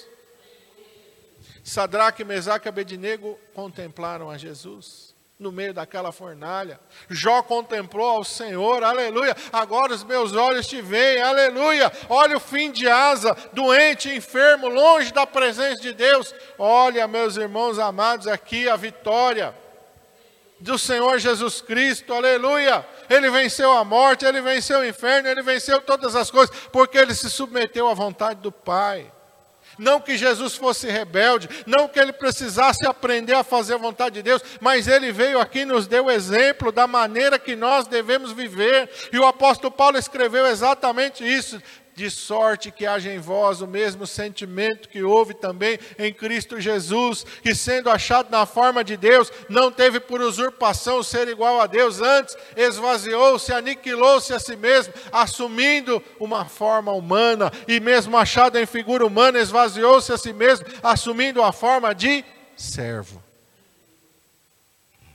Sadraque, 1.67 2.23
Mesaque 2.23 2.65
e 2.65 2.69
Abednego 2.69 3.37
contemplaram 3.53 4.29
a 4.29 4.37
Jesus 4.37 5.13
no 5.37 5.51
meio 5.51 5.73
daquela 5.73 6.13
fornalha. 6.13 6.79
Jó 7.09 7.43
contemplou 7.43 8.07
ao 8.07 8.23
Senhor, 8.23 8.85
aleluia. 8.85 9.35
Agora 9.51 9.93
os 9.93 10.01
meus 10.01 10.33
olhos 10.33 10.65
te 10.65 10.81
veem, 10.81 11.21
aleluia. 11.21 11.91
Olha 12.07 12.37
o 12.37 12.39
fim 12.39 12.71
de 12.71 12.87
asa, 12.87 13.35
doente, 13.51 14.09
enfermo, 14.09 14.69
longe 14.69 15.11
da 15.11 15.27
presença 15.27 15.81
de 15.81 15.91
Deus. 15.91 16.33
Olha, 16.57 17.05
meus 17.05 17.35
irmãos 17.35 17.77
amados, 17.77 18.27
aqui 18.27 18.69
a 18.69 18.77
vitória 18.77 19.53
do 20.61 20.77
Senhor 20.77 21.19
Jesus 21.19 21.59
Cristo, 21.59 22.13
aleluia. 22.13 22.87
Ele 23.09 23.29
venceu 23.29 23.73
a 23.73 23.83
morte, 23.83 24.25
ele 24.25 24.39
venceu 24.39 24.79
o 24.79 24.85
inferno, 24.85 25.27
ele 25.27 25.43
venceu 25.43 25.81
todas 25.81 26.15
as 26.15 26.31
coisas, 26.31 26.55
porque 26.71 26.97
ele 26.97 27.13
se 27.13 27.29
submeteu 27.29 27.89
à 27.89 27.93
vontade 27.93 28.39
do 28.39 28.53
Pai. 28.53 29.11
Não 29.77 29.99
que 29.99 30.17
Jesus 30.17 30.55
fosse 30.55 30.89
rebelde, 30.89 31.49
não 31.65 31.87
que 31.87 31.99
ele 31.99 32.13
precisasse 32.13 32.85
aprender 32.85 33.33
a 33.33 33.43
fazer 33.43 33.75
a 33.75 33.77
vontade 33.77 34.15
de 34.15 34.23
Deus, 34.23 34.41
mas 34.59 34.87
ele 34.87 35.11
veio 35.11 35.39
aqui 35.39 35.59
e 35.59 35.65
nos 35.65 35.87
deu 35.87 36.09
exemplo 36.09 36.71
da 36.71 36.87
maneira 36.87 37.37
que 37.37 37.55
nós 37.55 37.87
devemos 37.87 38.31
viver. 38.31 38.89
E 39.11 39.17
o 39.17 39.25
apóstolo 39.25 39.71
Paulo 39.71 39.97
escreveu 39.97 40.45
exatamente 40.47 41.23
isso 41.23 41.61
de 41.97 42.11
sorte 42.11 42.69
que 42.69 42.85
haja 42.85 43.11
em 43.11 43.17
vós 43.17 43.59
o 43.59 43.65
mesmo 43.65 44.05
sentimento 44.05 44.87
que 44.87 45.01
houve 45.01 45.33
também 45.33 45.79
em 45.97 46.13
Cristo 46.13 46.61
Jesus, 46.61 47.25
que 47.41 47.55
sendo 47.55 47.89
achado 47.89 48.29
na 48.29 48.45
forma 48.45 48.83
de 48.83 48.95
Deus, 48.95 49.31
não 49.49 49.71
teve 49.71 49.99
por 49.99 50.21
usurpação 50.21 51.01
ser 51.01 51.27
igual 51.27 51.59
a 51.59 51.65
Deus, 51.65 51.99
antes 51.99 52.37
esvaziou-se, 52.55 53.51
aniquilou-se 53.51 54.31
a 54.31 54.37
si 54.37 54.55
mesmo, 54.55 54.93
assumindo 55.11 55.99
uma 56.19 56.45
forma 56.45 56.91
humana, 56.91 57.51
e 57.67 57.79
mesmo 57.79 58.15
achado 58.15 58.59
em 58.59 58.67
figura 58.67 59.03
humana, 59.03 59.39
esvaziou-se 59.39 60.13
a 60.13 60.19
si 60.19 60.31
mesmo, 60.31 60.67
assumindo 60.83 61.41
a 61.41 61.51
forma 61.51 61.95
de 61.95 62.23
servo. 62.55 63.23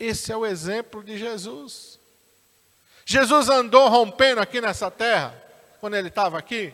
Esse 0.00 0.32
é 0.32 0.36
o 0.36 0.44
exemplo 0.44 1.00
de 1.04 1.16
Jesus. 1.16 2.00
Jesus 3.04 3.48
andou 3.48 3.88
rompendo 3.88 4.40
aqui 4.40 4.60
nessa 4.60 4.90
terra 4.90 5.41
quando 5.82 5.96
ele 5.96 6.06
estava 6.06 6.38
aqui? 6.38 6.72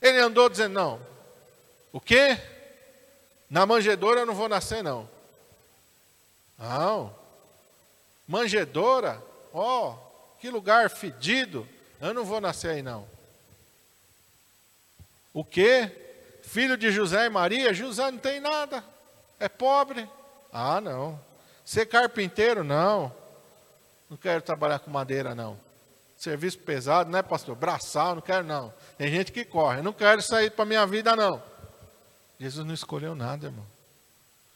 Ele 0.00 0.20
andou 0.20 0.48
dizendo: 0.48 0.74
Não, 0.74 1.00
o 1.92 2.00
quê? 2.00 2.40
Na 3.50 3.66
manjedoura 3.66 4.20
eu 4.20 4.26
não 4.26 4.32
vou 4.32 4.48
nascer, 4.48 4.80
não. 4.80 5.10
Não, 6.56 7.12
manjedoura, 8.28 9.20
ó, 9.52 9.90
oh, 9.90 10.38
que 10.38 10.48
lugar 10.48 10.88
fedido, 10.88 11.66
eu 12.00 12.14
não 12.14 12.24
vou 12.24 12.40
nascer 12.40 12.70
aí, 12.70 12.82
não. 12.82 13.08
O 15.34 15.44
quê? 15.44 15.90
Filho 16.44 16.76
de 16.76 16.92
José 16.92 17.26
e 17.26 17.28
Maria? 17.28 17.74
José 17.74 18.08
não 18.08 18.18
tem 18.20 18.38
nada, 18.38 18.84
é 19.40 19.48
pobre. 19.48 20.08
Ah, 20.52 20.80
não. 20.80 21.20
Ser 21.64 21.86
carpinteiro? 21.86 22.62
Não. 22.62 23.12
Não 24.08 24.16
quero 24.16 24.42
trabalhar 24.42 24.78
com 24.78 24.92
madeira, 24.92 25.34
não. 25.34 25.58
Serviço 26.20 26.58
pesado, 26.58 27.10
né, 27.10 27.22
pastor? 27.22 27.56
Braçal, 27.56 28.16
não 28.16 28.20
quero 28.20 28.44
não. 28.44 28.74
Tem 28.98 29.10
gente 29.10 29.32
que 29.32 29.42
corre, 29.42 29.80
não 29.80 29.90
quero 29.94 30.20
sair 30.20 30.50
para 30.50 30.66
minha 30.66 30.86
vida, 30.86 31.16
não. 31.16 31.42
Jesus 32.38 32.66
não 32.66 32.74
escolheu 32.74 33.14
nada, 33.14 33.46
irmão. 33.46 33.66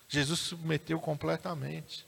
Jesus 0.07 0.41
se 0.41 0.47
submeteu 0.49 1.01
completamente. 1.01 2.05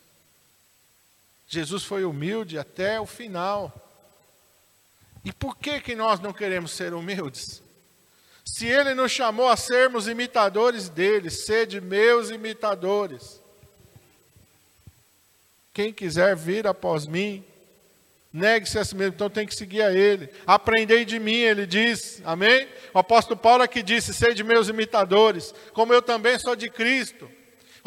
Jesus 1.48 1.84
foi 1.84 2.04
humilde 2.04 2.59
até 2.59 3.00
o 3.00 3.07
final. 3.07 3.72
E 5.24 5.32
por 5.32 5.57
que, 5.57 5.80
que 5.80 5.94
nós 5.94 6.20
não 6.20 6.34
queremos 6.34 6.72
ser 6.72 6.92
humildes? 6.92 7.62
Se 8.44 8.66
ele 8.66 8.92
nos 8.92 9.11
chamou 9.11 9.48
a 9.48 9.57
sermos 9.57 10.07
imitadores 10.07 10.90
dele, 10.90 11.30
sede 11.30 11.80
meus 11.80 12.28
imitadores. 12.28 13.40
Quem 15.72 15.94
quiser 15.94 16.36
vir 16.36 16.66
após 16.66 17.07
mim, 17.07 17.42
Negue-se 18.33 18.79
a 18.79 18.85
si 18.85 18.95
mesmo, 18.95 19.14
então 19.14 19.31
tem 19.31 19.47
que 19.47 19.55
seguir 19.55 19.83
a 19.83 19.93
Ele. 19.93 20.29
Aprendei 20.47 21.05
de 21.05 21.18
mim, 21.18 21.37
ele 21.37 21.64
diz, 21.64 22.20
amém? 22.24 22.68
O 22.93 22.99
apóstolo 22.99 23.37
Paulo 23.37 23.62
aqui 23.62 23.83
disse: 23.83 24.12
Sede 24.12 24.45
meus 24.45 24.68
imitadores, 24.68 25.55
como 25.72 25.95
eu 25.95 26.03
também 26.03 26.39
sou 26.39 26.55
de 26.55 26.68
Cristo. 26.68 27.31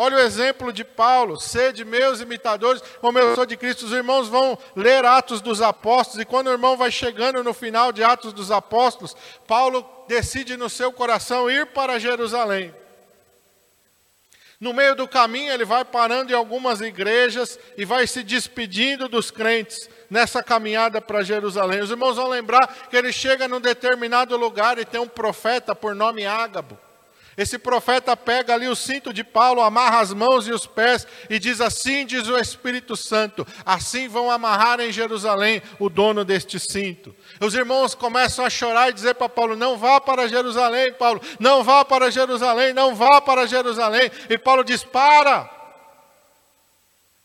Olha 0.01 0.15
o 0.15 0.19
exemplo 0.21 0.71
de 0.71 0.85
Paulo: 0.85 1.39
Sede 1.39 1.83
meus 1.83 2.21
imitadores, 2.21 2.81
como 3.01 3.19
eu 3.19 3.35
sou 3.35 3.45
de 3.45 3.57
Cristo. 3.57 3.85
Os 3.85 3.91
irmãos 3.91 4.29
vão 4.29 4.57
ler 4.75 5.03
Atos 5.03 5.41
dos 5.41 5.61
Apóstolos, 5.61 6.21
e 6.21 6.25
quando 6.25 6.47
o 6.47 6.51
irmão 6.51 6.77
vai 6.77 6.89
chegando 6.89 7.43
no 7.43 7.53
final 7.53 7.91
de 7.91 8.01
Atos 8.01 8.31
dos 8.31 8.49
Apóstolos, 8.49 9.15
Paulo 9.45 9.85
decide 10.07 10.55
no 10.55 10.69
seu 10.69 10.91
coração 10.93 11.51
ir 11.51 11.65
para 11.67 11.99
Jerusalém. 11.99 12.73
No 14.59 14.73
meio 14.73 14.95
do 14.95 15.07
caminho, 15.07 15.51
ele 15.53 15.63
vai 15.63 15.85
parando 15.85 16.31
em 16.31 16.35
algumas 16.35 16.81
igrejas 16.81 17.59
e 17.77 17.85
vai 17.85 18.07
se 18.07 18.23
despedindo 18.23 19.07
dos 19.07 19.31
crentes 19.31 19.89
nessa 20.09 20.41
caminhada 20.41 20.99
para 20.99 21.23
Jerusalém. 21.23 21.81
Os 21.81 21.91
irmãos 21.91 22.15
vão 22.15 22.27
lembrar 22.27 22.67
que 22.89 22.95
ele 22.97 23.11
chega 23.11 23.47
num 23.47 23.61
determinado 23.61 24.35
lugar 24.35 24.77
e 24.77 24.85
tem 24.85 24.99
um 24.99 25.07
profeta 25.07 25.75
por 25.75 25.93
nome 25.93 26.25
Ágabo. 26.25 26.77
Esse 27.39 27.57
profeta 27.57 28.17
pega 28.17 28.53
ali 28.53 28.67
o 28.67 28.75
cinto 28.75 29.13
de 29.13 29.23
Paulo, 29.23 29.61
amarra 29.61 30.01
as 30.01 30.13
mãos 30.13 30.45
e 30.45 30.51
os 30.51 30.65
pés 30.65 31.07
e 31.29 31.39
diz 31.39 31.61
assim: 31.61 32.05
diz 32.05 32.27
o 32.27 32.37
Espírito 32.37 32.97
Santo, 32.97 33.47
assim 33.65 34.09
vão 34.09 34.29
amarrar 34.29 34.81
em 34.81 34.91
Jerusalém 34.91 35.61
o 35.79 35.89
dono 35.89 36.25
deste 36.25 36.59
cinto. 36.59 37.15
Os 37.39 37.55
irmãos 37.55 37.95
começam 37.95 38.43
a 38.43 38.49
chorar 38.49 38.89
e 38.89 38.93
dizer 38.93 39.15
para 39.15 39.29
Paulo: 39.29 39.55
não 39.55 39.77
vá 39.77 40.01
para 40.01 40.27
Jerusalém, 40.27 40.91
Paulo, 40.91 41.21
não 41.39 41.63
vá 41.63 41.85
para 41.85 42.11
Jerusalém, 42.11 42.73
não 42.73 42.93
vá 42.93 43.21
para 43.21 43.47
Jerusalém. 43.47 44.11
E 44.29 44.37
Paulo 44.37 44.61
diz: 44.61 44.83
para. 44.83 45.49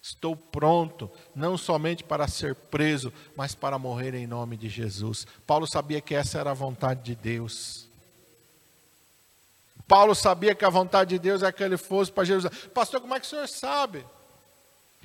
Estou 0.00 0.36
pronto, 0.36 1.10
não 1.34 1.56
somente 1.58 2.04
para 2.04 2.28
ser 2.28 2.54
preso, 2.54 3.12
mas 3.36 3.54
para 3.54 3.78
morrer 3.78 4.14
em 4.14 4.26
nome 4.26 4.56
de 4.56 4.68
Jesus. 4.68 5.26
Paulo 5.46 5.66
sabia 5.66 6.00
que 6.00 6.14
essa 6.14 6.38
era 6.38 6.50
a 6.50 6.54
vontade 6.54 7.02
de 7.02 7.14
Deus. 7.14 7.88
Paulo 9.86 10.14
sabia 10.14 10.54
que 10.54 10.64
a 10.64 10.70
vontade 10.70 11.10
de 11.10 11.18
Deus 11.18 11.42
é 11.42 11.52
que 11.52 11.62
ele 11.62 11.76
fosse 11.76 12.10
para 12.10 12.24
Jerusalém. 12.24 12.58
Pastor, 12.72 13.00
como 13.00 13.14
é 13.14 13.20
que 13.20 13.26
o 13.26 13.28
senhor 13.28 13.48
sabe? 13.48 14.04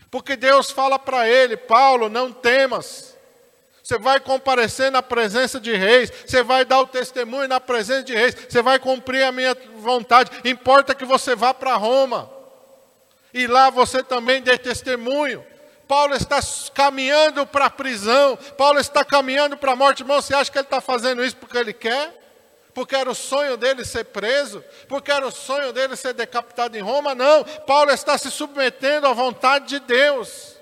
Porque 0.09 0.35
Deus 0.35 0.71
fala 0.71 0.97
para 0.97 1.27
ele: 1.27 1.57
Paulo, 1.57 2.09
não 2.09 2.31
temas. 2.31 3.15
Você 3.83 3.97
vai 3.97 4.19
comparecer 4.19 4.91
na 4.91 5.01
presença 5.01 5.59
de 5.59 5.75
reis, 5.75 6.11
você 6.25 6.43
vai 6.43 6.63
dar 6.63 6.79
o 6.79 6.85
testemunho 6.85 7.47
na 7.47 7.59
presença 7.59 8.03
de 8.03 8.13
reis, 8.13 8.35
você 8.47 8.61
vai 8.61 8.77
cumprir 8.77 9.23
a 9.23 9.31
minha 9.31 9.57
vontade. 9.77 10.29
Importa 10.45 10.93
que 10.93 11.05
você 11.05 11.35
vá 11.35 11.55
para 11.55 11.75
Roma. 11.75 12.29
E 13.33 13.47
lá 13.47 13.71
você 13.71 14.03
também 14.03 14.43
dê 14.43 14.57
testemunho. 14.59 15.43
Paulo 15.89 16.13
está 16.13 16.39
caminhando 16.71 17.47
para 17.47 17.65
a 17.65 17.69
prisão, 17.69 18.37
Paulo 18.55 18.79
está 18.79 19.03
caminhando 19.03 19.57
para 19.57 19.71
a 19.71 19.75
morte. 19.75 20.03
Irmão, 20.03 20.21
você 20.21 20.35
acha 20.35 20.51
que 20.51 20.59
ele 20.59 20.67
está 20.67 20.79
fazendo 20.79 21.25
isso 21.25 21.35
porque 21.35 21.57
ele 21.57 21.73
quer? 21.73 22.17
porque 22.71 22.95
era 22.95 23.09
o 23.09 23.15
sonho 23.15 23.57
dele 23.57 23.83
ser 23.83 24.05
preso, 24.05 24.63
porque 24.87 25.11
era 25.11 25.27
o 25.27 25.31
sonho 25.31 25.73
dele 25.73 25.97
ser 25.97 26.13
decapitado 26.13 26.77
em 26.77 26.81
Roma. 26.81 27.13
Não, 27.13 27.43
Paulo 27.43 27.91
está 27.91 28.17
se 28.17 28.31
submetendo 28.31 29.05
à 29.05 29.11
vontade 29.11 29.67
de 29.67 29.79
Deus. 29.79 30.55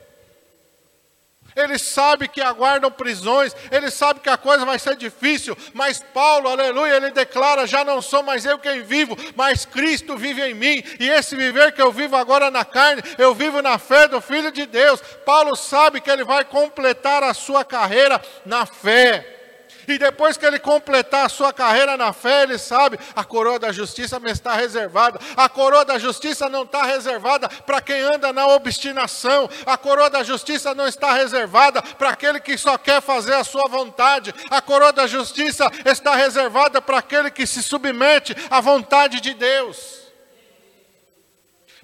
Ele 1.58 1.80
sabe 1.80 2.28
que 2.28 2.40
aguardam 2.40 2.92
prisões, 2.92 3.56
ele 3.72 3.90
sabe 3.90 4.20
que 4.20 4.30
a 4.30 4.38
coisa 4.38 4.64
vai 4.64 4.78
ser 4.78 4.96
difícil, 4.96 5.58
mas 5.74 6.04
Paulo, 6.14 6.48
aleluia, 6.48 6.98
ele 6.98 7.10
declara: 7.10 7.66
já 7.66 7.84
não 7.84 8.02
sou 8.02 8.22
mais 8.22 8.46
eu 8.46 8.60
quem 8.60 8.84
vivo, 8.84 9.18
mas 9.36 9.66
Cristo 9.66 10.16
vive 10.16 10.42
em 10.44 10.54
mim, 10.54 10.84
e 11.00 11.10
esse 11.10 11.36
viver 11.36 11.72
que 11.72 11.82
eu 11.82 11.92
vivo 11.92 12.16
agora 12.16 12.52
na 12.52 12.64
carne, 12.64 13.02
eu 13.18 13.34
vivo 13.34 13.62
na 13.62 13.80
fé 13.80 14.08
do 14.08 14.22
Filho 14.22 14.52
de 14.52 14.68
Deus. 14.68 15.02
Paulo 15.26 15.56
sabe 15.56 16.00
que 16.00 16.12
ele 16.12 16.24
vai 16.24 16.46
completar 16.46 17.24
a 17.24 17.34
sua 17.34 17.66
carreira 17.66 18.22
na 18.46 18.66
fé. 18.66 19.37
E 19.88 19.98
depois 19.98 20.36
que 20.36 20.46
ele 20.46 20.60
completar 20.60 21.26
a 21.26 21.30
sua 21.30 21.54
carreira 21.54 21.96
na 21.96 22.12
fé, 22.12 22.44
ele 22.44 22.58
sabe, 22.58 23.00
a 23.16 23.24
coroa 23.24 23.58
da 23.58 23.72
justiça 23.72 24.20
me 24.20 24.30
está 24.30 24.54
reservada. 24.54 25.20
A 25.36 25.48
coroa 25.48 25.86
da 25.86 25.98
justiça 25.98 26.50
não 26.50 26.64
está 26.64 26.84
reservada 26.84 27.48
para 27.48 27.80
quem 27.80 28.02
anda 28.02 28.34
na 28.34 28.48
obstinação. 28.48 29.50
A 29.66 29.78
coroa 29.78 30.10
da 30.10 30.24
justiça 30.24 30.76
não 30.76 30.88
está 30.88 31.14
reservada 31.14 31.82
para 31.82 32.10
aquele 32.10 32.40
que 32.40 32.58
só 32.58 32.78
quer 32.78 33.02
fazer 33.02 33.36
a 33.36 33.44
sua 33.44 33.68
vontade. 33.70 34.34
A 34.50 34.62
coroa 34.62 34.92
da 34.92 35.08
justiça 35.08 35.72
está 35.86 36.16
reservada 36.16 36.82
para 36.82 36.98
aquele 36.98 37.32
que 37.32 37.48
se 37.48 37.64
submete 37.64 38.36
à 38.50 38.60
vontade 38.60 39.22
de 39.22 39.34
Deus. 39.34 40.07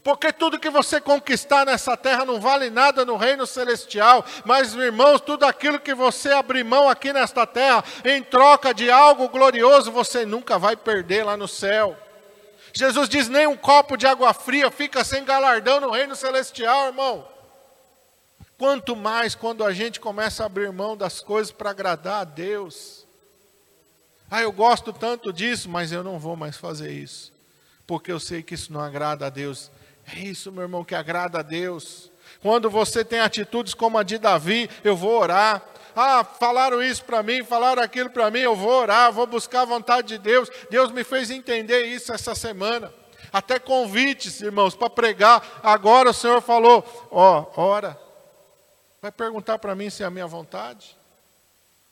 Porque 0.03 0.33
tudo 0.33 0.59
que 0.59 0.69
você 0.69 0.99
conquistar 0.99 1.65
nessa 1.65 1.95
terra 1.95 2.25
não 2.25 2.39
vale 2.39 2.69
nada 2.69 3.05
no 3.05 3.15
reino 3.15 3.47
celestial. 3.47 4.25
Mas, 4.43 4.73
irmãos, 4.73 5.21
tudo 5.21 5.45
aquilo 5.45 5.79
que 5.79 5.93
você 5.93 6.31
abrir 6.31 6.65
mão 6.65 6.89
aqui 6.89 7.13
nesta 7.13 7.47
terra, 7.47 7.83
em 8.03 8.21
troca 8.21 8.73
de 8.73 8.91
algo 8.91 9.29
glorioso, 9.29 9.91
você 9.91 10.25
nunca 10.25 10.59
vai 10.59 10.75
perder 10.75 11.23
lá 11.23 11.37
no 11.37 11.47
céu. 11.47 11.97
Jesus 12.73 13.07
diz: 13.07 13.29
nem 13.29 13.47
um 13.47 13.55
copo 13.55 13.95
de 13.95 14.05
água 14.05 14.33
fria 14.33 14.69
fica 14.69 15.05
sem 15.05 15.23
galardão 15.23 15.79
no 15.79 15.91
reino 15.91 16.17
celestial, 16.17 16.87
irmão. 16.87 17.25
Quanto 18.57 18.95
mais 18.95 19.35
quando 19.35 19.63
a 19.63 19.71
gente 19.71 20.01
começa 20.01 20.43
a 20.43 20.47
abrir 20.47 20.71
mão 20.73 20.97
das 20.97 21.21
coisas 21.21 21.51
para 21.51 21.69
agradar 21.69 22.21
a 22.21 22.23
Deus. 22.25 23.05
Ah, 24.29 24.41
eu 24.41 24.51
gosto 24.51 24.91
tanto 24.91 25.31
disso, 25.31 25.69
mas 25.69 25.91
eu 25.91 26.03
não 26.03 26.19
vou 26.19 26.35
mais 26.35 26.57
fazer 26.57 26.91
isso, 26.91 27.31
porque 27.85 28.11
eu 28.11 28.19
sei 28.19 28.41
que 28.41 28.55
isso 28.55 28.73
não 28.73 28.81
agrada 28.81 29.27
a 29.27 29.29
Deus. 29.29 29.71
É 30.07 30.19
isso, 30.19 30.51
meu 30.51 30.63
irmão, 30.63 30.83
que 30.83 30.95
agrada 30.95 31.39
a 31.39 31.43
Deus. 31.43 32.11
Quando 32.41 32.69
você 32.69 33.05
tem 33.05 33.19
atitudes 33.19 33.73
como 33.73 33.97
a 33.97 34.03
de 34.03 34.17
Davi, 34.17 34.69
eu 34.83 34.95
vou 34.95 35.19
orar. 35.19 35.61
Ah, 35.95 36.23
falaram 36.23 36.81
isso 36.81 37.03
para 37.05 37.21
mim, 37.21 37.43
falaram 37.43 37.81
aquilo 37.81 38.09
para 38.09 38.29
mim, 38.31 38.39
eu 38.39 38.55
vou 38.55 38.71
orar, 38.71 39.11
vou 39.11 39.27
buscar 39.27 39.61
a 39.61 39.65
vontade 39.65 40.09
de 40.09 40.17
Deus. 40.17 40.49
Deus 40.69 40.91
me 40.91 41.03
fez 41.03 41.29
entender 41.29 41.85
isso 41.85 42.11
essa 42.11 42.33
semana. 42.33 42.91
Até 43.31 43.59
convites, 43.59 44.41
irmãos, 44.41 44.75
para 44.75 44.89
pregar. 44.89 45.61
Agora 45.63 46.09
o 46.09 46.13
Senhor 46.13 46.41
falou: 46.41 46.83
Ó, 47.09 47.45
ora. 47.55 47.99
Vai 49.01 49.11
perguntar 49.11 49.59
para 49.59 49.75
mim 49.75 49.89
se 49.89 50.01
é 50.01 50.05
a 50.05 50.09
minha 50.09 50.25
vontade? 50.25 50.97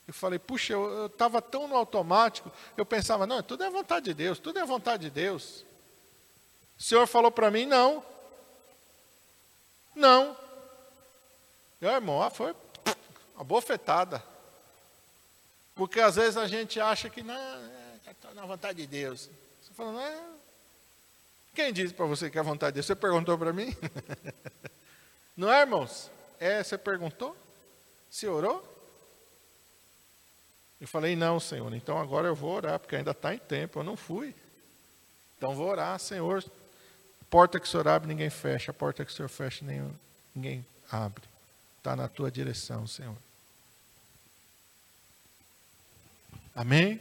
Eu 0.06 0.14
falei, 0.14 0.38
puxa, 0.38 0.72
eu 0.72 1.06
estava 1.06 1.40
tão 1.40 1.68
no 1.68 1.76
automático, 1.76 2.50
eu 2.76 2.84
pensava, 2.84 3.26
não, 3.26 3.42
tudo 3.42 3.64
é 3.64 3.70
vontade 3.70 4.06
de 4.06 4.14
Deus, 4.14 4.38
tudo 4.38 4.58
é 4.58 4.64
vontade 4.64 5.04
de 5.04 5.10
Deus. 5.10 5.64
O 6.82 6.84
Senhor 6.84 7.06
falou 7.06 7.30
para 7.30 7.48
mim: 7.48 7.64
não. 7.64 8.04
Não. 9.94 10.36
Meu 11.80 11.92
irmão, 11.92 12.20
ah, 12.20 12.28
foi 12.28 12.52
uma 13.36 13.44
bofetada. 13.44 14.20
Porque 15.76 16.00
às 16.00 16.16
vezes 16.16 16.36
a 16.36 16.48
gente 16.48 16.80
acha 16.80 17.08
que 17.08 17.22
não, 17.22 17.34
é, 17.36 18.34
na 18.34 18.44
vontade 18.44 18.78
de 18.78 18.88
Deus. 18.88 19.30
Você 19.62 19.72
fala, 19.74 19.92
não 19.92 20.00
é. 20.00 20.22
Quem 21.54 21.72
disse 21.72 21.94
para 21.94 22.04
você 22.04 22.28
que 22.28 22.36
é 22.36 22.40
a 22.40 22.44
vontade 22.44 22.72
de 22.72 22.74
Deus? 22.74 22.86
Você 22.86 22.96
perguntou 22.96 23.38
para 23.38 23.52
mim? 23.52 23.76
não 25.36 25.52
é, 25.52 25.60
irmãos? 25.60 26.10
É, 26.40 26.64
você 26.64 26.76
perguntou? 26.76 27.36
Se 28.10 28.26
orou? 28.26 28.60
Eu 30.80 30.88
falei, 30.88 31.14
não, 31.14 31.38
Senhor, 31.38 31.72
então 31.74 31.96
agora 31.96 32.26
eu 32.26 32.34
vou 32.34 32.56
orar, 32.56 32.80
porque 32.80 32.96
ainda 32.96 33.12
está 33.12 33.32
em 33.32 33.38
tempo, 33.38 33.78
eu 33.78 33.84
não 33.84 33.96
fui. 33.96 34.34
Então 35.36 35.54
vou 35.54 35.68
orar, 35.68 35.96
Senhor, 36.00 36.44
porta 37.32 37.58
que 37.58 37.66
o 37.66 37.68
Senhor 37.70 37.88
abre, 37.88 38.06
ninguém 38.06 38.28
fecha. 38.28 38.72
A 38.72 38.74
porta 38.74 39.02
que 39.06 39.10
o 39.10 39.14
Senhor 39.14 39.28
fecha, 39.30 39.64
ninguém 40.34 40.66
abre. 40.90 41.24
Está 41.78 41.96
na 41.96 42.06
tua 42.06 42.30
direção, 42.30 42.86
Senhor. 42.86 43.16
Amém? 46.54 47.00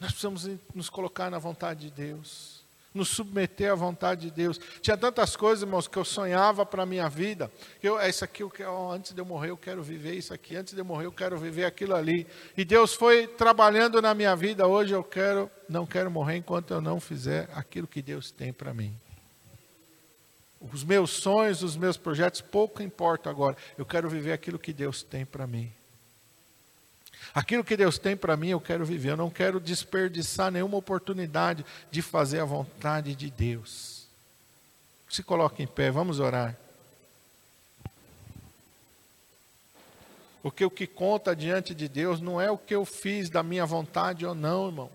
Nós 0.00 0.12
precisamos 0.12 0.48
nos 0.74 0.88
colocar 0.88 1.30
na 1.30 1.38
vontade 1.38 1.80
de 1.80 1.90
Deus, 1.90 2.62
nos 2.94 3.10
submeter 3.10 3.70
à 3.70 3.74
vontade 3.74 4.22
de 4.22 4.30
Deus. 4.30 4.58
Tinha 4.80 4.96
tantas 4.96 5.36
coisas, 5.36 5.62
irmãos, 5.62 5.86
que 5.86 5.98
eu 5.98 6.04
sonhava 6.04 6.64
para 6.64 6.84
a 6.84 6.86
minha 6.86 7.06
vida. 7.06 7.52
Eu, 7.82 8.00
é 8.00 8.08
isso 8.08 8.24
aqui, 8.24 8.42
eu 8.42 8.48
quero, 8.48 8.90
antes 8.90 9.12
de 9.12 9.20
eu 9.20 9.26
morrer, 9.26 9.50
eu 9.50 9.56
quero 9.58 9.82
viver 9.82 10.14
isso 10.14 10.32
aqui. 10.32 10.56
Antes 10.56 10.72
de 10.72 10.80
eu 10.80 10.84
morrer, 10.84 11.04
eu 11.04 11.12
quero 11.12 11.36
viver 11.36 11.66
aquilo 11.66 11.94
ali. 11.94 12.26
E 12.56 12.64
Deus 12.64 12.94
foi 12.94 13.26
trabalhando 13.26 14.00
na 14.00 14.14
minha 14.14 14.34
vida. 14.34 14.66
Hoje 14.66 14.94
eu 14.94 15.04
quero, 15.04 15.50
não 15.68 15.84
quero 15.84 16.10
morrer 16.10 16.36
enquanto 16.36 16.70
eu 16.70 16.80
não 16.80 16.98
fizer 16.98 17.50
aquilo 17.54 17.86
que 17.86 18.00
Deus 18.00 18.30
tem 18.30 18.50
para 18.50 18.72
mim. 18.72 18.98
Os 20.60 20.82
meus 20.82 21.10
sonhos, 21.10 21.62
os 21.62 21.76
meus 21.76 21.96
projetos, 21.96 22.40
pouco 22.40 22.82
importa 22.82 23.30
agora. 23.30 23.56
Eu 23.76 23.86
quero 23.86 24.08
viver 24.08 24.32
aquilo 24.32 24.58
que 24.58 24.72
Deus 24.72 25.02
tem 25.02 25.24
para 25.24 25.46
mim. 25.46 25.72
Aquilo 27.34 27.62
que 27.62 27.76
Deus 27.76 27.98
tem 27.98 28.16
para 28.16 28.36
mim, 28.36 28.48
eu 28.48 28.60
quero 28.60 28.84
viver. 28.84 29.10
Eu 29.10 29.16
não 29.16 29.30
quero 29.30 29.60
desperdiçar 29.60 30.50
nenhuma 30.50 30.76
oportunidade 30.76 31.64
de 31.90 32.02
fazer 32.02 32.40
a 32.40 32.44
vontade 32.44 33.14
de 33.14 33.30
Deus. 33.30 34.06
Se 35.08 35.22
coloque 35.22 35.62
em 35.62 35.66
pé, 35.66 35.90
vamos 35.90 36.18
orar. 36.18 36.56
Porque 40.42 40.64
o 40.64 40.70
que 40.70 40.86
conta 40.86 41.34
diante 41.34 41.74
de 41.74 41.88
Deus 41.88 42.20
não 42.20 42.40
é 42.40 42.50
o 42.50 42.58
que 42.58 42.74
eu 42.74 42.84
fiz 42.84 43.28
da 43.28 43.42
minha 43.42 43.66
vontade 43.66 44.24
ou 44.24 44.34
não, 44.34 44.66
irmão. 44.66 44.90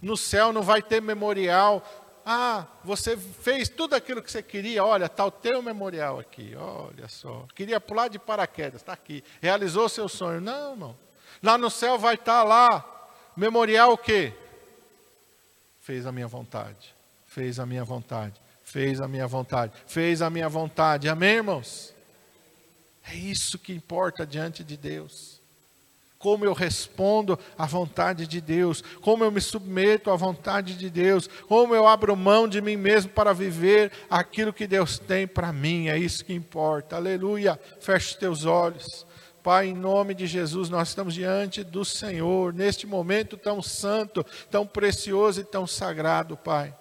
No 0.00 0.16
céu 0.16 0.52
não 0.52 0.62
vai 0.62 0.82
ter 0.82 1.00
memorial 1.00 1.84
ah, 2.28 2.66
você 2.82 3.16
fez 3.16 3.68
tudo 3.68 3.94
aquilo 3.94 4.20
que 4.20 4.32
você 4.32 4.42
queria, 4.42 4.84
olha, 4.84 5.06
está 5.06 5.24
o 5.24 5.30
teu 5.30 5.62
memorial 5.62 6.18
aqui, 6.18 6.56
olha 6.56 7.06
só. 7.06 7.46
Queria 7.54 7.80
pular 7.80 8.08
de 8.08 8.18
paraquedas, 8.18 8.80
está 8.80 8.92
aqui. 8.92 9.22
Realizou 9.40 9.88
seu 9.88 10.08
sonho. 10.08 10.40
Não, 10.40 10.72
irmão. 10.72 10.96
Lá 11.40 11.56
no 11.56 11.70
céu 11.70 11.96
vai 11.96 12.16
estar 12.16 12.40
tá 12.40 12.42
lá, 12.42 13.08
memorial 13.36 13.92
o 13.92 13.98
quê? 13.98 14.32
Fez 15.80 16.04
a 16.04 16.10
minha 16.10 16.26
vontade, 16.26 16.92
fez 17.28 17.60
a 17.60 17.64
minha 17.64 17.84
vontade, 17.84 18.34
fez 18.64 19.00
a 19.00 19.06
minha 19.06 19.28
vontade, 19.28 19.72
fez 19.86 20.20
a 20.20 20.28
minha 20.28 20.48
vontade. 20.48 21.08
Amém, 21.08 21.36
irmãos? 21.36 21.94
É 23.08 23.14
isso 23.14 23.56
que 23.56 23.72
importa 23.72 24.26
diante 24.26 24.64
de 24.64 24.76
Deus 24.76 25.35
como 26.18 26.44
eu 26.44 26.52
respondo 26.52 27.38
à 27.56 27.66
vontade 27.66 28.26
de 28.26 28.40
Deus, 28.40 28.82
como 29.00 29.24
eu 29.24 29.30
me 29.30 29.40
submeto 29.40 30.10
à 30.10 30.16
vontade 30.16 30.74
de 30.74 30.88
Deus, 30.88 31.28
como 31.48 31.74
eu 31.74 31.86
abro 31.86 32.16
mão 32.16 32.48
de 32.48 32.60
mim 32.60 32.76
mesmo 32.76 33.10
para 33.10 33.32
viver 33.32 33.92
aquilo 34.08 34.52
que 34.52 34.66
Deus 34.66 34.98
tem 34.98 35.26
para 35.26 35.52
mim, 35.52 35.88
é 35.88 35.98
isso 35.98 36.24
que 36.24 36.32
importa. 36.32 36.96
Aleluia. 36.96 37.58
Feche 37.80 38.10
os 38.12 38.14
teus 38.16 38.44
olhos. 38.44 39.06
Pai, 39.42 39.68
em 39.68 39.74
nome 39.74 40.12
de 40.12 40.26
Jesus, 40.26 40.68
nós 40.68 40.88
estamos 40.88 41.14
diante 41.14 41.62
do 41.62 41.84
Senhor, 41.84 42.52
neste 42.52 42.84
momento 42.84 43.36
tão 43.36 43.62
santo, 43.62 44.26
tão 44.50 44.66
precioso 44.66 45.40
e 45.40 45.44
tão 45.44 45.68
sagrado, 45.68 46.36
Pai. 46.36 46.74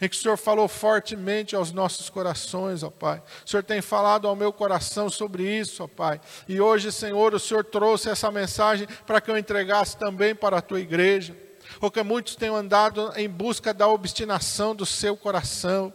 Em 0.00 0.08
que 0.08 0.16
o 0.16 0.18
Senhor 0.18 0.36
falou 0.36 0.68
fortemente 0.68 1.56
aos 1.56 1.72
nossos 1.72 2.08
corações, 2.08 2.82
ó 2.82 2.90
Pai. 2.90 3.22
O 3.44 3.48
Senhor 3.48 3.62
tem 3.62 3.80
falado 3.80 4.28
ao 4.28 4.36
meu 4.36 4.52
coração 4.52 5.10
sobre 5.10 5.44
isso, 5.44 5.82
ó 5.82 5.88
Pai. 5.88 6.20
E 6.46 6.60
hoje, 6.60 6.92
Senhor, 6.92 7.34
o 7.34 7.40
Senhor 7.40 7.64
trouxe 7.64 8.08
essa 8.08 8.30
mensagem 8.30 8.86
para 9.06 9.20
que 9.20 9.30
eu 9.30 9.36
entregasse 9.36 9.96
também 9.96 10.34
para 10.34 10.58
a 10.58 10.62
tua 10.62 10.80
igreja. 10.80 11.36
Porque 11.80 12.02
muitos 12.02 12.36
têm 12.36 12.48
andado 12.48 13.12
em 13.16 13.28
busca 13.28 13.74
da 13.74 13.88
obstinação 13.88 14.74
do 14.74 14.86
seu 14.86 15.16
coração. 15.16 15.92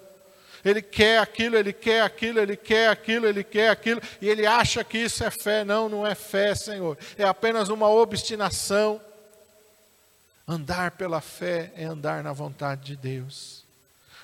Ele 0.64 0.82
quer 0.82 1.20
aquilo, 1.20 1.58
ele 1.58 1.74
quer 1.74 2.02
aquilo, 2.02 2.40
ele 2.40 2.56
quer 2.56 2.90
aquilo, 2.90 3.28
ele 3.28 3.44
quer 3.44 3.70
aquilo, 3.70 4.02
e 4.22 4.30
ele 4.30 4.46
acha 4.46 4.84
que 4.84 4.98
isso 4.98 5.24
é 5.24 5.30
fé. 5.30 5.66
Não, 5.66 5.90
não 5.90 6.08
é 6.08 6.16
fé, 6.16 6.56
Senhor. 6.56 6.98
É 7.18 7.24
apenas 7.24 7.70
uma 7.70 7.90
obstinação. 7.90 9.02
Andar 10.48 10.92
pela 10.92 11.22
fé 11.22 11.72
é 11.76 11.86
andar 11.86 12.24
na 12.24 12.34
vontade 12.34 12.84
de 12.84 12.96
Deus. 12.96 13.63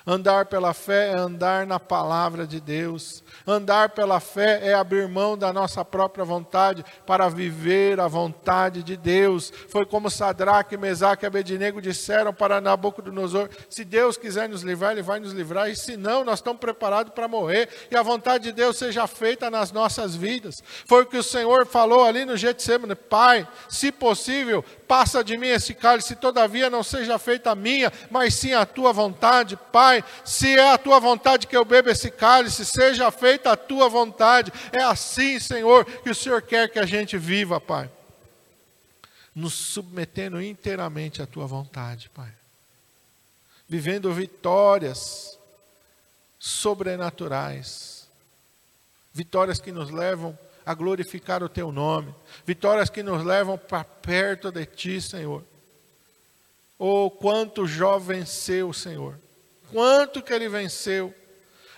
Andar 0.06 0.46
pela 0.46 0.72
fé 0.72 1.10
é 1.10 1.14
andar 1.14 1.66
na 1.66 1.78
palavra 1.78 2.46
de 2.46 2.60
Deus. 2.60 3.22
Andar 3.46 3.90
pela 3.90 4.18
fé 4.18 4.60
é 4.62 4.74
abrir 4.74 5.08
mão 5.08 5.36
da 5.36 5.52
nossa 5.52 5.84
própria 5.84 6.24
vontade 6.24 6.84
para 7.06 7.28
viver 7.28 8.00
a 8.00 8.08
vontade 8.08 8.82
de 8.82 8.96
Deus. 8.96 9.52
Foi 9.68 9.84
como 9.84 10.10
Sadraque, 10.10 10.76
Mesaque 10.76 11.24
e 11.24 11.26
Abednego 11.26 11.82
disseram 11.82 12.32
para 12.32 12.60
Nabucodonosor: 12.60 13.50
se 13.68 13.84
Deus 13.84 14.16
quiser 14.16 14.48
nos 14.48 14.62
livrar, 14.62 14.92
Ele 14.92 15.02
vai 15.02 15.20
nos 15.20 15.32
livrar, 15.32 15.70
e 15.70 15.76
se 15.76 15.96
não, 15.96 16.24
nós 16.24 16.38
estamos 16.38 16.60
preparados 16.60 17.12
para 17.12 17.28
morrer, 17.28 17.68
e 17.90 17.96
a 17.96 18.02
vontade 18.02 18.44
de 18.44 18.52
Deus 18.52 18.78
seja 18.78 19.06
feita 19.06 19.50
nas 19.50 19.70
nossas 19.70 20.14
vidas. 20.14 20.62
Foi 20.86 21.02
o 21.02 21.06
que 21.06 21.18
o 21.18 21.22
Senhor 21.22 21.66
falou 21.66 22.04
ali 22.04 22.24
no 22.24 22.36
Getsemane: 22.36 22.94
Pai, 22.94 23.46
se 23.68 23.92
possível, 23.92 24.64
passa 24.88 25.22
de 25.22 25.36
mim 25.36 25.48
esse 25.48 25.74
cálice, 25.74 26.16
todavia 26.16 26.70
não 26.70 26.82
seja 26.82 27.18
feita 27.18 27.50
a 27.50 27.54
minha, 27.54 27.92
mas 28.10 28.34
sim 28.34 28.54
a 28.54 28.64
tua 28.64 28.92
vontade. 28.92 29.58
Pai, 29.90 30.04
se 30.24 30.56
é 30.56 30.70
a 30.70 30.78
tua 30.78 31.00
vontade 31.00 31.48
que 31.48 31.56
eu 31.56 31.64
beba 31.64 31.90
esse 31.90 32.12
cálice, 32.12 32.64
seja 32.64 33.10
feita 33.10 33.50
a 33.50 33.56
tua 33.56 33.88
vontade. 33.88 34.52
É 34.70 34.82
assim, 34.84 35.40
Senhor, 35.40 35.84
que 35.84 36.10
o 36.10 36.14
Senhor 36.14 36.40
quer 36.42 36.70
que 36.70 36.78
a 36.78 36.86
gente 36.86 37.18
viva, 37.18 37.60
Pai. 37.60 37.90
Nos 39.34 39.52
submetendo 39.52 40.40
inteiramente 40.40 41.20
à 41.20 41.26
tua 41.26 41.44
vontade, 41.44 42.08
Pai. 42.10 42.30
Vivendo 43.68 44.12
vitórias 44.12 45.36
sobrenaturais. 46.38 48.08
Vitórias 49.12 49.58
que 49.58 49.72
nos 49.72 49.90
levam 49.90 50.38
a 50.64 50.72
glorificar 50.72 51.42
o 51.42 51.48
teu 51.48 51.72
nome. 51.72 52.14
Vitórias 52.46 52.88
que 52.88 53.02
nos 53.02 53.24
levam 53.24 53.58
para 53.58 53.82
perto 53.82 54.52
de 54.52 54.66
ti, 54.66 55.00
Senhor. 55.00 55.44
Oh, 56.78 57.10
quanto 57.10 57.66
Jó 57.66 57.98
venceu, 57.98 58.72
Senhor. 58.72 59.18
Quanto 59.72 60.22
que 60.22 60.32
ele 60.32 60.48
venceu. 60.48 61.14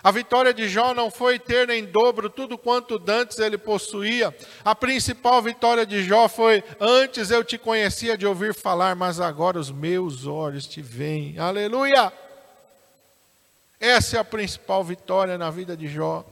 A 0.03 0.11
vitória 0.11 0.53
de 0.53 0.69
Jó 0.69 0.93
não 0.93 1.11
foi 1.13 1.39
ter 1.39 1.71
em 1.71 1.85
dobro 1.85 2.29
tudo 2.29 2.59
quanto 2.59 2.99
dantes 2.99 3.39
ele 3.39 3.57
possuía. 3.57 4.37
A 4.65 4.75
principal 4.75 5.41
vitória 5.41 5.87
de 5.87 6.03
Jó 6.03 6.29
foi: 6.29 6.65
antes 6.81 7.31
eu 7.31 7.45
te 7.45 7.57
conhecia 7.57 8.19
de 8.19 8.27
ouvir 8.27 8.53
falar, 8.53 8.97
mas 8.97 9.21
agora 9.21 9.61
os 9.61 9.71
meus 9.71 10.27
olhos 10.27 10.67
te 10.67 10.83
veem. 10.83 11.39
Aleluia! 11.39 12.13
Essa 13.79 14.17
é 14.17 14.21
a 14.21 14.25
principal 14.25 14.83
vitória 14.83 15.39
na 15.39 15.51
vida 15.51 15.77
de 15.77 15.87
Jó. 15.87 16.25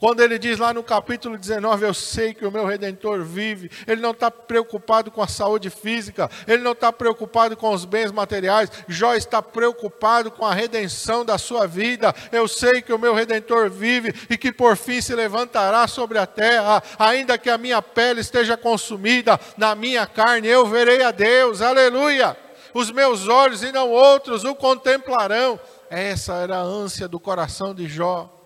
Quando 0.00 0.20
ele 0.20 0.38
diz 0.38 0.58
lá 0.58 0.72
no 0.72 0.82
capítulo 0.82 1.36
19, 1.36 1.84
eu 1.84 1.92
sei 1.92 2.32
que 2.32 2.46
o 2.46 2.50
meu 2.50 2.64
redentor 2.64 3.22
vive, 3.22 3.70
ele 3.86 4.00
não 4.00 4.12
está 4.12 4.30
preocupado 4.30 5.10
com 5.10 5.20
a 5.20 5.28
saúde 5.28 5.68
física, 5.68 6.30
ele 6.48 6.62
não 6.62 6.72
está 6.72 6.90
preocupado 6.90 7.54
com 7.54 7.70
os 7.70 7.84
bens 7.84 8.10
materiais, 8.10 8.70
Jó 8.88 9.14
está 9.14 9.42
preocupado 9.42 10.30
com 10.30 10.46
a 10.46 10.54
redenção 10.54 11.22
da 11.22 11.36
sua 11.36 11.66
vida. 11.66 12.14
Eu 12.32 12.48
sei 12.48 12.80
que 12.80 12.94
o 12.94 12.98
meu 12.98 13.12
redentor 13.12 13.68
vive 13.68 14.14
e 14.30 14.38
que 14.38 14.50
por 14.50 14.74
fim 14.74 15.02
se 15.02 15.14
levantará 15.14 15.86
sobre 15.86 16.16
a 16.16 16.26
terra, 16.26 16.82
ainda 16.98 17.36
que 17.36 17.50
a 17.50 17.58
minha 17.58 17.82
pele 17.82 18.22
esteja 18.22 18.56
consumida, 18.56 19.38
na 19.58 19.74
minha 19.74 20.06
carne 20.06 20.48
eu 20.48 20.64
verei 20.64 21.02
a 21.02 21.10
Deus, 21.10 21.60
aleluia. 21.60 22.34
Os 22.72 22.90
meus 22.90 23.28
olhos 23.28 23.62
e 23.62 23.70
não 23.70 23.90
outros 23.90 24.44
o 24.44 24.54
contemplarão. 24.54 25.60
Essa 25.90 26.36
era 26.36 26.56
a 26.56 26.62
ânsia 26.62 27.06
do 27.06 27.20
coração 27.20 27.74
de 27.74 27.86
Jó 27.86 28.39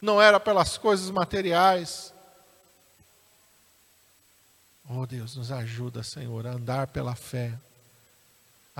não 0.00 0.20
era 0.20 0.40
pelas 0.40 0.78
coisas 0.78 1.10
materiais. 1.10 2.12
Oh 4.88 5.06
Deus, 5.06 5.36
nos 5.36 5.52
ajuda, 5.52 6.02
Senhor, 6.02 6.46
a 6.46 6.52
andar 6.52 6.88
pela 6.88 7.14
fé, 7.14 7.56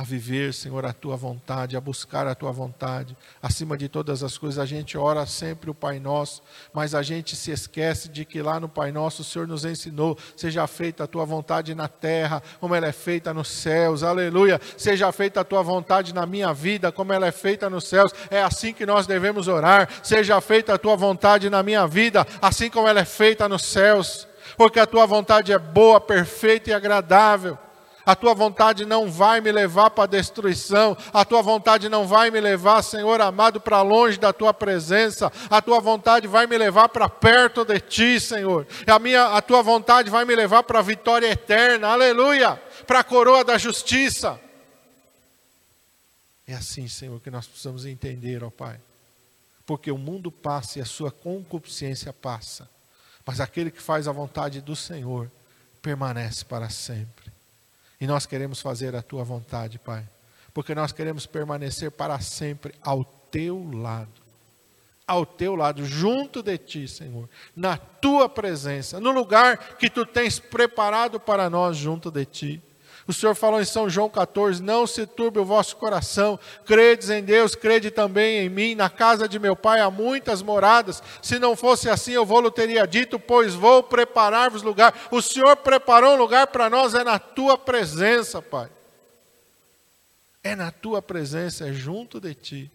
a 0.01 0.03
viver, 0.03 0.55
Senhor, 0.55 0.87
a 0.87 0.95
tua 0.95 1.15
vontade, 1.15 1.77
a 1.77 1.81
buscar 1.81 2.27
a 2.27 2.35
tua 2.35 2.51
vontade. 2.51 3.15
Acima 3.43 3.77
de 3.77 3.87
todas 3.87 4.23
as 4.23 4.39
coisas, 4.39 4.59
a 4.59 4.65
gente 4.65 4.97
ora 4.97 5.27
sempre 5.27 5.69
o 5.69 5.75
Pai 5.75 6.01
Nosso, 6.01 6.43
mas 6.73 6.95
a 6.95 7.03
gente 7.03 7.37
se 7.37 7.51
esquece 7.51 8.09
de 8.09 8.25
que 8.25 8.41
lá 8.41 8.59
no 8.59 8.67
Pai 8.67 8.93
Nosso 8.93 9.21
o 9.21 9.25
Senhor 9.27 9.47
nos 9.47 9.63
ensinou: 9.67 10.17
seja 10.35 10.67
feita 10.67 11.05
a 11.05 11.07
tua 11.07 11.27
vontade 11.27 11.75
na 11.75 11.87
terra, 11.87 12.43
como 12.59 12.75
ela 12.75 12.87
é 12.87 12.93
feita 12.93 13.35
nos 13.35 13.49
céus. 13.49 14.03
Aleluia! 14.03 14.59
Seja 14.79 15.13
feita 15.13 15.43
a 15.43 15.45
tua 15.45 15.63
vontade 15.63 16.15
na 16.15 16.25
minha 16.25 16.51
vida, 16.55 16.91
como 16.91 17.13
ela 17.13 17.27
é 17.27 17.33
feita 17.33 17.69
nos 17.69 17.85
céus. 17.85 18.11
É 18.31 18.43
assim 18.43 18.73
que 18.73 18.87
nós 18.87 19.07
devemos 19.07 19.49
orar. 19.49 19.87
Seja 20.03 20.41
feita 20.41 20.73
a 20.73 20.79
tua 20.79 20.97
vontade 20.97 21.51
na 21.51 21.63
minha 21.63 21.87
vida, 21.87 22.27
assim 22.41 22.71
como 22.71 22.89
ela 22.89 23.01
é 23.01 23.05
feita 23.05 23.47
nos 23.47 23.67
céus. 23.67 24.27
Porque 24.57 24.81
a 24.81 24.87
tua 24.87 25.05
vontade 25.05 25.53
é 25.53 25.59
boa, 25.59 26.01
perfeita 26.01 26.71
e 26.71 26.73
agradável. 26.73 27.59
A 28.05 28.17
tua 28.17 28.35
vontade 28.35 28.87
não 28.87 29.11
vai 29.11 29.41
me 29.41 29.53
levar 29.53 29.91
para 29.91 30.05
a 30.05 30.07
destruição. 30.07 30.97
A 31.13 31.25
tua 31.25 31.43
vontade 31.43 31.89
não 31.89 32.07
vai 32.07 32.31
me 32.31 32.41
levar, 32.41 32.83
Senhor 32.83 33.21
amado, 33.21 33.61
para 33.61 33.83
longe 33.83 34.19
da 34.19 34.33
tua 34.33 34.55
presença. 34.55 35.31
A 35.51 35.61
tua 35.61 35.81
vontade 35.81 36.27
vai 36.27 36.47
me 36.47 36.57
levar 36.57 36.89
para 36.89 37.09
perto 37.09 37.65
de 37.65 37.79
ti, 37.81 38.21
Senhor. 38.21 38.67
A, 38.87 38.99
minha, 38.99 39.37
a 39.37 39.43
tua 39.43 39.63
vontade 39.63 40.11
vai 40.11 40.25
me 40.25 40.35
levar 40.35 40.63
para 40.63 40.79
a 40.79 40.83
vitória 40.83 41.27
eterna. 41.27 41.89
Aleluia! 41.89 42.61
Para 42.87 43.01
a 43.01 43.05
coroa 43.05 43.45
da 43.45 43.59
justiça. 43.59 44.41
É 46.47 46.55
assim, 46.55 46.89
Senhor, 46.89 47.21
que 47.21 47.31
nós 47.31 47.47
precisamos 47.47 47.87
entender, 47.87 48.43
ó 48.43 48.51
Pai. 48.51 48.81
Porque 49.65 49.93
o 49.93 49.99
mundo 49.99 50.33
passa 50.33 50.79
e 50.79 50.83
a 50.83 50.87
sua 50.87 51.13
concupiscência 51.13 52.13
passa. 52.13 52.69
Mas 53.25 53.39
aquele 53.39 53.71
que 53.71 53.81
faz 53.81 54.09
a 54.09 54.13
vontade 54.13 54.61
do 54.61 54.75
Senhor 54.75 55.31
permanece 55.81 56.45
para 56.45 56.69
sempre. 56.69 57.31
E 58.01 58.07
nós 58.07 58.25
queremos 58.25 58.61
fazer 58.61 58.97
a 58.97 59.03
tua 59.03 59.23
vontade, 59.23 59.79
Pai, 59.79 60.09
porque 60.55 60.75
nós 60.75 60.91
queremos 60.91 61.27
permanecer 61.27 61.91
para 61.91 62.19
sempre 62.21 62.75
ao 62.83 63.05
teu 63.05 63.71
lado. 63.73 64.21
Ao 65.07 65.27
teu 65.27 65.57
lado, 65.57 65.85
junto 65.85 66.43
de 66.43 66.57
ti, 66.57 66.87
Senhor, 66.87 67.29
na 67.55 67.77
tua 67.77 68.29
presença, 68.29 69.01
no 69.01 69.11
lugar 69.11 69.77
que 69.77 69.91
tu 69.91 70.07
tens 70.07 70.39
preparado 70.39 71.19
para 71.19 71.51
nós 71.51 71.77
junto 71.77 72.11
de 72.11 72.25
ti. 72.25 72.63
O 73.07 73.13
Senhor 73.13 73.35
falou 73.35 73.61
em 73.61 73.65
São 73.65 73.89
João 73.89 74.09
14: 74.09 74.63
Não 74.63 74.87
se 74.87 75.07
turbe 75.07 75.39
o 75.39 75.45
vosso 75.45 75.77
coração, 75.77 76.39
credes 76.65 77.11
em 77.11 77.23
Deus, 77.23 77.55
crede 77.55 77.91
também 77.91 78.39
em 78.39 78.49
mim. 78.49 78.75
Na 78.75 78.91
casa 78.91 79.29
de 79.29 79.39
meu 79.39 79.57
pai 79.57 79.81
há 79.81 79.91
muitas 79.91 80.43
moradas. 80.43 81.03
Se 81.23 81.39
não 81.39 81.57
fosse 81.57 81.89
assim, 81.89 82.13
eu 82.13 82.27
vou-lhe 82.27 82.51
teria 82.51 82.87
dito, 82.87 83.19
pois 83.19 83.55
vou 83.55 83.83
preparar-vos 83.83 84.63
lugar. 84.63 84.95
O 85.11 85.23
Senhor 85.23 85.57
preparou 85.57 86.15
um 86.15 86.19
lugar 86.19 86.47
para 86.49 86.69
nós, 86.69 86.95
é 86.95 87.03
na 87.03 87.19
tua 87.19 87.57
presença, 87.57 88.43
Pai. 88.43 88.69
É 90.43 90.57
na 90.57 90.71
tua 90.71 91.03
presença, 91.03 91.69
é 91.69 91.73
junto 91.73 92.21
de 92.21 92.35
ti. 92.35 92.71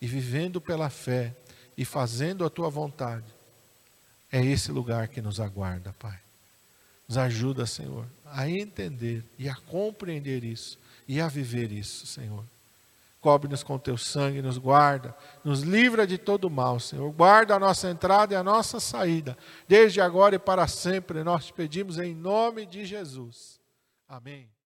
E 0.00 0.06
vivendo 0.06 0.60
pela 0.60 0.88
fé 0.90 1.34
e 1.76 1.84
fazendo 1.84 2.44
a 2.44 2.50
tua 2.50 2.68
vontade. 2.68 3.26
É 4.30 4.44
esse 4.44 4.70
lugar 4.70 5.08
que 5.08 5.22
nos 5.22 5.40
aguarda, 5.40 5.94
Pai. 5.98 6.18
Nos 7.08 7.16
ajuda, 7.16 7.66
Senhor, 7.66 8.06
a 8.32 8.48
entender 8.48 9.24
e 9.38 9.48
a 9.48 9.54
compreender 9.54 10.44
isso 10.44 10.78
e 11.06 11.20
a 11.20 11.28
viver 11.28 11.72
isso, 11.72 12.06
Senhor. 12.06 12.44
Cobre-nos 13.20 13.64
com 13.64 13.78
teu 13.78 13.98
sangue, 13.98 14.40
nos 14.40 14.58
guarda, 14.58 15.16
nos 15.42 15.62
livra 15.62 16.06
de 16.06 16.16
todo 16.16 16.48
mal, 16.48 16.78
Senhor. 16.78 17.10
Guarda 17.12 17.56
a 17.56 17.58
nossa 17.58 17.90
entrada 17.90 18.32
e 18.32 18.36
a 18.36 18.44
nossa 18.44 18.78
saída, 18.78 19.36
desde 19.66 20.00
agora 20.00 20.36
e 20.36 20.38
para 20.38 20.68
sempre. 20.68 21.24
Nós 21.24 21.46
te 21.46 21.52
pedimos 21.52 21.98
em 21.98 22.14
nome 22.14 22.64
de 22.64 22.84
Jesus. 22.84 23.58
Amém. 24.08 24.57